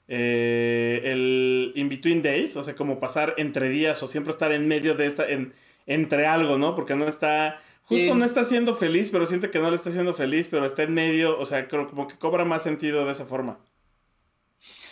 Eh, 0.08 1.00
el 1.04 1.72
In 1.74 1.88
Between 1.88 2.22
Days, 2.22 2.56
o 2.56 2.62
sea, 2.62 2.74
como 2.74 2.98
pasar 3.00 3.34
entre 3.38 3.68
días 3.68 4.02
o 4.02 4.08
siempre 4.08 4.32
estar 4.32 4.52
en 4.52 4.68
medio 4.68 4.94
de 4.94 5.06
esta, 5.06 5.28
en, 5.28 5.52
entre 5.86 6.26
algo, 6.26 6.58
¿no? 6.58 6.74
Porque 6.74 6.94
no 6.94 7.06
está, 7.06 7.60
justo 7.84 8.14
no 8.14 8.24
está 8.24 8.44
siendo 8.44 8.74
feliz, 8.74 9.10
pero 9.10 9.26
siente 9.26 9.50
que 9.50 9.58
no 9.58 9.70
le 9.70 9.76
está 9.76 9.90
siendo 9.90 10.14
feliz, 10.14 10.48
pero 10.50 10.66
está 10.66 10.82
en 10.82 10.94
medio, 10.94 11.38
o 11.38 11.46
sea, 11.46 11.68
creo 11.68 11.88
como 11.88 12.06
que 12.06 12.18
cobra 12.18 12.44
más 12.44 12.62
sentido 12.62 13.06
de 13.06 13.12
esa 13.12 13.24
forma. 13.24 13.58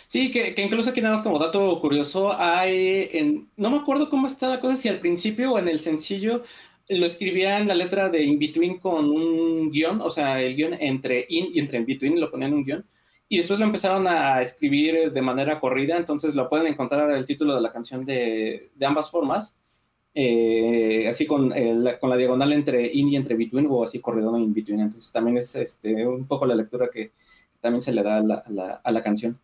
Sí, 0.07 0.29
que, 0.31 0.53
incluso 0.57 0.89
aquí 0.89 1.01
nada 1.01 1.15
más 1.15 1.23
como 1.23 1.39
dato 1.39 1.79
curioso, 1.79 2.33
hay, 2.37 3.09
en, 3.13 3.49
no 3.55 3.69
me 3.69 3.77
acuerdo 3.77 4.09
cómo 4.09 4.27
está 4.27 4.49
la 4.49 4.59
cosa, 4.59 4.75
si 4.75 4.89
al 4.89 4.99
principio 4.99 5.53
o 5.53 5.59
en 5.59 5.69
el 5.69 5.79
sencillo 5.79 6.43
lo 6.89 7.05
escribía 7.05 7.59
en 7.59 7.67
la 7.67 7.75
letra 7.75 8.09
de 8.09 8.23
In 8.23 8.37
Between 8.37 8.79
con 8.79 9.05
un 9.05 9.71
guion, 9.71 10.01
o 10.01 10.09
sea, 10.09 10.41
el 10.41 10.55
guion 10.55 10.73
entre 10.73 11.25
in 11.29 11.49
y 11.53 11.59
entre 11.59 11.77
In 11.77 11.85
Between 11.85 12.19
lo 12.19 12.29
ponían 12.29 12.53
un 12.53 12.65
guion 12.65 12.85
y 13.31 13.37
después 13.37 13.59
lo 13.61 13.65
empezaron 13.65 14.07
a 14.07 14.41
escribir 14.41 15.13
de 15.13 15.21
manera 15.21 15.57
corrida, 15.61 15.95
entonces 15.95 16.35
lo 16.35 16.49
pueden 16.49 16.67
encontrar 16.67 17.09
el 17.11 17.25
título 17.25 17.55
de 17.55 17.61
la 17.61 17.71
canción 17.71 18.03
de, 18.03 18.71
ambas 18.81 19.09
formas, 19.09 19.55
eh, 20.13 21.07
así 21.07 21.25
con, 21.25 21.53
con 22.01 22.09
la 22.09 22.17
diagonal 22.17 22.51
entre 22.51 22.91
in 22.91 23.07
y 23.07 23.15
entre 23.15 23.35
between, 23.37 23.67
o 23.69 23.85
así 23.85 24.01
corrido 24.01 24.37
in 24.37 24.53
between, 24.53 24.81
entonces 24.81 25.13
también 25.13 25.37
es 25.37 25.55
este, 25.55 26.05
un 26.05 26.27
poco 26.27 26.45
la 26.45 26.55
lectura 26.55 26.89
que 26.91 27.11
también 27.61 27.81
se 27.81 27.93
le 27.93 28.03
da 28.03 28.17
a 28.17 28.91
la, 28.91 29.01
canción. 29.01 29.39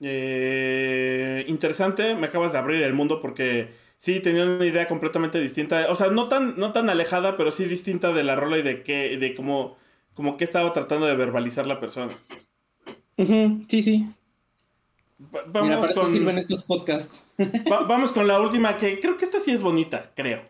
Eh, 0.00 1.46
interesante, 1.48 2.16
me 2.16 2.26
acabas 2.26 2.52
de 2.52 2.58
abrir 2.58 2.82
el 2.82 2.92
mundo 2.92 3.18
porque 3.18 3.70
sí 3.96 4.20
tenía 4.20 4.44
una 4.44 4.66
idea 4.66 4.86
completamente 4.88 5.40
distinta, 5.40 5.90
o 5.90 5.96
sea, 5.96 6.10
no 6.10 6.28
tan, 6.28 6.58
no 6.58 6.72
tan 6.72 6.90
alejada, 6.90 7.38
pero 7.38 7.50
sí 7.50 7.64
distinta 7.64 8.12
de 8.12 8.24
la 8.24 8.36
rola 8.36 8.58
y 8.58 8.62
de 8.62 8.82
qué, 8.82 9.16
de 9.16 9.34
cómo, 9.34 9.78
como 10.12 10.36
qué 10.36 10.44
estaba 10.44 10.70
tratando 10.74 11.06
de 11.06 11.16
verbalizar 11.16 11.66
la 11.66 11.80
persona. 11.80 12.12
Sí, 13.68 13.82
sí. 13.82 14.06
vamos 15.48 15.90
con... 15.90 16.12
sirven 16.12 16.38
estos 16.38 16.62
podcasts. 16.62 17.22
vamos 17.68 18.12
con 18.12 18.28
la 18.28 18.40
última, 18.40 18.76
que 18.76 19.00
creo 19.00 19.16
que 19.16 19.24
esta 19.24 19.40
sí 19.40 19.50
es 19.50 19.60
bonita, 19.60 20.12
creo. 20.14 20.42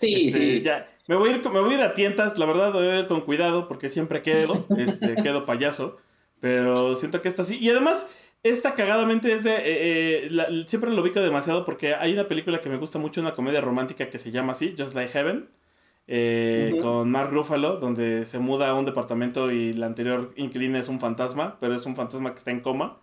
Sí, 0.00 0.28
este, 0.28 0.38
sí. 0.38 0.60
Ya. 0.62 0.88
Me 1.06 1.16
voy, 1.16 1.30
a 1.30 1.36
ir, 1.36 1.50
me 1.50 1.60
voy 1.60 1.74
a 1.74 1.76
ir 1.78 1.82
a 1.82 1.94
tientas, 1.94 2.38
la 2.38 2.46
verdad, 2.46 2.72
voy 2.72 2.86
a 2.86 2.98
ir 3.00 3.06
con 3.06 3.22
cuidado 3.22 3.66
porque 3.66 3.88
siempre 3.88 4.22
quedo, 4.22 4.66
este, 4.76 5.14
quedo 5.22 5.46
payaso. 5.46 5.96
Pero 6.40 6.96
siento 6.96 7.20
que 7.20 7.28
esta 7.28 7.44
sí. 7.44 7.58
Y 7.60 7.70
además, 7.70 8.06
esta 8.42 8.74
cagadamente 8.74 9.32
es 9.32 9.42
de. 9.42 9.56
Eh, 9.56 10.28
eh, 10.30 10.64
siempre 10.68 10.90
lo 10.90 11.02
ubico 11.02 11.20
demasiado 11.20 11.64
porque 11.64 11.94
hay 11.94 12.12
una 12.12 12.28
película 12.28 12.60
que 12.60 12.68
me 12.68 12.76
gusta 12.76 12.98
mucho, 12.98 13.20
una 13.20 13.34
comedia 13.34 13.60
romántica 13.60 14.08
que 14.08 14.18
se 14.18 14.30
llama 14.30 14.52
así, 14.52 14.74
Just 14.78 14.94
Like 14.94 15.12
Heaven. 15.12 15.48
Eh, 16.10 16.78
con 16.80 17.10
Mark 17.10 17.30
Ruffalo, 17.30 17.76
donde 17.76 18.24
se 18.24 18.38
muda 18.38 18.70
a 18.70 18.74
un 18.74 18.86
departamento 18.86 19.52
y 19.52 19.74
la 19.74 19.84
anterior 19.84 20.32
inquilina 20.36 20.78
es 20.78 20.88
un 20.88 21.00
fantasma, 21.00 21.58
pero 21.60 21.74
es 21.74 21.84
un 21.84 21.96
fantasma 21.96 22.32
que 22.32 22.38
está 22.38 22.50
en 22.50 22.60
coma 22.60 22.98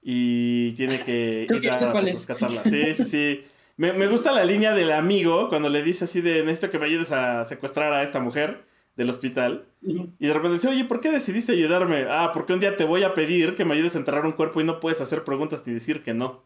y 0.00 0.70
tiene 0.74 1.00
que 1.00 1.48
ir 1.50 1.70
a 1.70 1.92
rescatarla. 1.92 2.62
Sí, 2.62 2.94
sí, 2.94 3.04
sí. 3.04 3.44
Me, 3.76 4.06
gusta 4.06 4.30
la 4.30 4.44
línea 4.44 4.74
del 4.74 4.92
amigo 4.92 5.48
cuando 5.48 5.68
le 5.68 5.82
dice 5.82 6.04
así 6.04 6.20
de 6.20 6.44
necesito 6.44 6.70
que 6.70 6.78
me 6.78 6.86
ayudes 6.86 7.10
a 7.10 7.44
secuestrar 7.44 7.92
a 7.92 8.04
esta 8.04 8.20
mujer 8.20 8.64
del 8.94 9.10
hospital. 9.10 9.66
Y 9.82 10.26
de 10.26 10.32
repente 10.32 10.54
dice, 10.54 10.68
oye, 10.68 10.84
¿por 10.84 11.00
qué 11.00 11.10
decidiste 11.10 11.52
ayudarme? 11.52 12.06
Ah, 12.08 12.30
porque 12.32 12.52
un 12.52 12.60
día 12.60 12.76
te 12.76 12.84
voy 12.84 13.02
a 13.02 13.12
pedir 13.12 13.56
que 13.56 13.64
me 13.64 13.74
ayudes 13.74 13.96
a 13.96 13.98
enterrar 13.98 14.24
un 14.24 14.32
cuerpo 14.32 14.60
y 14.60 14.64
no 14.64 14.78
puedes 14.78 15.00
hacer 15.00 15.24
preguntas 15.24 15.62
ni 15.66 15.74
decir 15.74 16.04
que 16.04 16.14
no. 16.14 16.44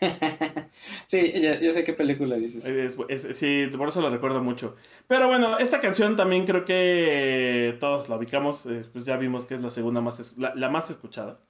sí, 1.06 1.32
ya, 1.40 1.72
sé 1.72 1.84
qué 1.84 1.92
película 1.92 2.36
dices. 2.36 2.64
sí, 3.36 3.68
por 3.76 3.88
eso 3.88 4.00
la 4.00 4.08
recuerdo 4.08 4.42
mucho. 4.42 4.76
Pero 5.06 5.28
bueno, 5.28 5.58
esta 5.58 5.80
canción 5.80 6.16
también 6.16 6.46
creo 6.46 6.64
que 6.64 7.76
todos 7.80 8.08
la 8.08 8.16
ubicamos. 8.16 8.66
Pues 8.92 9.04
ya 9.04 9.16
vimos 9.16 9.44
que 9.44 9.54
es 9.54 9.62
la 9.62 9.70
segunda 9.70 10.00
más, 10.00 10.36
la, 10.38 10.68
más 10.70 10.90
escuchada. 10.90 11.40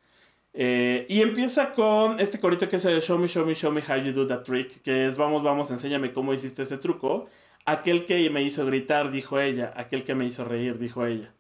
Eh, 0.53 1.07
y 1.09 1.23
empieza 1.23 1.73
con 1.73 2.19
este 2.19 2.41
corito 2.41 2.69
que 2.69 2.77
es 2.77 2.85
el 2.85 3.01
Show 3.03 3.19
me, 3.19 3.29
show 3.29 3.47
me, 3.47 3.55
show 3.55 3.71
me 3.71 3.83
how 3.83 3.97
you 3.97 4.13
do 4.13 4.27
that 4.27 4.43
trick. 4.43 4.83
Que 4.83 5.07
es 5.07 5.17
vamos, 5.17 5.43
vamos, 5.43 5.71
enséñame 5.71 6.13
cómo 6.13 6.35
hiciste 6.35 6.63
ese 6.63 6.79
truco. 6.79 7.29
Aquel 7.67 8.07
que 8.07 8.29
me 8.31 8.43
hizo 8.43 8.67
gritar, 8.67 9.13
dijo 9.13 9.39
ella. 9.39 9.73
Aquel 9.77 10.03
que 10.05 10.15
me 10.17 10.25
hizo 10.25 10.45
reír, 10.45 10.79
dijo 10.79 11.07
ella. 11.07 11.33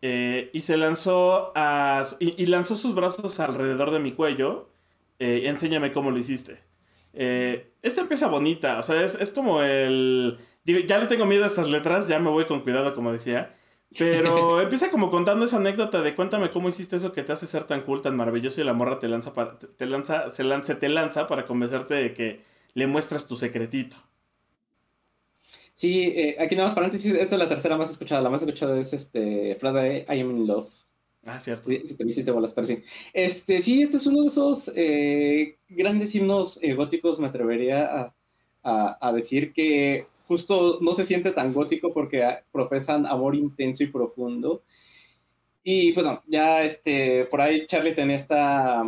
Eh, 0.00 0.48
y 0.54 0.62
se 0.62 0.76
lanzó 0.78 1.52
a. 1.54 2.04
y 2.18 2.46
lanzó 2.46 2.76
sus 2.76 2.94
brazos 2.94 3.40
alrededor 3.40 3.90
de 3.90 3.98
mi 3.98 4.12
cuello 4.12 4.68
eh, 5.18 5.42
enséñame 5.44 5.92
cómo 5.92 6.10
lo 6.10 6.18
hiciste. 6.18 6.60
Eh, 7.12 7.72
esta 7.82 8.00
empieza 8.00 8.28
bonita, 8.28 8.78
o 8.78 8.82
sea, 8.82 9.02
es, 9.02 9.30
como 9.30 9.62
el... 9.62 10.38
Digo, 10.64 10.80
ya 10.80 10.98
le 10.98 11.06
tengo 11.06 11.24
miedo 11.26 11.44
a 11.44 11.46
estas 11.48 11.68
letras, 11.68 12.08
ya 12.08 12.18
me 12.18 12.30
voy 12.30 12.44
con 12.44 12.60
cuidado, 12.60 12.94
como 12.94 13.12
decía. 13.12 13.54
Pero 13.96 14.60
empieza 14.60 14.90
como 14.90 15.10
contando 15.10 15.46
esa 15.46 15.56
anécdota 15.56 16.02
de 16.02 16.14
cuéntame 16.14 16.50
cómo 16.50 16.68
hiciste 16.68 16.96
eso 16.96 17.12
que 17.12 17.22
te 17.22 17.32
hace 17.32 17.46
ser 17.46 17.64
tan 17.64 17.82
cool, 17.82 18.02
tan 18.02 18.16
maravilloso 18.16 18.60
y 18.60 18.64
la 18.64 18.74
morra 18.74 18.98
te 18.98 19.08
lanza, 19.08 19.32
para, 19.32 19.58
te 19.58 19.86
lanza, 19.86 20.30
se 20.30 20.44
lanza, 20.44 20.78
te 20.78 20.88
lanza 20.88 21.26
para 21.26 21.46
convencerte 21.46 21.94
de 21.94 22.12
que 22.12 22.42
le 22.74 22.86
muestras 22.86 23.26
tu 23.26 23.36
secretito. 23.36 23.96
Sí, 25.74 26.12
eh, 26.14 26.36
aquí 26.40 26.56
nada 26.56 26.68
más 26.68 26.74
paréntesis, 26.74 27.14
esta 27.14 27.36
es 27.36 27.38
la 27.38 27.48
tercera 27.48 27.76
más 27.76 27.88
escuchada, 27.88 28.20
la 28.20 28.30
más 28.30 28.42
escuchada 28.42 28.78
es 28.78 28.92
este 28.92 29.56
Friday 29.60 30.04
I 30.08 30.20
Am 30.20 30.30
in 30.30 30.46
Love. 30.46 30.68
Ah, 31.28 31.38
cierto. 31.40 31.70
Sí, 31.70 31.94
te 31.94 32.08
hiciste 32.08 32.30
bolas, 32.30 32.54
pero 32.54 32.66
sí. 32.66 32.82
Este, 33.12 33.60
sí, 33.60 33.82
este 33.82 33.98
es 33.98 34.06
uno 34.06 34.22
de 34.22 34.28
esos 34.28 34.72
eh, 34.74 35.58
grandes 35.68 36.14
himnos 36.14 36.58
eh, 36.62 36.72
góticos, 36.72 37.20
me 37.20 37.26
atrevería 37.26 38.14
a, 38.62 39.12
decir 39.12 39.52
que 39.52 40.06
justo 40.26 40.78
no 40.82 40.92
se 40.92 41.04
siente 41.04 41.32
tan 41.32 41.54
gótico 41.54 41.92
porque 41.92 42.22
profesan 42.52 43.06
amor 43.06 43.34
intenso 43.34 43.82
y 43.82 43.88
profundo. 43.88 44.62
Y 45.62 45.92
bueno, 45.92 46.22
ya 46.26 46.62
este, 46.64 47.26
por 47.26 47.40
ahí 47.40 47.66
Charlie 47.66 47.94
tenía 47.94 48.16
esta, 48.16 48.82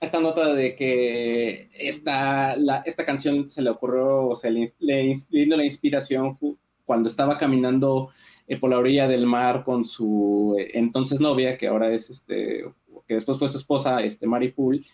esta 0.00 0.20
nota 0.20 0.52
de 0.52 0.74
que 0.74 1.68
esta, 1.78 2.56
la, 2.56 2.82
esta 2.86 3.04
canción 3.04 3.48
se 3.48 3.62
le 3.62 3.70
ocurrió, 3.70 4.28
o 4.28 4.36
sea, 4.36 4.50
le, 4.50 4.72
le, 4.80 5.16
dio 5.30 5.56
la 5.56 5.64
inspiración 5.64 6.36
cuando 6.84 7.08
estaba 7.08 7.38
caminando 7.38 8.10
eh, 8.46 8.58
por 8.58 8.70
la 8.70 8.78
orilla 8.78 9.08
del 9.08 9.26
mar 9.26 9.64
con 9.64 9.84
su 9.84 10.56
eh, 10.58 10.72
entonces 10.74 11.20
novia, 11.20 11.56
que 11.56 11.66
ahora 11.66 11.92
es 11.92 12.10
este, 12.10 12.64
que 13.06 13.14
después 13.14 13.38
fue 13.38 13.48
su 13.48 13.56
esposa, 13.56 14.02
este, 14.02 14.26
Mary 14.26 14.52
Poole, 14.52 14.84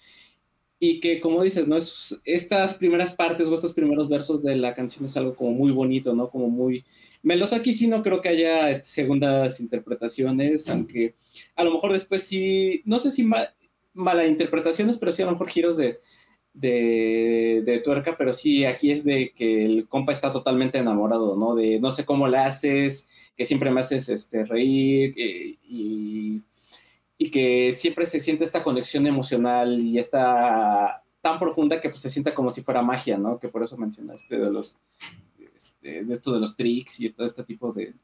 y 0.79 1.01
que 1.01 1.21
como 1.21 1.43
dices, 1.43 1.69
¿no? 1.69 1.77
Es, 1.77 2.21
estas 2.25 2.75
primeras 2.75 3.15
partes 3.15 3.49
o 3.49 3.55
estos 3.55 3.73
primeros 3.73 4.09
versos 4.09 4.43
de 4.43 4.57
la 4.57 4.73
canción 4.73 5.05
es 5.05 5.17
algo 5.17 5.35
como 5.35 5.53
muy 5.53 5.73
bonito, 5.73 6.15
¿no? 6.15 6.31
Como 6.31 6.49
muy 6.49 6.85
meloso 7.23 7.55
aquí 7.55 7.73
sí 7.73 7.87
no 7.87 8.03
creo 8.03 8.21
que 8.21 8.31
haya 8.31 8.71
este, 8.71 8.89
segundas 8.89 9.61
interpretaciones, 9.61 10.69
aunque 10.69 11.15
a 11.55 11.65
lo 11.65 11.73
mejor 11.73 11.93
después 11.93 12.23
sí, 12.23 12.83
no 12.85 12.99
sé 12.99 13.11
si 13.11 13.29
mala 13.93 14.27
interpretaciones, 14.27 14.97
pero 14.97 15.13
sí 15.13 15.23
a 15.23 15.27
lo 15.27 15.33
mejor 15.33 15.49
giros 15.49 15.77
de, 15.77 16.01
de, 16.53 17.63
de, 17.65 17.81
tuerca, 17.81 18.17
pero 18.17 18.33
sí, 18.33 18.65
aquí 18.65 18.91
es 18.91 19.05
de 19.05 19.33
que 19.35 19.65
el 19.65 19.89
compa 19.89 20.13
está 20.13 20.31
totalmente 20.31 20.79
enamorado, 20.79 21.37
¿no? 21.37 21.55
De 21.55 21.81
no 21.81 21.91
sé 21.91 22.05
cómo 22.05 22.29
le 22.29 22.39
haces, 22.39 23.09
que 23.37 23.45
siempre 23.45 23.71
me 23.71 23.81
haces 23.81 24.09
este, 24.09 24.45
reír 24.45 25.15
y, 25.17 26.43
y, 27.19 27.31
que 27.31 27.73
siempre 27.73 28.07
se 28.07 28.19
siente 28.19 28.45
esta 28.45 28.63
conexión 28.63 29.07
emocional 29.07 29.79
y 29.81 29.99
esta 29.99 31.05
tan 31.21 31.39
profunda 31.39 31.81
que 31.81 31.91
pues, 31.91 32.01
se 32.01 32.11
sienta 32.11 32.35
como 32.35 32.51
si 32.51 32.63
fuera 32.63 32.83
magia, 32.83 33.19
¿no? 33.19 33.39
Que 33.39 33.49
por 33.49 33.63
eso 33.63 33.77
mencionaste 33.77 34.39
de 34.39 34.51
los 34.51 34.79
este, 35.81 36.05
de 36.05 36.12
esto 36.12 36.33
de 36.33 36.40
los 36.40 36.57
tricks 36.57 37.01
y 37.01 37.09
todo 37.11 37.27
este 37.27 37.43
tipo 37.43 37.73
de, 37.73 37.95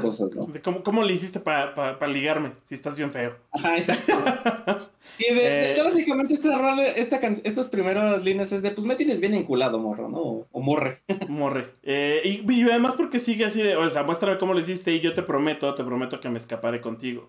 cosas, 0.00 0.32
¿no? 0.32 0.48
cómo, 0.62 0.82
cómo, 0.82 1.02
le 1.02 1.12
hiciste 1.12 1.38
para 1.38 2.06
ligarme 2.06 2.52
si 2.64 2.74
estás 2.74 2.96
bien 2.96 3.12
feo? 3.12 3.36
Ajá, 3.52 3.76
exacto. 3.76 4.12
sí, 5.18 5.26
de, 5.34 5.76
eh, 5.76 5.82
básicamente 5.82 6.32
esta, 6.32 6.82
esta 6.96 7.16
estas 7.44 7.68
primeras 7.68 8.24
líneas 8.24 8.52
es 8.52 8.62
de, 8.62 8.70
pues 8.70 8.86
me 8.86 8.96
tienes 8.96 9.20
bien 9.20 9.34
enculado, 9.34 9.78
morro, 9.78 10.08
¿no? 10.08 10.46
O, 10.50 10.60
morre. 10.60 11.02
morre. 11.28 11.74
Eh, 11.82 12.22
y, 12.24 12.52
y, 12.52 12.62
además 12.62 12.94
porque 12.94 13.18
sigue 13.18 13.44
así 13.44 13.62
de, 13.62 13.76
o 13.76 13.90
sea, 13.90 14.02
muéstrame 14.02 14.38
cómo 14.38 14.54
lo 14.54 14.60
hiciste 14.60 14.92
y 14.92 15.00
yo 15.00 15.12
te 15.12 15.22
prometo, 15.22 15.74
te 15.74 15.84
prometo 15.84 16.20
que 16.20 16.30
me 16.30 16.38
escaparé 16.38 16.80
contigo. 16.80 17.28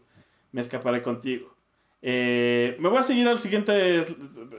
Me 0.53 0.61
escaparé 0.61 1.01
contigo. 1.01 1.53
Eh, 2.01 2.77
me 2.79 2.87
voy 2.87 2.99
a 2.99 3.03
seguir 3.03 3.27
al 3.27 3.39
siguiente 3.39 4.05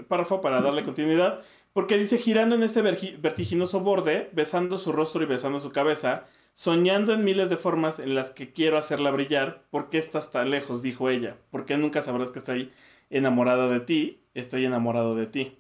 párrafo 0.09 0.42
para 0.42 0.61
darle 0.61 0.83
continuidad. 0.83 1.40
Porque 1.76 1.98
dice, 1.98 2.16
girando 2.16 2.54
en 2.54 2.62
este 2.62 2.80
vertiginoso 2.80 3.80
borde, 3.80 4.30
besando 4.32 4.78
su 4.78 4.92
rostro 4.92 5.22
y 5.22 5.26
besando 5.26 5.60
su 5.60 5.72
cabeza, 5.72 6.24
soñando 6.54 7.12
en 7.12 7.22
miles 7.22 7.50
de 7.50 7.58
formas 7.58 7.98
en 7.98 8.14
las 8.14 8.30
que 8.30 8.50
quiero 8.54 8.78
hacerla 8.78 9.10
brillar, 9.10 9.64
¿por 9.68 9.90
qué 9.90 9.98
estás 9.98 10.30
tan 10.30 10.48
lejos? 10.48 10.80
dijo 10.80 11.10
ella. 11.10 11.36
¿Por 11.50 11.66
qué 11.66 11.76
nunca 11.76 12.00
sabrás 12.00 12.30
que 12.30 12.38
estoy 12.38 12.72
enamorada 13.10 13.68
de 13.68 13.80
ti? 13.80 14.22
Estoy 14.32 14.64
enamorado 14.64 15.14
de 15.16 15.26
ti. 15.26 15.58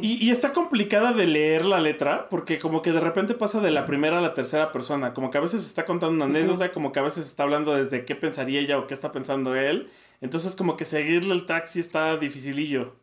y, 0.00 0.30
está 0.30 0.54
complicada 0.54 1.12
de 1.12 1.26
leer 1.26 1.66
la 1.66 1.78
letra 1.78 2.30
porque 2.30 2.58
como 2.58 2.80
que 2.80 2.92
de 2.92 3.00
repente 3.00 3.34
pasa 3.34 3.60
de 3.60 3.72
la 3.72 3.84
primera 3.84 4.20
a 4.20 4.22
la 4.22 4.32
tercera 4.32 4.72
persona, 4.72 5.12
como 5.12 5.28
que 5.28 5.36
a 5.36 5.42
veces 5.42 5.66
está 5.66 5.84
contando 5.84 6.14
una 6.14 6.24
anécdota, 6.24 6.72
como 6.72 6.92
que 6.92 7.00
a 7.00 7.02
veces 7.02 7.26
está 7.26 7.42
hablando 7.42 7.74
desde 7.74 8.06
qué 8.06 8.14
pensaría 8.14 8.60
ella 8.60 8.78
o 8.78 8.86
qué 8.86 8.94
está 8.94 9.12
pensando 9.12 9.54
él. 9.54 9.90
Entonces 10.22 10.56
como 10.56 10.78
que 10.78 10.86
seguirle 10.86 11.34
el 11.34 11.44
taxi 11.44 11.78
está 11.78 12.16
dificilillo. 12.16 13.01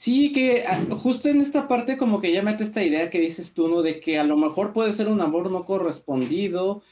Sí, 0.00 0.32
que 0.32 0.64
ah, 0.66 0.82
justo 1.02 1.28
en 1.28 1.42
esta 1.42 1.68
parte 1.68 1.98
como 1.98 2.22
que 2.22 2.32
ya 2.32 2.40
mete 2.42 2.62
esta 2.64 2.82
idea 2.82 3.10
que 3.10 3.20
dices 3.20 3.52
tú, 3.52 3.68
¿no? 3.68 3.82
De 3.82 4.00
que 4.00 4.18
a 4.18 4.24
lo 4.24 4.34
mejor 4.38 4.72
puede 4.72 4.94
ser 4.94 5.08
un 5.08 5.20
amor 5.20 5.50
no 5.50 5.66
correspondido 5.66 6.82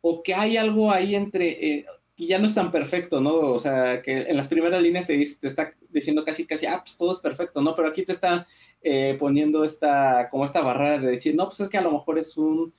o 0.00 0.22
que 0.24 0.34
hay 0.34 0.56
algo 0.56 0.90
ahí 0.92 1.14
entre, 1.14 1.78
eh, 1.78 1.86
ya 2.16 2.40
no 2.40 2.48
es 2.48 2.54
tan 2.54 2.72
perfecto, 2.72 3.20
¿no? 3.20 3.34
O 3.36 3.60
sea, 3.60 4.02
que 4.02 4.22
en 4.22 4.36
las 4.36 4.48
primeras 4.48 4.82
líneas 4.82 5.06
te, 5.06 5.16
te 5.40 5.46
está 5.46 5.72
diciendo 5.90 6.24
casi, 6.24 6.46
casi, 6.46 6.66
ah, 6.66 6.82
pues 6.84 6.96
todo 6.96 7.12
es 7.12 7.20
perfecto, 7.20 7.62
¿no? 7.62 7.76
Pero 7.76 7.88
aquí 7.88 8.04
te 8.04 8.12
está 8.12 8.48
eh, 8.82 9.16
poniendo 9.20 9.62
esta, 9.64 10.28
como 10.30 10.44
esta 10.44 10.60
barrera 10.62 10.98
de 10.98 11.12
decir, 11.12 11.36
no, 11.36 11.46
pues 11.46 11.60
es 11.60 11.68
que 11.68 11.78
a 11.78 11.82
lo 11.82 11.92
mejor 11.92 12.18
es 12.18 12.36
un 12.36 12.74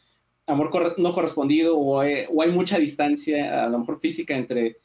amor 0.48 0.96
no 1.00 1.14
correspondido 1.14 1.78
o 1.78 2.00
o 2.00 2.42
hay 2.42 2.52
mucha 2.52 2.80
distancia, 2.80 3.66
a 3.66 3.70
lo 3.70 3.80
mejor 3.80 4.00
física 4.02 4.36
entre 4.36 4.78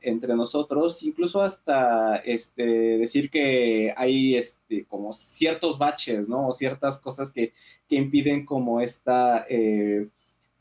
entre 0.00 0.34
nosotros, 0.34 1.02
incluso 1.02 1.42
hasta 1.42 2.16
este, 2.16 2.64
decir 2.98 3.30
que 3.30 3.92
hay 3.96 4.36
este, 4.36 4.84
como 4.86 5.12
ciertos 5.12 5.78
baches, 5.78 6.28
¿no? 6.28 6.48
O 6.48 6.52
ciertas 6.52 6.98
cosas 6.98 7.32
que, 7.32 7.52
que 7.88 7.96
impiden 7.96 8.44
como 8.44 8.80
esta, 8.80 9.46
eh, 9.48 10.08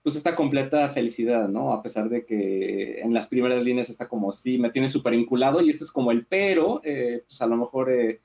pues 0.03 0.15
esta 0.15 0.35
completa 0.35 0.89
felicidad, 0.89 1.47
¿no? 1.47 1.73
A 1.73 1.81
pesar 1.83 2.09
de 2.09 2.25
que 2.25 3.01
en 3.01 3.13
las 3.13 3.27
primeras 3.27 3.63
líneas 3.63 3.89
está 3.89 4.07
como, 4.07 4.31
sí, 4.31 4.57
me 4.57 4.71
tiene 4.71 4.89
súper 4.89 5.13
vinculado 5.13 5.61
y 5.61 5.69
este 5.69 5.83
es 5.83 5.91
como 5.91 6.11
el 6.11 6.25
pero, 6.25 6.81
eh, 6.83 7.23
pues 7.27 7.41
a 7.41 7.47
lo 7.47 7.57
mejor... 7.57 7.91
Eh, 7.91 8.19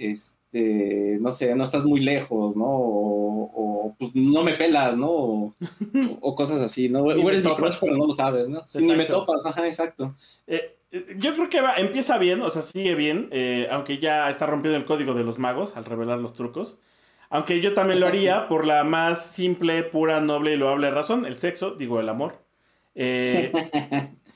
este, 0.00 1.18
no 1.20 1.30
sé, 1.32 1.54
no 1.54 1.62
estás 1.64 1.84
muy 1.84 2.00
lejos, 2.00 2.56
¿no? 2.56 2.66
O, 2.66 3.94
pues 3.98 4.12
no 4.14 4.42
me 4.42 4.54
pelas, 4.54 4.96
¿no? 4.96 5.10
O, 5.10 5.54
cosas 6.36 6.62
así, 6.62 6.88
¿no? 6.88 7.02
O 7.02 7.28
eres 7.28 7.44
mi 7.44 7.54
crush, 7.54 7.76
pero 7.80 7.96
no 7.96 8.06
lo 8.06 8.12
sabes, 8.12 8.48
¿no? 8.48 8.66
Si 8.66 8.84
ni 8.84 8.94
me 8.94 9.04
topas, 9.04 9.44
ajá, 9.46 9.66
exacto. 9.66 10.16
Eh, 10.46 10.76
eh, 10.90 11.16
yo 11.18 11.34
creo 11.34 11.48
que 11.48 11.60
va, 11.60 11.74
empieza 11.76 12.18
bien, 12.18 12.40
o 12.42 12.50
sea, 12.50 12.62
sigue 12.62 12.94
bien, 12.94 13.28
eh, 13.30 13.68
aunque 13.70 13.98
ya 13.98 14.28
está 14.30 14.46
rompiendo 14.46 14.76
el 14.76 14.84
código 14.84 15.14
de 15.14 15.22
los 15.22 15.38
magos 15.38 15.76
al 15.76 15.84
revelar 15.84 16.18
los 16.20 16.32
trucos. 16.32 16.80
Aunque 17.28 17.60
yo 17.60 17.74
también 17.74 18.00
lo 18.00 18.08
haría 18.08 18.48
por 18.48 18.66
la 18.66 18.82
más 18.82 19.24
simple, 19.24 19.84
pura, 19.84 20.20
noble 20.20 20.54
y 20.54 20.56
loable 20.56 20.90
razón, 20.90 21.26
el 21.26 21.36
sexo, 21.36 21.72
digo, 21.76 22.00
el 22.00 22.08
amor. 22.08 22.42
y, 22.96 23.50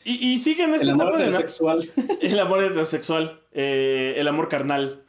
y 0.05 0.39
sigue 0.39 0.63
en 0.63 0.75
este 0.75 0.85
El 0.85 0.91
amor 0.91 1.21
heterosexual. 1.21 1.91
El 2.21 2.39
amor 2.39 2.63
heterosexual, 2.63 3.41
el 3.53 4.29
amor 4.29 4.49
carnal. 4.49 5.04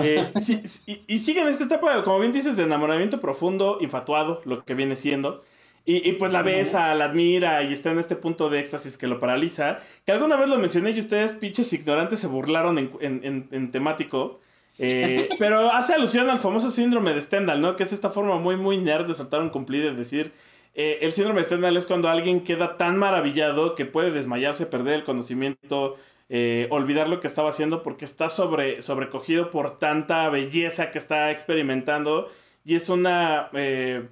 Eh, 0.00 0.32
y, 1.06 1.18
sigue 1.20 1.40
en 1.40 1.48
esta 1.48 1.64
etapa, 1.64 2.02
como 2.02 2.18
bien 2.20 2.32
dices, 2.32 2.56
de 2.56 2.64
enamoramiento 2.64 3.20
profundo, 3.20 3.78
infatuado, 3.80 4.40
lo 4.44 4.64
que 4.64 4.74
viene 4.74 4.96
siendo. 4.96 5.42
Y, 5.90 6.12
pues 6.12 6.34
la 6.34 6.42
besa, 6.42 6.94
la 6.94 7.06
admira 7.06 7.62
y 7.62 7.72
está 7.72 7.92
en 7.92 7.98
este 7.98 8.14
punto 8.14 8.50
de 8.50 8.60
éxtasis 8.60 8.98
que 8.98 9.06
lo 9.06 9.18
paraliza. 9.18 9.78
Que 10.04 10.12
alguna 10.12 10.36
vez 10.36 10.46
lo 10.50 10.58
mencioné 10.58 10.90
y 10.90 10.98
ustedes, 10.98 11.32
pinches 11.32 11.72
ignorantes, 11.72 12.20
se 12.20 12.26
burlaron 12.26 12.76
en, 13.00 13.70
temático. 13.70 14.38
Eh, 14.78 15.30
pero 15.38 15.70
hace 15.70 15.94
alusión 15.94 16.28
al 16.28 16.38
famoso 16.38 16.70
síndrome 16.70 17.14
de 17.14 17.22
Stendhal, 17.22 17.62
¿no? 17.62 17.74
Que 17.74 17.84
es 17.84 17.94
esta 17.94 18.10
forma 18.10 18.36
muy, 18.36 18.56
muy 18.56 18.76
nerd 18.76 19.06
de 19.06 19.14
soltar 19.14 19.40
un 19.40 19.48
cumplido 19.48 19.90
y 19.90 19.96
decir. 19.96 20.32
Eh, 20.74 20.98
el 21.00 21.12
síndrome 21.12 21.40
de 21.40 21.46
Stendhal 21.46 21.78
es 21.78 21.86
cuando 21.86 22.10
alguien 22.10 22.44
queda 22.44 22.76
tan 22.76 22.98
maravillado 22.98 23.74
que 23.74 23.86
puede 23.86 24.10
desmayarse, 24.10 24.66
perder 24.66 24.94
el 24.94 25.04
conocimiento, 25.04 25.96
eh, 26.30 26.66
olvidar 26.70 27.08
lo 27.08 27.20
que 27.20 27.26
estaba 27.26 27.50
haciendo 27.50 27.82
porque 27.82 28.04
está 28.04 28.28
sobre, 28.28 28.82
sobrecogido 28.82 29.50
por 29.50 29.78
tanta 29.78 30.28
belleza 30.28 30.90
que 30.90 30.98
está 30.98 31.30
experimentando 31.30 32.28
y 32.64 32.74
es 32.74 32.90
una, 32.90 33.48
eh, 33.54 34.08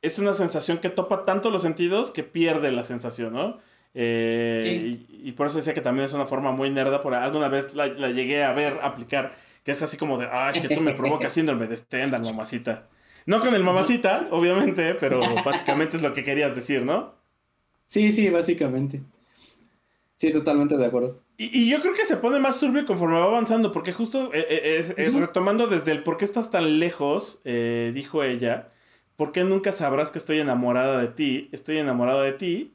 es 0.00 0.18
una 0.18 0.32
sensación 0.34 0.78
que 0.78 0.88
topa 0.88 1.24
tanto 1.24 1.50
los 1.50 1.62
sentidos 1.62 2.10
que 2.12 2.22
pierde 2.22 2.72
la 2.72 2.84
sensación, 2.84 3.34
¿no? 3.34 3.58
Eh, 3.92 5.04
y, 5.08 5.32
por 5.32 5.48
eso 5.48 5.58
decía 5.58 5.74
que 5.74 5.80
también 5.80 6.06
es 6.06 6.12
una 6.12 6.24
forma 6.24 6.52
muy 6.52 6.70
nerda, 6.70 7.02
por 7.02 7.12
alguna 7.12 7.48
vez 7.48 7.74
la, 7.74 7.88
llegué 7.88 8.44
a 8.44 8.52
ver 8.52 8.78
aplicar, 8.82 9.34
que 9.64 9.72
es 9.72 9.82
así 9.82 9.96
como 9.96 10.16
de, 10.16 10.28
ay, 10.30 10.60
que 10.60 10.74
tú 10.74 10.80
me 10.80 10.94
provocas 10.94 11.32
síndrome 11.34 11.66
de 11.66 11.76
Stendhal, 11.76 12.22
mamacita. 12.22 12.88
No 13.26 13.40
con 13.40 13.54
el 13.54 13.62
mamacita, 13.62 14.28
obviamente, 14.30 14.94
pero 14.94 15.20
básicamente 15.44 15.96
es 15.96 16.02
lo 16.02 16.14
que 16.14 16.24
querías 16.24 16.54
decir, 16.54 16.84
¿no? 16.84 17.14
Sí, 17.84 18.12
sí, 18.12 18.30
básicamente. 18.30 19.02
Sí, 20.16 20.30
totalmente 20.30 20.76
de 20.76 20.86
acuerdo. 20.86 21.20
Y, 21.42 21.70
yo 21.70 21.80
creo 21.80 21.94
que 21.94 22.04
se 22.04 22.18
pone 22.18 22.38
más 22.38 22.60
turbio 22.60 22.84
conforme 22.84 23.18
va 23.18 23.24
avanzando, 23.24 23.72
porque 23.72 23.94
justo 23.94 24.30
eh, 24.34 24.44
eh, 24.50 24.94
eh, 24.94 25.10
retomando 25.10 25.68
desde 25.68 25.90
el 25.92 26.02
por 26.02 26.18
qué 26.18 26.26
estás 26.26 26.50
tan 26.50 26.78
lejos, 26.78 27.40
dijo 27.44 28.22
ella, 28.22 28.68
¿por 29.16 29.32
qué 29.32 29.42
nunca 29.42 29.72
sabrás 29.72 30.10
que 30.10 30.18
estoy 30.18 30.38
enamorada 30.38 31.00
de 31.00 31.08
ti? 31.08 31.48
Estoy 31.50 31.78
enamorada 31.78 32.22
de 32.24 32.34
ti. 32.34 32.74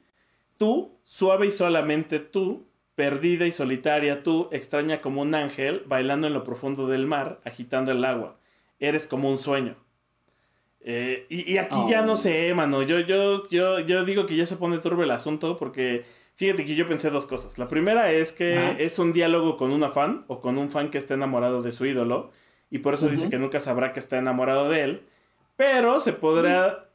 Tú, 0.58 0.98
suave 1.04 1.46
y 1.46 1.52
solamente 1.52 2.18
tú, 2.18 2.66
perdida 2.96 3.46
y 3.46 3.52
solitaria 3.52 4.20
tú, 4.20 4.48
extraña 4.50 5.00
como 5.00 5.22
un 5.22 5.36
ángel, 5.36 5.84
bailando 5.86 6.26
en 6.26 6.32
lo 6.32 6.42
profundo 6.42 6.88
del 6.88 7.06
mar, 7.06 7.40
agitando 7.44 7.92
el 7.92 8.04
agua. 8.04 8.36
Eres 8.80 9.06
como 9.06 9.30
un 9.30 9.38
sueño. 9.38 9.76
y, 10.84 11.56
aquí 11.58 11.78
ya 11.88 12.02
no 12.02 12.14
oh. 12.14 12.16
sé, 12.16 12.52
mano. 12.52 12.82
Yo, 12.82 12.98
yo, 12.98 13.48
yo, 13.48 13.78
yo 13.78 14.04
digo 14.04 14.26
que 14.26 14.34
ya 14.34 14.44
se 14.44 14.56
pone 14.56 14.78
turbio 14.78 15.04
el 15.04 15.12
asunto 15.12 15.56
porque 15.56 16.04
Fíjate 16.36 16.66
que 16.66 16.74
yo 16.74 16.86
pensé 16.86 17.08
dos 17.08 17.24
cosas. 17.24 17.56
La 17.56 17.66
primera 17.66 18.12
es 18.12 18.30
que 18.30 18.76
es 18.78 18.98
un 18.98 19.14
diálogo 19.14 19.56
con 19.56 19.72
una 19.72 19.88
fan 19.88 20.26
o 20.28 20.42
con 20.42 20.58
un 20.58 20.70
fan 20.70 20.90
que 20.90 20.98
está 20.98 21.14
enamorado 21.14 21.62
de 21.62 21.72
su 21.72 21.86
ídolo 21.86 22.30
y 22.70 22.78
por 22.80 22.92
eso 22.92 23.08
dice 23.08 23.30
que 23.30 23.38
nunca 23.38 23.58
sabrá 23.58 23.94
que 23.94 24.00
está 24.00 24.18
enamorado 24.18 24.68
de 24.68 24.82
él. 24.82 25.02
Pero 25.56 25.98
se 26.00 26.12
podrá, 26.12 26.90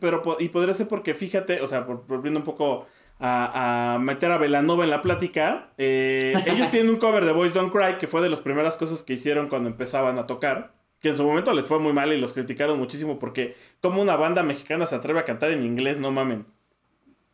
pero, 0.00 0.22
y 0.38 0.48
podría 0.48 0.72
ser 0.72 0.88
porque 0.88 1.12
fíjate, 1.12 1.60
o 1.60 1.66
sea, 1.66 1.80
volviendo 1.80 2.40
un 2.40 2.44
poco 2.44 2.86
a, 3.20 3.98
meter 4.00 4.32
a 4.32 4.38
Velanova 4.38 4.84
en 4.84 4.90
la 4.90 5.02
plática, 5.02 5.68
eh, 5.76 6.32
ellos 6.46 6.70
tienen 6.70 6.88
un 6.88 6.96
cover 6.96 7.26
de 7.26 7.32
Boys 7.32 7.52
Don't 7.52 7.70
Cry 7.70 7.98
que 7.98 8.06
fue 8.06 8.22
de 8.22 8.30
las 8.30 8.40
primeras 8.40 8.78
cosas 8.78 9.02
que 9.02 9.12
hicieron 9.12 9.48
cuando 9.48 9.68
empezaban 9.68 10.18
a 10.18 10.26
tocar. 10.26 10.74
Que 11.00 11.10
en 11.10 11.16
su 11.18 11.24
momento 11.24 11.52
les 11.52 11.66
fue 11.66 11.78
muy 11.78 11.92
mal 11.92 12.10
y 12.14 12.18
los 12.18 12.32
criticaron 12.32 12.78
muchísimo 12.78 13.18
porque 13.18 13.54
como 13.82 14.00
una 14.00 14.16
banda 14.16 14.42
mexicana 14.42 14.86
se 14.86 14.94
atreve 14.94 15.20
a 15.20 15.24
cantar 15.26 15.50
en 15.50 15.62
inglés, 15.62 16.00
no 16.00 16.10
mamen. 16.10 16.46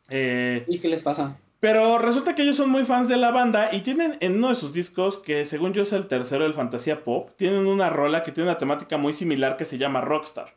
Eh, 0.08 0.64
¿Y 0.66 0.80
qué 0.80 0.88
les 0.88 1.00
pasa? 1.00 1.38
Pero 1.62 1.96
resulta 1.96 2.34
que 2.34 2.42
ellos 2.42 2.56
son 2.56 2.70
muy 2.70 2.84
fans 2.84 3.08
de 3.08 3.16
la 3.16 3.30
banda 3.30 3.72
y 3.72 3.82
tienen 3.82 4.16
en 4.18 4.38
uno 4.38 4.48
de 4.48 4.56
sus 4.56 4.72
discos, 4.72 5.18
que 5.18 5.44
según 5.44 5.72
yo 5.72 5.84
es 5.84 5.92
el 5.92 6.08
tercero 6.08 6.42
del 6.42 6.54
Fantasía 6.54 7.04
Pop, 7.04 7.30
tienen 7.36 7.68
una 7.68 7.88
rola 7.88 8.24
que 8.24 8.32
tiene 8.32 8.50
una 8.50 8.58
temática 8.58 8.96
muy 8.96 9.12
similar 9.12 9.56
que 9.56 9.64
se 9.64 9.78
llama 9.78 10.00
Rockstar. 10.00 10.54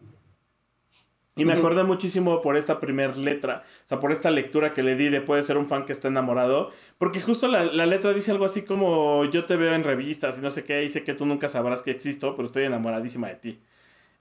Y 1.36 1.46
me 1.46 1.54
acordé 1.54 1.84
muchísimo 1.84 2.42
por 2.42 2.58
esta 2.58 2.80
primer 2.80 3.18
letra, 3.18 3.66
o 3.84 3.88
sea, 3.88 4.00
por 4.00 4.12
esta 4.12 4.32
lectura 4.32 4.74
que 4.74 4.82
le 4.82 4.96
di 4.96 5.10
de 5.10 5.22
puede 5.22 5.44
ser 5.44 5.58
un 5.58 5.68
fan 5.68 5.86
que 5.86 5.92
está 5.92 6.08
enamorado, 6.08 6.72
porque 6.98 7.22
justo 7.22 7.48
la, 7.48 7.66
letra 7.66 8.12
dice 8.12 8.32
algo 8.32 8.46
así 8.46 8.64
como 8.64 9.26
yo 9.26 9.46
te 9.46 9.58
veo 9.58 9.76
en 9.76 9.84
revistas 9.84 10.40
y 10.40 10.42
no 10.42 10.50
sé 10.50 10.64
qué, 10.64 10.84
y 10.86 10.90
sé 10.90 11.04
que 11.04 11.14
tú 11.14 11.28
nunca 11.28 11.50
sabrás 11.50 11.84
que 11.84 11.92
existo, 11.92 12.36
pero 12.36 12.48
estoy 12.48 12.64
enamoradísima 12.64 13.28
de 13.28 13.36
ti. 13.36 13.60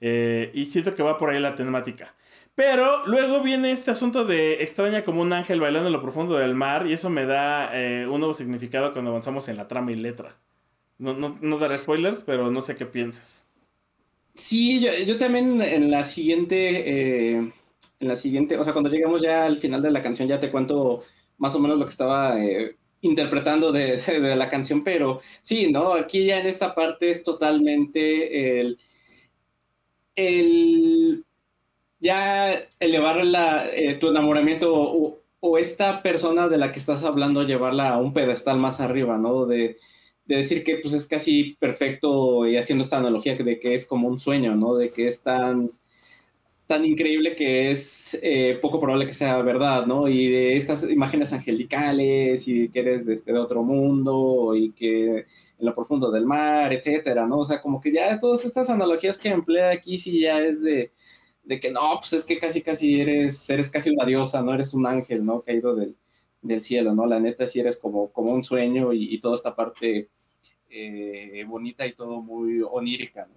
Eh, 0.03 0.51
y 0.53 0.67
siento 0.67 0.95
que 0.95 1.03
va 1.03 1.17
por 1.17 1.31
ahí 1.31 1.41
la 1.41 1.55
temática. 1.55 2.15
Pero 2.55 3.05
luego 3.07 3.43
viene 3.43 3.73
este 3.73 3.91
asunto 3.91 4.25
de 4.25 4.63
extraña 4.63 5.05
como 5.05 5.23
un 5.23 5.33
ángel 5.33 5.61
bailando 5.61 5.89
en 5.89 5.93
lo 5.93 6.03
profundo 6.03 6.37
del 6.37 6.55
mar 6.55 6.87
y 6.87 6.93
eso 6.93 7.11
me 7.11 7.27
da 7.27 7.71
eh, 7.73 8.07
un 8.07 8.21
nuevo 8.21 8.35
significado 8.35 8.93
cuando 8.93 9.11
avanzamos 9.11 9.49
en 9.49 9.57
la 9.57 9.67
trama 9.67 9.91
y 9.91 9.97
letra. 9.97 10.37
No, 10.99 11.15
no, 11.15 11.59
daré 11.59 11.77
spoilers, 11.79 12.23
pero 12.23 12.53
no 12.53 12.63
sé 12.63 12.77
qué 12.77 12.87
piensas. 12.87 13.45
Sí, 14.35 14.81
yo, 15.07 15.19
también 15.19 15.61
en 15.61 15.91
la 15.91 16.05
siguiente, 16.05 17.33
eh, 17.35 17.37
en 17.37 18.09
la 18.09 18.15
siguiente, 18.17 18.57
o 18.57 18.65
sea, 18.65 18.73
cuando 18.73 18.91
llegamos 18.91 19.21
ya 19.21 19.45
al 19.47 19.59
final 19.59 19.83
de 19.83 19.91
la 19.91 20.03
canción 20.03 20.29
ya 20.29 20.39
te 20.41 20.51
cuento 20.51 21.05
más 21.39 21.55
o 21.57 21.61
menos 21.61 21.79
lo 21.79 21.85
que 21.85 21.91
estaba 21.91 22.41
eh, 22.43 22.77
interpretando 23.01 23.73
de, 23.73 23.97
de, 24.21 24.37
la 24.37 24.49
canción, 24.49 24.85
pero 24.85 25.21
sí, 25.43 25.73
¿no? 25.73 25.93
Aquí 25.95 26.27
ya 26.27 26.39
en 26.39 26.47
esta 26.47 26.75
parte 26.75 27.11
es 27.11 27.25
totalmente 27.25 28.61
el 28.61 28.79
el 30.17 31.25
ya 32.05 32.61
elevar 32.81 33.25
la, 33.25 33.67
eh, 33.75 33.95
tu 33.95 34.11
enamoramiento 34.11 34.73
o, 34.75 35.21
esta 35.59 36.03
persona 36.03 36.49
de 36.49 36.59
la 36.59 36.73
que 36.73 36.79
estás 36.79 37.05
hablando, 37.05 37.43
llevarla 37.43 37.91
a 37.91 37.99
un 37.99 38.15
pedestal 38.15 38.59
más 38.59 38.81
arriba, 38.81 39.19
¿no? 39.19 39.47
De, 39.47 39.79
decir 40.27 40.65
que 40.65 40.77
pues 40.77 40.95
es 40.95 41.07
casi 41.07 41.55
perfecto 41.61 42.47
y 42.49 42.57
haciendo 42.57 42.83
esta 42.83 42.97
analogía 42.99 43.37
de 43.37 43.59
que 43.61 43.75
es 43.75 43.87
como 43.87 44.09
un 44.09 44.19
sueño, 44.19 44.57
¿no? 44.57 44.75
De 44.75 44.91
que 44.91 45.07
es 45.07 45.21
tan, 45.21 45.71
tan 46.67 46.85
increíble 46.85 47.37
que 47.37 47.71
es 47.71 48.19
eh, 48.23 48.59
poco 48.63 48.81
probable 48.81 49.07
que 49.07 49.13
sea 49.15 49.43
verdad, 49.43 49.87
¿no? 49.87 50.09
Y 50.09 50.29
de 50.31 50.57
estas 50.57 50.83
imágenes 50.91 51.33
angelicales 51.35 52.49
y 52.49 52.71
que 52.71 52.81
eres 52.81 53.05
de, 53.07 53.15
este, 53.15 53.33
de 53.33 53.39
otro 53.39 53.63
mundo 53.63 54.55
y 54.57 54.73
que 54.73 55.27
en 55.59 55.67
lo 55.67 55.75
profundo 55.75 56.11
del 56.11 56.27
mar, 56.27 56.73
etcétera, 56.73 57.27
¿no? 57.27 57.41
O 57.41 57.45
sea, 57.45 57.61
como 57.61 57.81
que 57.81 57.93
ya 57.93 58.19
todas 58.19 58.45
estas 58.47 58.71
analogías 58.71 59.19
que 59.19 59.29
emplea 59.29 59.71
aquí 59.71 59.99
sí 59.99 60.21
ya 60.21 60.41
es 60.41 60.63
de 60.63 60.93
de 61.45 61.61
que 61.61 61.71
no, 61.71 61.99
pues 62.01 62.13
es 62.15 62.25
que 62.25 62.39
casi, 62.39 62.63
casi 62.63 63.01
eres, 63.01 63.49
eres 63.51 63.71
casi 63.71 63.91
una 63.91 64.05
diosa, 64.05 64.43
no 64.43 64.55
eres 64.55 64.75
un 64.75 64.87
ángel, 64.87 65.25
¿no? 65.25 65.43
Caído 65.43 65.75
del, 65.75 65.97
del 66.43 66.63
cielo, 66.63 66.95
¿no? 66.95 67.07
La 67.07 67.21
neta 67.21 67.47
sí 67.47 67.61
eres 67.61 67.77
como, 67.77 68.11
como 68.13 68.33
un 68.33 68.43
sueño 68.43 68.93
y, 68.93 69.19
toda 69.21 69.37
esta 69.37 69.55
parte 69.55 70.09
eh, 70.71 71.45
bonita 71.47 71.87
y 71.87 71.95
todo 71.95 72.21
muy 72.21 72.63
onírica, 72.63 73.27
¿no? 73.27 73.35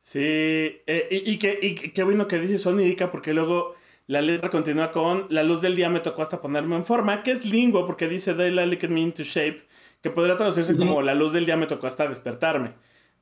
Sí, 0.00 0.18
eh, 0.18 1.08
y, 1.10 1.32
y, 1.32 1.38
que, 1.38 1.58
y 1.60 1.74
qué 1.74 2.02
bueno 2.02 2.26
que 2.26 2.38
dices 2.38 2.66
onírica 2.66 3.10
porque 3.10 3.34
luego 3.34 3.74
la 4.06 4.22
letra 4.22 4.50
continúa 4.50 4.90
con 4.90 5.26
la 5.28 5.44
luz 5.44 5.60
del 5.60 5.76
día 5.76 5.88
me 5.88 6.00
tocó 6.00 6.22
hasta 6.22 6.40
ponerme 6.40 6.74
en 6.74 6.84
forma, 6.84 7.22
que 7.22 7.32
es 7.32 7.44
lingüe 7.44 7.84
porque 7.86 8.08
dice 8.08 8.34
Daylight 8.34 8.82
me 8.84 9.00
into 9.02 9.22
shape, 9.22 9.62
que 10.02 10.10
podría 10.10 10.36
traducirse 10.36 10.76
como 10.76 11.00
la 11.02 11.14
luz 11.14 11.32
del 11.32 11.46
día 11.46 11.56
me 11.56 11.66
tocó 11.66 11.86
hasta 11.86 12.08
despertarme. 12.08 12.72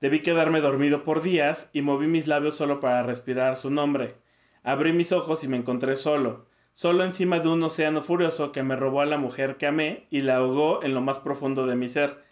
Debí 0.00 0.20
quedarme 0.20 0.60
dormido 0.60 1.02
por 1.02 1.22
días 1.22 1.70
y 1.72 1.82
moví 1.82 2.06
mis 2.06 2.26
labios 2.26 2.56
solo 2.56 2.78
para 2.78 3.02
respirar 3.02 3.56
su 3.56 3.70
nombre. 3.70 4.14
Abrí 4.62 4.92
mis 4.92 5.12
ojos 5.12 5.42
y 5.42 5.48
me 5.48 5.56
encontré 5.56 5.96
solo, 5.96 6.46
solo 6.74 7.04
encima 7.04 7.40
de 7.40 7.48
un 7.48 7.62
océano 7.62 8.02
furioso 8.02 8.52
que 8.52 8.62
me 8.62 8.76
robó 8.76 9.00
a 9.00 9.06
la 9.06 9.18
mujer 9.18 9.56
que 9.56 9.66
amé 9.66 10.06
y 10.10 10.20
la 10.20 10.36
ahogó 10.36 10.84
en 10.84 10.94
lo 10.94 11.00
más 11.00 11.18
profundo 11.18 11.66
de 11.66 11.74
mi 11.74 11.88
ser. 11.88 12.22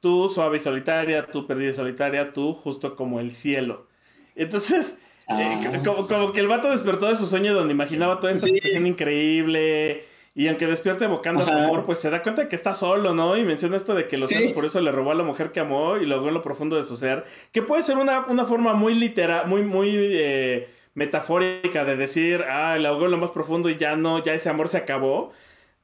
Tú, 0.00 0.28
suave 0.28 0.58
y 0.58 0.60
solitaria, 0.60 1.26
tú 1.26 1.46
perdida 1.46 1.70
y 1.70 1.74
solitaria, 1.74 2.30
tú, 2.30 2.52
justo 2.52 2.94
como 2.94 3.18
el 3.18 3.32
cielo. 3.32 3.88
Entonces, 4.36 4.98
eh, 5.28 5.58
ah. 5.74 5.82
como, 5.84 6.30
que 6.30 6.40
el 6.40 6.46
vato 6.46 6.70
despertó 6.70 7.08
de 7.08 7.16
su 7.16 7.26
sueño 7.26 7.54
donde 7.54 7.74
imaginaba 7.74 8.20
toda 8.20 8.32
esta 8.32 8.46
situación 8.46 8.86
increíble 8.86 10.04
y 10.38 10.48
aunque 10.48 10.66
despierte 10.66 11.06
evocando 11.06 11.46
su 11.46 11.50
amor, 11.50 11.86
pues 11.86 11.98
se 11.98 12.10
da 12.10 12.22
cuenta 12.22 12.42
de 12.42 12.48
que 12.48 12.56
está 12.56 12.74
solo, 12.74 13.14
¿no? 13.14 13.38
Y 13.38 13.42
menciona 13.42 13.78
esto 13.78 13.94
de 13.94 14.06
que 14.06 14.18
los 14.18 14.30
por 14.54 14.66
eso 14.66 14.82
le 14.82 14.92
robó 14.92 15.12
a 15.12 15.14
la 15.14 15.22
mujer 15.22 15.50
que 15.50 15.60
amó 15.60 15.96
y 15.96 16.04
luego 16.04 16.28
en 16.28 16.34
lo 16.34 16.42
profundo 16.42 16.76
de 16.76 16.84
su 16.84 16.94
ser. 16.94 17.24
Que 17.52 17.62
puede 17.62 17.82
ser 17.82 17.96
una, 17.96 18.22
forma 18.44 18.74
muy 18.74 18.94
literal, 18.94 19.46
muy, 19.46 19.62
muy 19.62 19.96
eh, 19.96 20.68
metafórica 20.92 21.86
de 21.86 21.96
decir, 21.96 22.44
ah, 22.50 22.76
le 22.76 22.86
ahogó 22.86 23.06
en 23.06 23.12
lo 23.12 23.16
más 23.16 23.30
profundo 23.30 23.70
y 23.70 23.78
ya 23.78 23.96
no, 23.96 24.22
ya 24.22 24.34
ese 24.34 24.50
amor 24.50 24.68
se 24.68 24.76
acabó. 24.76 25.32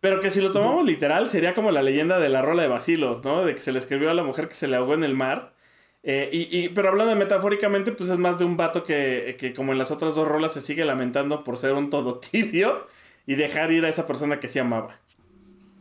Pero 0.00 0.20
que 0.20 0.30
si 0.30 0.42
lo 0.42 0.52
tomamos 0.52 0.84
literal, 0.84 1.30
sería 1.30 1.54
como 1.54 1.70
la 1.70 1.80
leyenda 1.82 2.18
de 2.18 2.28
la 2.28 2.42
rola 2.42 2.60
de 2.60 2.68
Basilos, 2.68 3.24
¿no? 3.24 3.46
De 3.46 3.54
que 3.54 3.62
se 3.62 3.72
le 3.72 3.78
escribió 3.78 4.10
a 4.10 4.14
la 4.14 4.22
mujer 4.22 4.48
que 4.48 4.54
se 4.54 4.68
le 4.68 4.76
ahogó 4.76 4.92
en 4.92 5.04
el 5.04 5.14
mar. 5.14 5.54
Eh, 6.02 6.28
y, 6.30 6.68
pero 6.70 6.90
hablando 6.90 7.14
de 7.14 7.18
metafóricamente, 7.18 7.92
pues 7.92 8.10
es 8.10 8.18
más 8.18 8.38
de 8.38 8.44
un 8.44 8.58
vato 8.58 8.84
que, 8.84 9.34
que, 9.40 9.54
como 9.54 9.72
en 9.72 9.78
las 9.78 9.90
otras 9.90 10.14
dos 10.14 10.28
rolas, 10.28 10.52
se 10.52 10.60
sigue 10.60 10.84
lamentando 10.84 11.42
por 11.42 11.56
ser 11.56 11.72
un 11.72 11.88
todo 11.88 12.18
tibio 12.18 12.86
y 13.26 13.34
dejar 13.34 13.72
ir 13.72 13.84
a 13.84 13.88
esa 13.88 14.06
persona 14.06 14.40
que 14.40 14.48
se 14.48 14.60
amaba. 14.60 15.00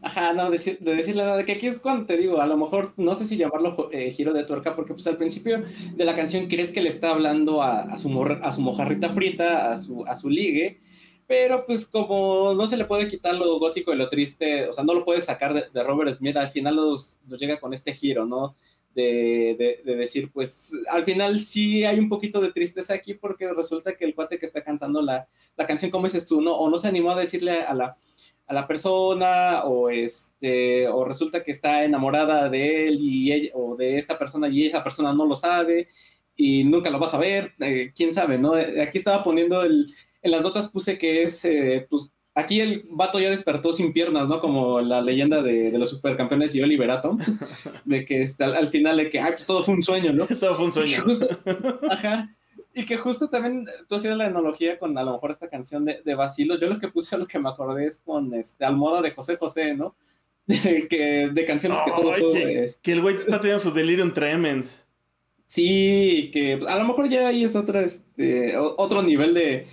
Ajá, 0.03 0.33
no, 0.33 0.49
de 0.49 0.57
decirle 0.57 1.23
nada, 1.23 1.37
de 1.37 1.45
que 1.45 1.51
aquí 1.51 1.67
es 1.67 1.77
cuando 1.77 2.07
te 2.07 2.17
digo, 2.17 2.41
a 2.41 2.47
lo 2.47 2.57
mejor, 2.57 2.93
no 2.97 3.13
sé 3.13 3.25
si 3.25 3.37
llamarlo 3.37 3.89
eh, 3.91 4.09
giro 4.09 4.33
de 4.33 4.43
tuerca, 4.43 4.75
porque 4.75 4.93
pues 4.93 5.05
al 5.05 5.17
principio 5.17 5.63
de 5.95 6.05
la 6.05 6.15
canción 6.15 6.47
crees 6.47 6.71
que 6.71 6.81
le 6.81 6.89
está 6.89 7.11
hablando 7.11 7.61
a, 7.61 7.97
su, 7.99 8.09
mojarrita 8.09 9.09
frita, 9.09 9.71
a 9.71 9.77
su, 9.77 10.29
ligue, 10.29 10.79
pero 11.27 11.67
pues 11.67 11.85
como 11.85 12.55
no 12.55 12.65
se 12.65 12.77
le 12.77 12.85
puede 12.85 13.07
quitar 13.07 13.35
lo 13.35 13.59
gótico 13.59 13.93
y 13.93 13.95
lo 13.95 14.09
triste, 14.09 14.67
o 14.67 14.73
sea, 14.73 14.83
no 14.83 14.95
lo 14.95 15.05
puedes 15.05 15.25
sacar 15.25 15.53
de, 15.53 15.83
Robert 15.83 16.15
Smith, 16.15 16.35
al 16.35 16.49
final 16.49 16.77
nos 16.77 17.19
llega 17.27 17.59
con 17.59 17.71
este 17.71 17.93
giro, 17.93 18.25
¿no? 18.25 18.55
De, 18.93 19.81
de, 19.85 19.95
decir, 19.95 20.31
pues 20.33 20.73
al 20.91 21.05
final 21.05 21.41
sí 21.41 21.85
hay 21.85 21.97
un 21.97 22.09
poquito 22.09 22.41
de 22.41 22.51
tristeza 22.51 22.93
aquí 22.93 23.13
porque 23.13 23.49
resulta 23.53 23.95
que 23.95 24.03
el 24.03 24.13
cuate 24.13 24.37
que 24.37 24.45
está 24.45 24.63
cantando 24.63 25.01
la, 25.01 25.29
la 25.55 25.65
canción, 25.65 25.91
como 25.91 26.07
dices 26.07 26.27
tú, 26.27 26.41
¿no? 26.41 26.53
O 26.55 26.69
no 26.69 26.77
se 26.77 26.89
animó 26.89 27.11
a 27.11 27.19
decirle 27.19 27.61
a 27.61 27.73
la, 27.73 27.97
a 28.47 28.53
la 28.53 28.67
persona, 28.67 29.63
o, 29.63 29.89
este, 29.89 30.87
o 30.89 31.05
resulta 31.05 31.41
que 31.41 31.51
está 31.51 31.85
enamorada 31.85 32.49
de 32.49 32.89
él 32.89 32.99
y 33.01 33.31
ella, 33.31 33.51
o 33.53 33.77
de 33.77 33.97
esta 33.97 34.19
persona 34.19 34.49
y 34.49 34.67
esa 34.67 34.83
persona 34.83 35.13
no 35.13 35.25
lo 35.25 35.35
sabe 35.35 35.87
y 36.35 36.63
nunca 36.65 36.89
lo 36.89 36.99
vas 36.99 37.13
a 37.13 37.17
ver, 37.17 37.53
eh, 37.59 37.91
quién 37.95 38.11
sabe, 38.11 38.37
¿no? 38.37 38.55
Aquí 38.55 38.97
estaba 38.97 39.23
poniendo 39.23 39.63
el, 39.63 39.93
en 40.21 40.31
las 40.31 40.41
notas 40.41 40.69
puse 40.69 40.97
que 40.97 41.23
es, 41.23 41.45
eh, 41.45 41.87
pues, 41.89 42.11
aquí 42.41 42.59
el 42.59 42.85
vato 42.89 43.19
ya 43.19 43.29
despertó 43.29 43.73
sin 43.73 43.93
piernas, 43.93 44.27
¿no? 44.27 44.41
Como 44.41 44.81
la 44.81 45.01
leyenda 45.01 45.41
de, 45.41 45.71
los 45.77 45.89
supercampeones 45.89 46.53
y 46.55 46.61
Oliver 46.61 46.91
Atom, 46.91 47.17
de 47.85 48.05
que 48.05 48.21
está, 48.21 48.45
al 48.45 48.69
final 48.69 48.97
de 48.97 49.09
que, 49.09 49.19
ay, 49.19 49.33
pues 49.33 49.45
todo 49.45 49.63
fue 49.63 49.73
un 49.73 49.83
sueño, 49.83 50.13
¿no? 50.13 50.25
todo 50.39 50.55
fue 50.55 50.65
un 50.65 50.71
sueño. 50.71 51.03
ajá. 51.89 52.35
Y 52.73 52.85
que 52.85 52.97
justo 52.97 53.29
también 53.29 53.65
tú 53.87 53.95
hacías 53.95 54.15
la 54.15 54.27
analogía 54.27 54.77
con 54.77 54.97
a 54.97 55.03
lo 55.03 55.13
mejor 55.13 55.31
esta 55.31 55.49
canción 55.49 55.83
de, 55.83 56.01
de 56.05 56.15
Basilo. 56.15 56.57
Yo 56.57 56.69
lo 56.69 56.79
que 56.79 56.87
puse, 56.87 57.17
lo 57.17 57.27
que 57.27 57.37
me 57.37 57.49
acordé 57.49 57.85
es 57.85 57.97
con 57.97 58.33
este, 58.33 58.63
Almoda 58.63 59.01
de 59.01 59.11
José 59.11 59.35
José, 59.35 59.73
¿no? 59.75 59.95
De, 60.47 60.87
que, 60.89 61.29
de 61.31 61.45
canciones 61.45 61.77
que 61.85 61.91
todo 61.91 62.13
fue, 62.13 62.65
este 62.65 62.81
que, 62.81 62.91
el 62.93 63.01
güey 63.01 63.15
está 63.15 63.39
teniendo 63.39 63.63
su 63.63 63.71
delirium 63.71 64.11
tremens. 64.11 64.85
Sí, 65.45 66.29
que 66.33 66.59
a 66.67 66.77
lo 66.77 66.85
mejor 66.85 67.07
ya 67.09 67.27
ahí 67.27 67.43
es 67.43 67.55
otra, 67.55 67.83
este, 67.83 68.57
otro 68.57 69.03
nivel 69.03 69.33
de, 69.33 69.67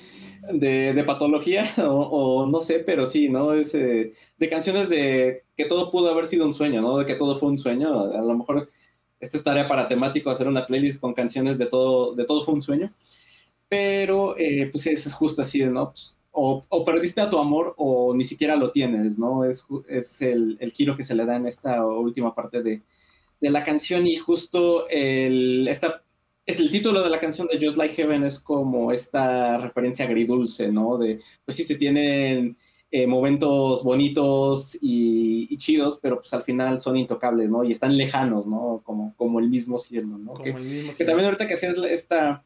de, 0.52 1.04
patología, 1.04 1.72
o, 1.78 2.46
no 2.46 2.60
sé, 2.60 2.80
pero 2.80 3.06
sí, 3.06 3.28
¿no? 3.28 3.52
Es 3.54 3.72
de 3.72 4.14
canciones 4.50 4.88
de 4.88 5.44
que 5.56 5.64
todo 5.64 5.90
pudo 5.90 6.10
haber 6.10 6.26
sido 6.26 6.46
un 6.46 6.54
sueño, 6.54 6.80
¿no? 6.80 6.98
De 6.98 7.06
que 7.06 7.14
todo 7.14 7.38
fue 7.38 7.48
un 7.48 7.58
sueño. 7.58 8.00
A 8.00 8.22
lo 8.22 8.36
mejor 8.36 8.68
esta 9.20 9.36
es 9.36 9.44
tarea 9.44 9.66
para 9.66 9.88
temático, 9.88 10.30
hacer 10.30 10.48
una 10.48 10.66
playlist 10.66 11.00
con 11.00 11.14
canciones 11.14 11.58
de 11.58 11.66
todo, 11.66 12.14
de 12.14 12.24
todo 12.24 12.42
fue 12.42 12.54
un 12.54 12.62
sueño. 12.62 12.92
Pero, 13.68 14.36
eh, 14.38 14.68
pues 14.70 14.86
es, 14.86 15.12
justo 15.14 15.42
así, 15.42 15.64
¿no? 15.64 15.90
Pues, 15.90 16.18
o, 16.30 16.84
perdiste 16.84 17.20
a 17.20 17.28
tu 17.30 17.38
amor 17.38 17.74
o 17.76 18.14
ni 18.14 18.24
siquiera 18.24 18.56
lo 18.56 18.70
tienes, 18.70 19.18
¿no? 19.18 19.44
Es, 19.44 19.66
es 19.88 20.22
el, 20.22 20.56
el, 20.60 20.72
giro 20.72 20.96
que 20.96 21.02
se 21.02 21.14
le 21.14 21.26
da 21.26 21.36
en 21.36 21.46
esta 21.46 21.84
última 21.84 22.34
parte 22.34 22.62
de, 22.62 22.82
de 23.40 23.50
la 23.50 23.64
canción 23.64 24.06
y 24.06 24.16
justo 24.16 24.88
el, 24.88 25.66
esta, 25.68 26.02
es 26.48 26.58
el 26.58 26.70
título 26.70 27.02
de 27.02 27.10
la 27.10 27.20
canción 27.20 27.46
de 27.46 27.64
Just 27.64 27.76
Like 27.76 27.94
Heaven 27.94 28.24
es 28.24 28.40
como 28.40 28.90
esta 28.90 29.58
referencia 29.58 30.06
agridulce, 30.06 30.72
¿no? 30.72 30.96
De, 30.96 31.20
pues 31.44 31.58
sí, 31.58 31.62
se 31.62 31.74
tienen 31.74 32.56
eh, 32.90 33.06
momentos 33.06 33.84
bonitos 33.84 34.78
y, 34.80 35.54
chidos, 35.58 35.98
pero 36.00 36.16
pues 36.20 36.32
al 36.32 36.42
final 36.42 36.80
son 36.80 36.96
intocables, 36.96 37.50
¿no? 37.50 37.64
Y 37.64 37.72
están 37.72 37.94
lejanos, 37.98 38.46
¿no? 38.46 38.80
Como, 38.82 39.14
como 39.16 39.40
el 39.40 39.50
mismo 39.50 39.78
cielo, 39.78 40.16
¿no? 40.16 40.32
que, 40.32 40.52
también 41.04 41.26
ahorita 41.26 41.46
que 41.46 41.54
hacías 41.54 41.76
esta... 41.90 42.42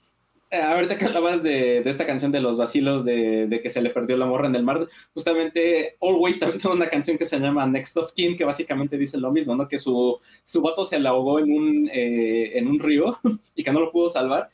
Eh, 0.52 0.60
ahorita 0.60 0.98
que 0.98 1.06
hablabas 1.06 1.42
de, 1.42 1.78
esta 1.78 2.04
canción 2.04 2.30
de 2.30 2.42
los 2.42 2.58
vacilos 2.58 3.06
de, 3.06 3.58
que 3.62 3.70
se 3.70 3.80
le 3.80 3.88
perdió 3.88 4.18
la 4.18 4.26
morra 4.26 4.48
en 4.48 4.54
el 4.54 4.62
mar, 4.62 4.86
justamente 5.14 5.96
Always 5.98 6.38
también 6.38 6.58
tiene 6.60 6.76
una 6.76 6.90
canción 6.90 7.16
que 7.16 7.24
se 7.24 7.40
llama 7.40 7.66
Next 7.66 7.96
of 7.96 8.12
Kin, 8.12 8.36
que 8.36 8.44
básicamente 8.44 8.98
dice 8.98 9.16
lo 9.16 9.32
mismo, 9.32 9.56
¿no? 9.56 9.66
Que 9.66 9.78
su, 9.78 10.18
su 10.42 10.60
vato 10.60 10.84
se 10.84 11.00
le 11.00 11.08
ahogó 11.08 11.38
en 11.38 11.52
un, 11.52 11.90
eh, 11.90 12.58
en 12.58 12.68
un 12.68 12.78
río 12.80 13.18
y 13.54 13.64
que 13.64 13.72
no 13.72 13.80
lo 13.80 13.90
pudo 13.90 14.10
salvar. 14.10 14.50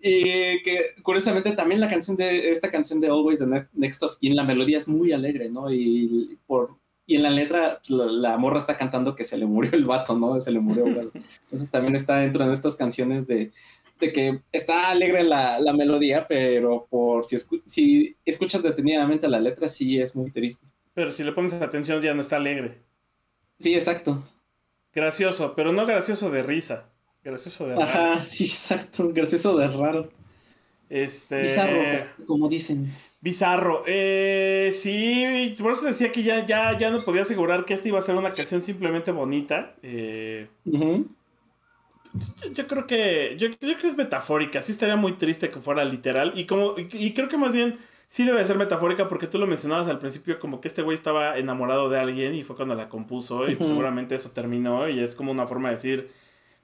Y 0.00 0.62
que 0.62 0.94
curiosamente 1.02 1.52
también 1.52 1.82
la 1.82 1.88
canción 1.88 2.16
de 2.16 2.50
esta 2.50 2.70
canción 2.70 2.98
de 2.98 3.08
Always 3.08 3.40
the 3.40 3.66
Next 3.74 4.02
of 4.04 4.16
Kin, 4.16 4.34
la 4.34 4.44
melodía 4.44 4.78
es 4.78 4.88
muy 4.88 5.12
alegre, 5.12 5.50
¿no? 5.50 5.70
Y 5.70 6.38
por 6.46 6.78
y 7.04 7.16
en 7.16 7.24
la 7.24 7.30
letra 7.30 7.82
pues, 7.86 7.90
la, 7.90 8.38
morra 8.38 8.58
está 8.58 8.76
cantando 8.76 9.14
que 9.14 9.24
se 9.24 9.36
le 9.36 9.44
murió 9.44 9.72
el 9.72 9.84
vato, 9.84 10.16
¿no? 10.16 10.40
Se 10.40 10.50
le 10.50 10.60
murió. 10.60 10.86
Entonces 10.86 11.70
también 11.70 11.94
está 11.94 12.16
dentro 12.18 12.46
de 12.46 12.54
estas 12.54 12.76
canciones 12.76 13.26
de, 13.26 13.52
de 14.02 14.12
que 14.12 14.40
está 14.50 14.90
alegre 14.90 15.22
la, 15.22 15.58
la 15.60 15.72
melodía, 15.72 16.26
pero 16.28 16.86
por 16.90 17.24
si, 17.24 17.36
si 17.64 18.16
escuchas 18.24 18.62
detenidamente 18.62 19.28
la 19.28 19.40
letra 19.40 19.68
sí 19.68 20.00
es 20.00 20.14
muy 20.14 20.30
triste. 20.30 20.66
Pero 20.92 21.10
si 21.10 21.22
le 21.22 21.32
pones 21.32 21.54
atención 21.54 22.02
ya 22.02 22.12
no 22.12 22.20
está 22.20 22.36
alegre. 22.36 22.80
Sí, 23.58 23.74
exacto. 23.74 24.22
Gracioso, 24.92 25.54
pero 25.54 25.72
no 25.72 25.86
gracioso 25.86 26.30
de 26.30 26.42
risa. 26.42 26.90
Gracioso 27.24 27.68
de 27.68 27.76
raro. 27.76 27.84
Ajá, 27.84 28.24
sí, 28.24 28.44
exacto. 28.44 29.10
Gracioso 29.12 29.56
de 29.56 29.68
raro. 29.68 30.10
Este. 30.90 31.42
Bizarro, 31.42 31.82
como 32.26 32.48
dicen. 32.48 32.92
Bizarro. 33.20 33.84
Eh, 33.86 34.72
sí, 34.74 35.54
por 35.62 35.72
eso 35.72 35.86
decía 35.86 36.10
que 36.10 36.24
ya, 36.24 36.44
ya, 36.44 36.76
ya 36.76 36.90
no 36.90 37.04
podía 37.04 37.22
asegurar 37.22 37.64
que 37.64 37.74
esta 37.74 37.88
iba 37.88 38.00
a 38.00 38.02
ser 38.02 38.16
una 38.16 38.34
canción 38.34 38.60
simplemente 38.60 39.12
bonita. 39.12 39.76
Eh, 39.82 40.48
yo, 42.54 42.66
creo 42.66 42.86
que. 42.86 43.36
Yo, 43.38 43.48
creo 43.58 43.78
que 43.78 43.88
es 43.88 43.96
metafórica. 43.96 44.62
Sí 44.62 44.72
estaría 44.72 44.96
muy 44.96 45.12
triste 45.12 45.50
que 45.50 45.60
fuera 45.60 45.84
literal. 45.84 46.32
Y 46.36 46.46
como. 46.46 46.74
Y, 46.76 47.14
creo 47.14 47.28
que 47.28 47.38
más 47.38 47.52
bien 47.52 47.78
sí 48.06 48.24
debe 48.24 48.44
ser 48.44 48.56
metafórica 48.56 49.08
porque 49.08 49.26
tú 49.26 49.38
lo 49.38 49.46
mencionabas 49.46 49.88
al 49.88 49.98
principio 49.98 50.38
como 50.38 50.60
que 50.60 50.68
este 50.68 50.82
güey 50.82 50.94
estaba 50.94 51.38
enamorado 51.38 51.88
de 51.88 51.98
alguien 51.98 52.34
y 52.34 52.44
fue 52.44 52.56
cuando 52.56 52.74
la 52.74 52.90
compuso 52.90 53.48
y 53.48 53.56
seguramente 53.56 54.14
eso 54.14 54.30
terminó 54.32 54.86
y 54.86 55.00
es 55.00 55.14
como 55.14 55.32
una 55.32 55.46
forma 55.46 55.70
de 55.70 55.76
decir 55.76 56.10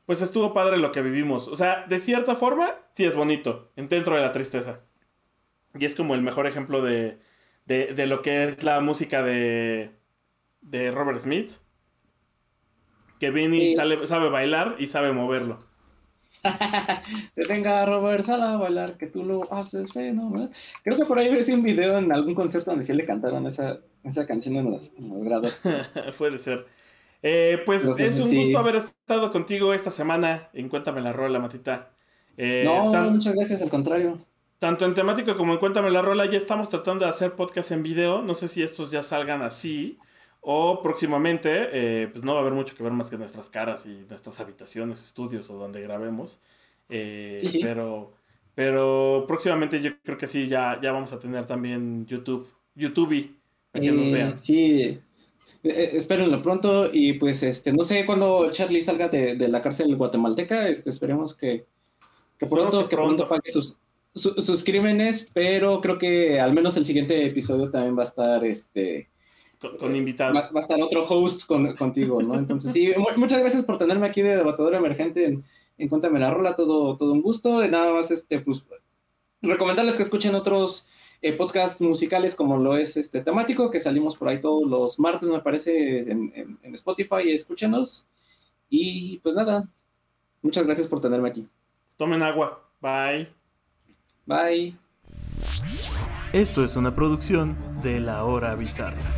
pues 0.09 0.23
estuvo 0.23 0.55
padre 0.55 0.79
lo 0.79 0.91
que 0.91 1.03
vivimos. 1.03 1.49
O 1.49 1.57
sea, 1.57 1.85
de 1.87 1.99
cierta 1.99 2.35
forma, 2.35 2.77
sí 2.95 3.05
es 3.05 3.15
bonito, 3.15 3.71
dentro 3.77 4.15
de 4.15 4.23
la 4.23 4.31
tristeza. 4.31 4.81
Y 5.79 5.85
es 5.85 5.95
como 5.95 6.15
el 6.15 6.23
mejor 6.23 6.47
ejemplo 6.47 6.81
de, 6.81 7.19
de, 7.67 8.07
lo 8.07 8.23
que 8.23 8.45
es 8.45 8.65
la 8.65 8.81
música 8.81 9.23
de, 9.23 9.91
de 10.63 10.91
Robert 10.93 11.21
Smith. 11.21 11.53
Que 13.19 13.31
Vinny 13.31 13.75
sabe 13.75 14.29
bailar 14.29 14.77
y 14.79 14.87
sabe 14.87 15.13
moverlo. 15.13 15.59
venga 17.37 17.85
Robert, 17.85 18.25
sal 18.25 18.43
a 18.43 18.57
bailar, 18.57 18.97
que 18.97 19.07
tú 19.07 19.25
lo 19.25 19.53
haces 19.53 19.93
fenomenal. 19.93 20.51
Creo 20.83 20.97
que 20.97 21.05
por 21.05 21.19
ahí 21.19 21.29
ves 21.31 21.49
un 21.49 21.63
video 21.63 21.99
en 21.99 22.13
algún 22.13 22.35
concierto 22.35 22.71
donde 22.71 22.87
sí 22.87 22.93
le 22.93 23.05
cantaron 23.05 23.47
esa, 23.47 23.79
esa 24.05 24.27
canción 24.27 24.57
en 24.57 24.71
los, 24.71 24.93
grados. 24.99 25.61
Puede 26.19 26.39
ser. 26.39 26.67
Eh, 27.23 27.61
pues 27.67 27.85
es 27.99 28.21
un 28.21 28.35
gusto 28.35 28.59
haber 28.59 28.77
estado 28.77 29.33
contigo 29.33 29.75
esta 29.75 29.91
semana 29.91 30.49
en 30.53 30.69
Cuéntame 30.69 31.01
la 31.01 31.13
Rola, 31.13 31.41
Matita. 31.41 31.91
Eh, 32.37 32.63
no, 32.65 32.93
muchas 33.11 33.35
gracias, 33.35 33.63
al 33.63 33.71
contrario. 33.71 34.19
Tanto 34.61 34.85
en 34.85 34.95
temático 34.95 35.37
como 35.37 35.53
en 35.53 35.59
Cuéntame 35.59 35.91
la 35.91 36.03
Rola, 36.03 36.27
ya 36.27 36.37
estamos 36.37 36.69
tratando 36.69 37.05
de 37.05 37.11
hacer 37.11 37.33
podcast 37.35 37.73
en 37.73 37.83
video. 37.83 38.23
No 38.23 38.35
sé 38.35 38.49
si 38.49 38.63
estos 38.63 38.91
ya 38.91 39.03
salgan 39.03 39.43
así. 39.43 39.99
O 40.41 40.83
próximamente, 40.83 41.51
eh, 41.73 42.09
pues 42.09 42.25
no 42.25 42.33
va 42.33 42.39
a 42.39 42.43
haber 42.43 42.55
mucho 42.55 42.77
que 42.77 42.83
ver 42.83 42.93
más 42.93 43.11
que 43.11 43.19
nuestras 43.19 43.51
caras 43.51 43.87
y 43.87 44.07
nuestras 44.09 44.39
habitaciones, 44.41 45.03
estudios 45.03 45.51
o 45.51 45.59
donde 45.59 45.83
grabemos. 45.83 46.41
Eh, 46.89 47.47
pero, 47.61 48.13
pero 48.55 49.25
próximamente 49.27 49.81
yo 49.81 49.91
creo 50.03 50.17
que 50.17 50.27
sí, 50.27 50.49
ya, 50.49 50.79
ya 50.83 50.93
vamos 50.93 51.13
a 51.13 51.19
tener 51.19 51.45
también 51.45 52.07
YouTube, 52.07 52.49
YouTube, 52.75 53.37
para 53.73 53.85
que 53.85 53.93
nos 53.93 54.07
eh, 54.07 54.13
vean. 54.13 54.41
Sí, 54.41 55.01
espérenlo 55.63 56.41
pronto 56.41 56.89
y 56.93 57.15
pues 57.15 57.43
este, 57.43 57.73
no 57.73 57.83
sé 57.83 58.07
cuándo 58.07 58.51
Charlie 58.53 58.85
salga 58.85 59.09
de, 59.09 59.37
la 59.49 59.61
cárcel 59.61 59.95
guatemalteca, 59.97 60.69
este, 60.69 60.91
esperemos 60.91 61.35
que, 61.35 61.67
pronto, 62.39 62.89
que 62.89 62.97
pronto, 62.97 63.29
pague 63.29 63.51
sus, 63.51 63.79
sus 64.15 64.65
crímenes, 64.65 65.29
pero 65.35 65.81
creo 65.81 65.99
que 65.99 66.41
al 66.41 66.55
menos 66.55 66.77
el 66.77 66.85
siguiente 66.85 67.27
episodio 67.27 67.71
también 67.71 67.97
va 67.99 68.03
a 68.03 68.07
estar 68.07 68.45
este 68.45 69.11
con, 69.79 69.95
invitado. 69.95 70.35
Va, 70.35 70.51
a 70.55 70.61
estar 70.61 70.81
otro 70.81 71.05
host 71.09 71.45
contigo, 71.77 72.23
¿no? 72.23 72.35
Entonces, 72.35 72.73
sí, 72.73 72.93
muchas 73.17 73.41
gracias 73.41 73.65
por 73.65 73.79
tenerme 73.79 74.07
aquí 74.07 74.23
de 74.23 74.37
debatador 74.37 74.75
emergente 74.75 75.25
en, 75.25 75.45
en 75.79 75.89
Cuéntame 75.89 76.19
la 76.19 76.31
Rola, 76.31 76.55
todo, 76.55 76.97
todo 76.97 77.13
un 77.13 77.23
gusto. 77.23 77.61
De 77.61 77.69
nada 77.69 77.93
más, 77.93 78.11
este, 78.11 78.41
pues, 78.41 78.65
recomendarles 79.43 79.95
que 79.95 80.03
escuchen 80.03 80.35
otros 80.35 80.87
eh, 81.23 81.33
podcasts 81.33 81.81
musicales 81.81 82.35
como 82.35 82.59
lo 82.59 82.77
es 82.77 82.97
este 82.97 83.21
temático, 83.21 83.71
que 83.71 83.81
salimos 83.81 84.17
por 84.17 84.29
ahí 84.29 84.41
todos 84.41 84.69
los 84.69 84.99
martes, 84.99 85.29
me 85.29 85.41
parece, 85.41 86.01
en, 86.11 86.59
en 86.63 86.75
Spotify, 86.75 87.31
escúchenos. 87.31 88.09
Y 88.71 89.19
pues 89.19 89.35
nada, 89.35 89.69
muchas 90.43 90.65
gracias 90.65 90.87
por 90.87 91.01
tenerme 91.01 91.29
aquí. 91.29 91.49
Tomen 91.97 92.23
agua. 92.23 92.63
Bye. 92.81 93.29
Bye. 94.27 94.77
Esto 96.33 96.63
es 96.63 96.77
una 96.77 96.95
producción 96.95 97.57
de 97.83 98.01
La 98.01 98.25
Hora 98.25 98.55
Bizarra. 98.55 99.18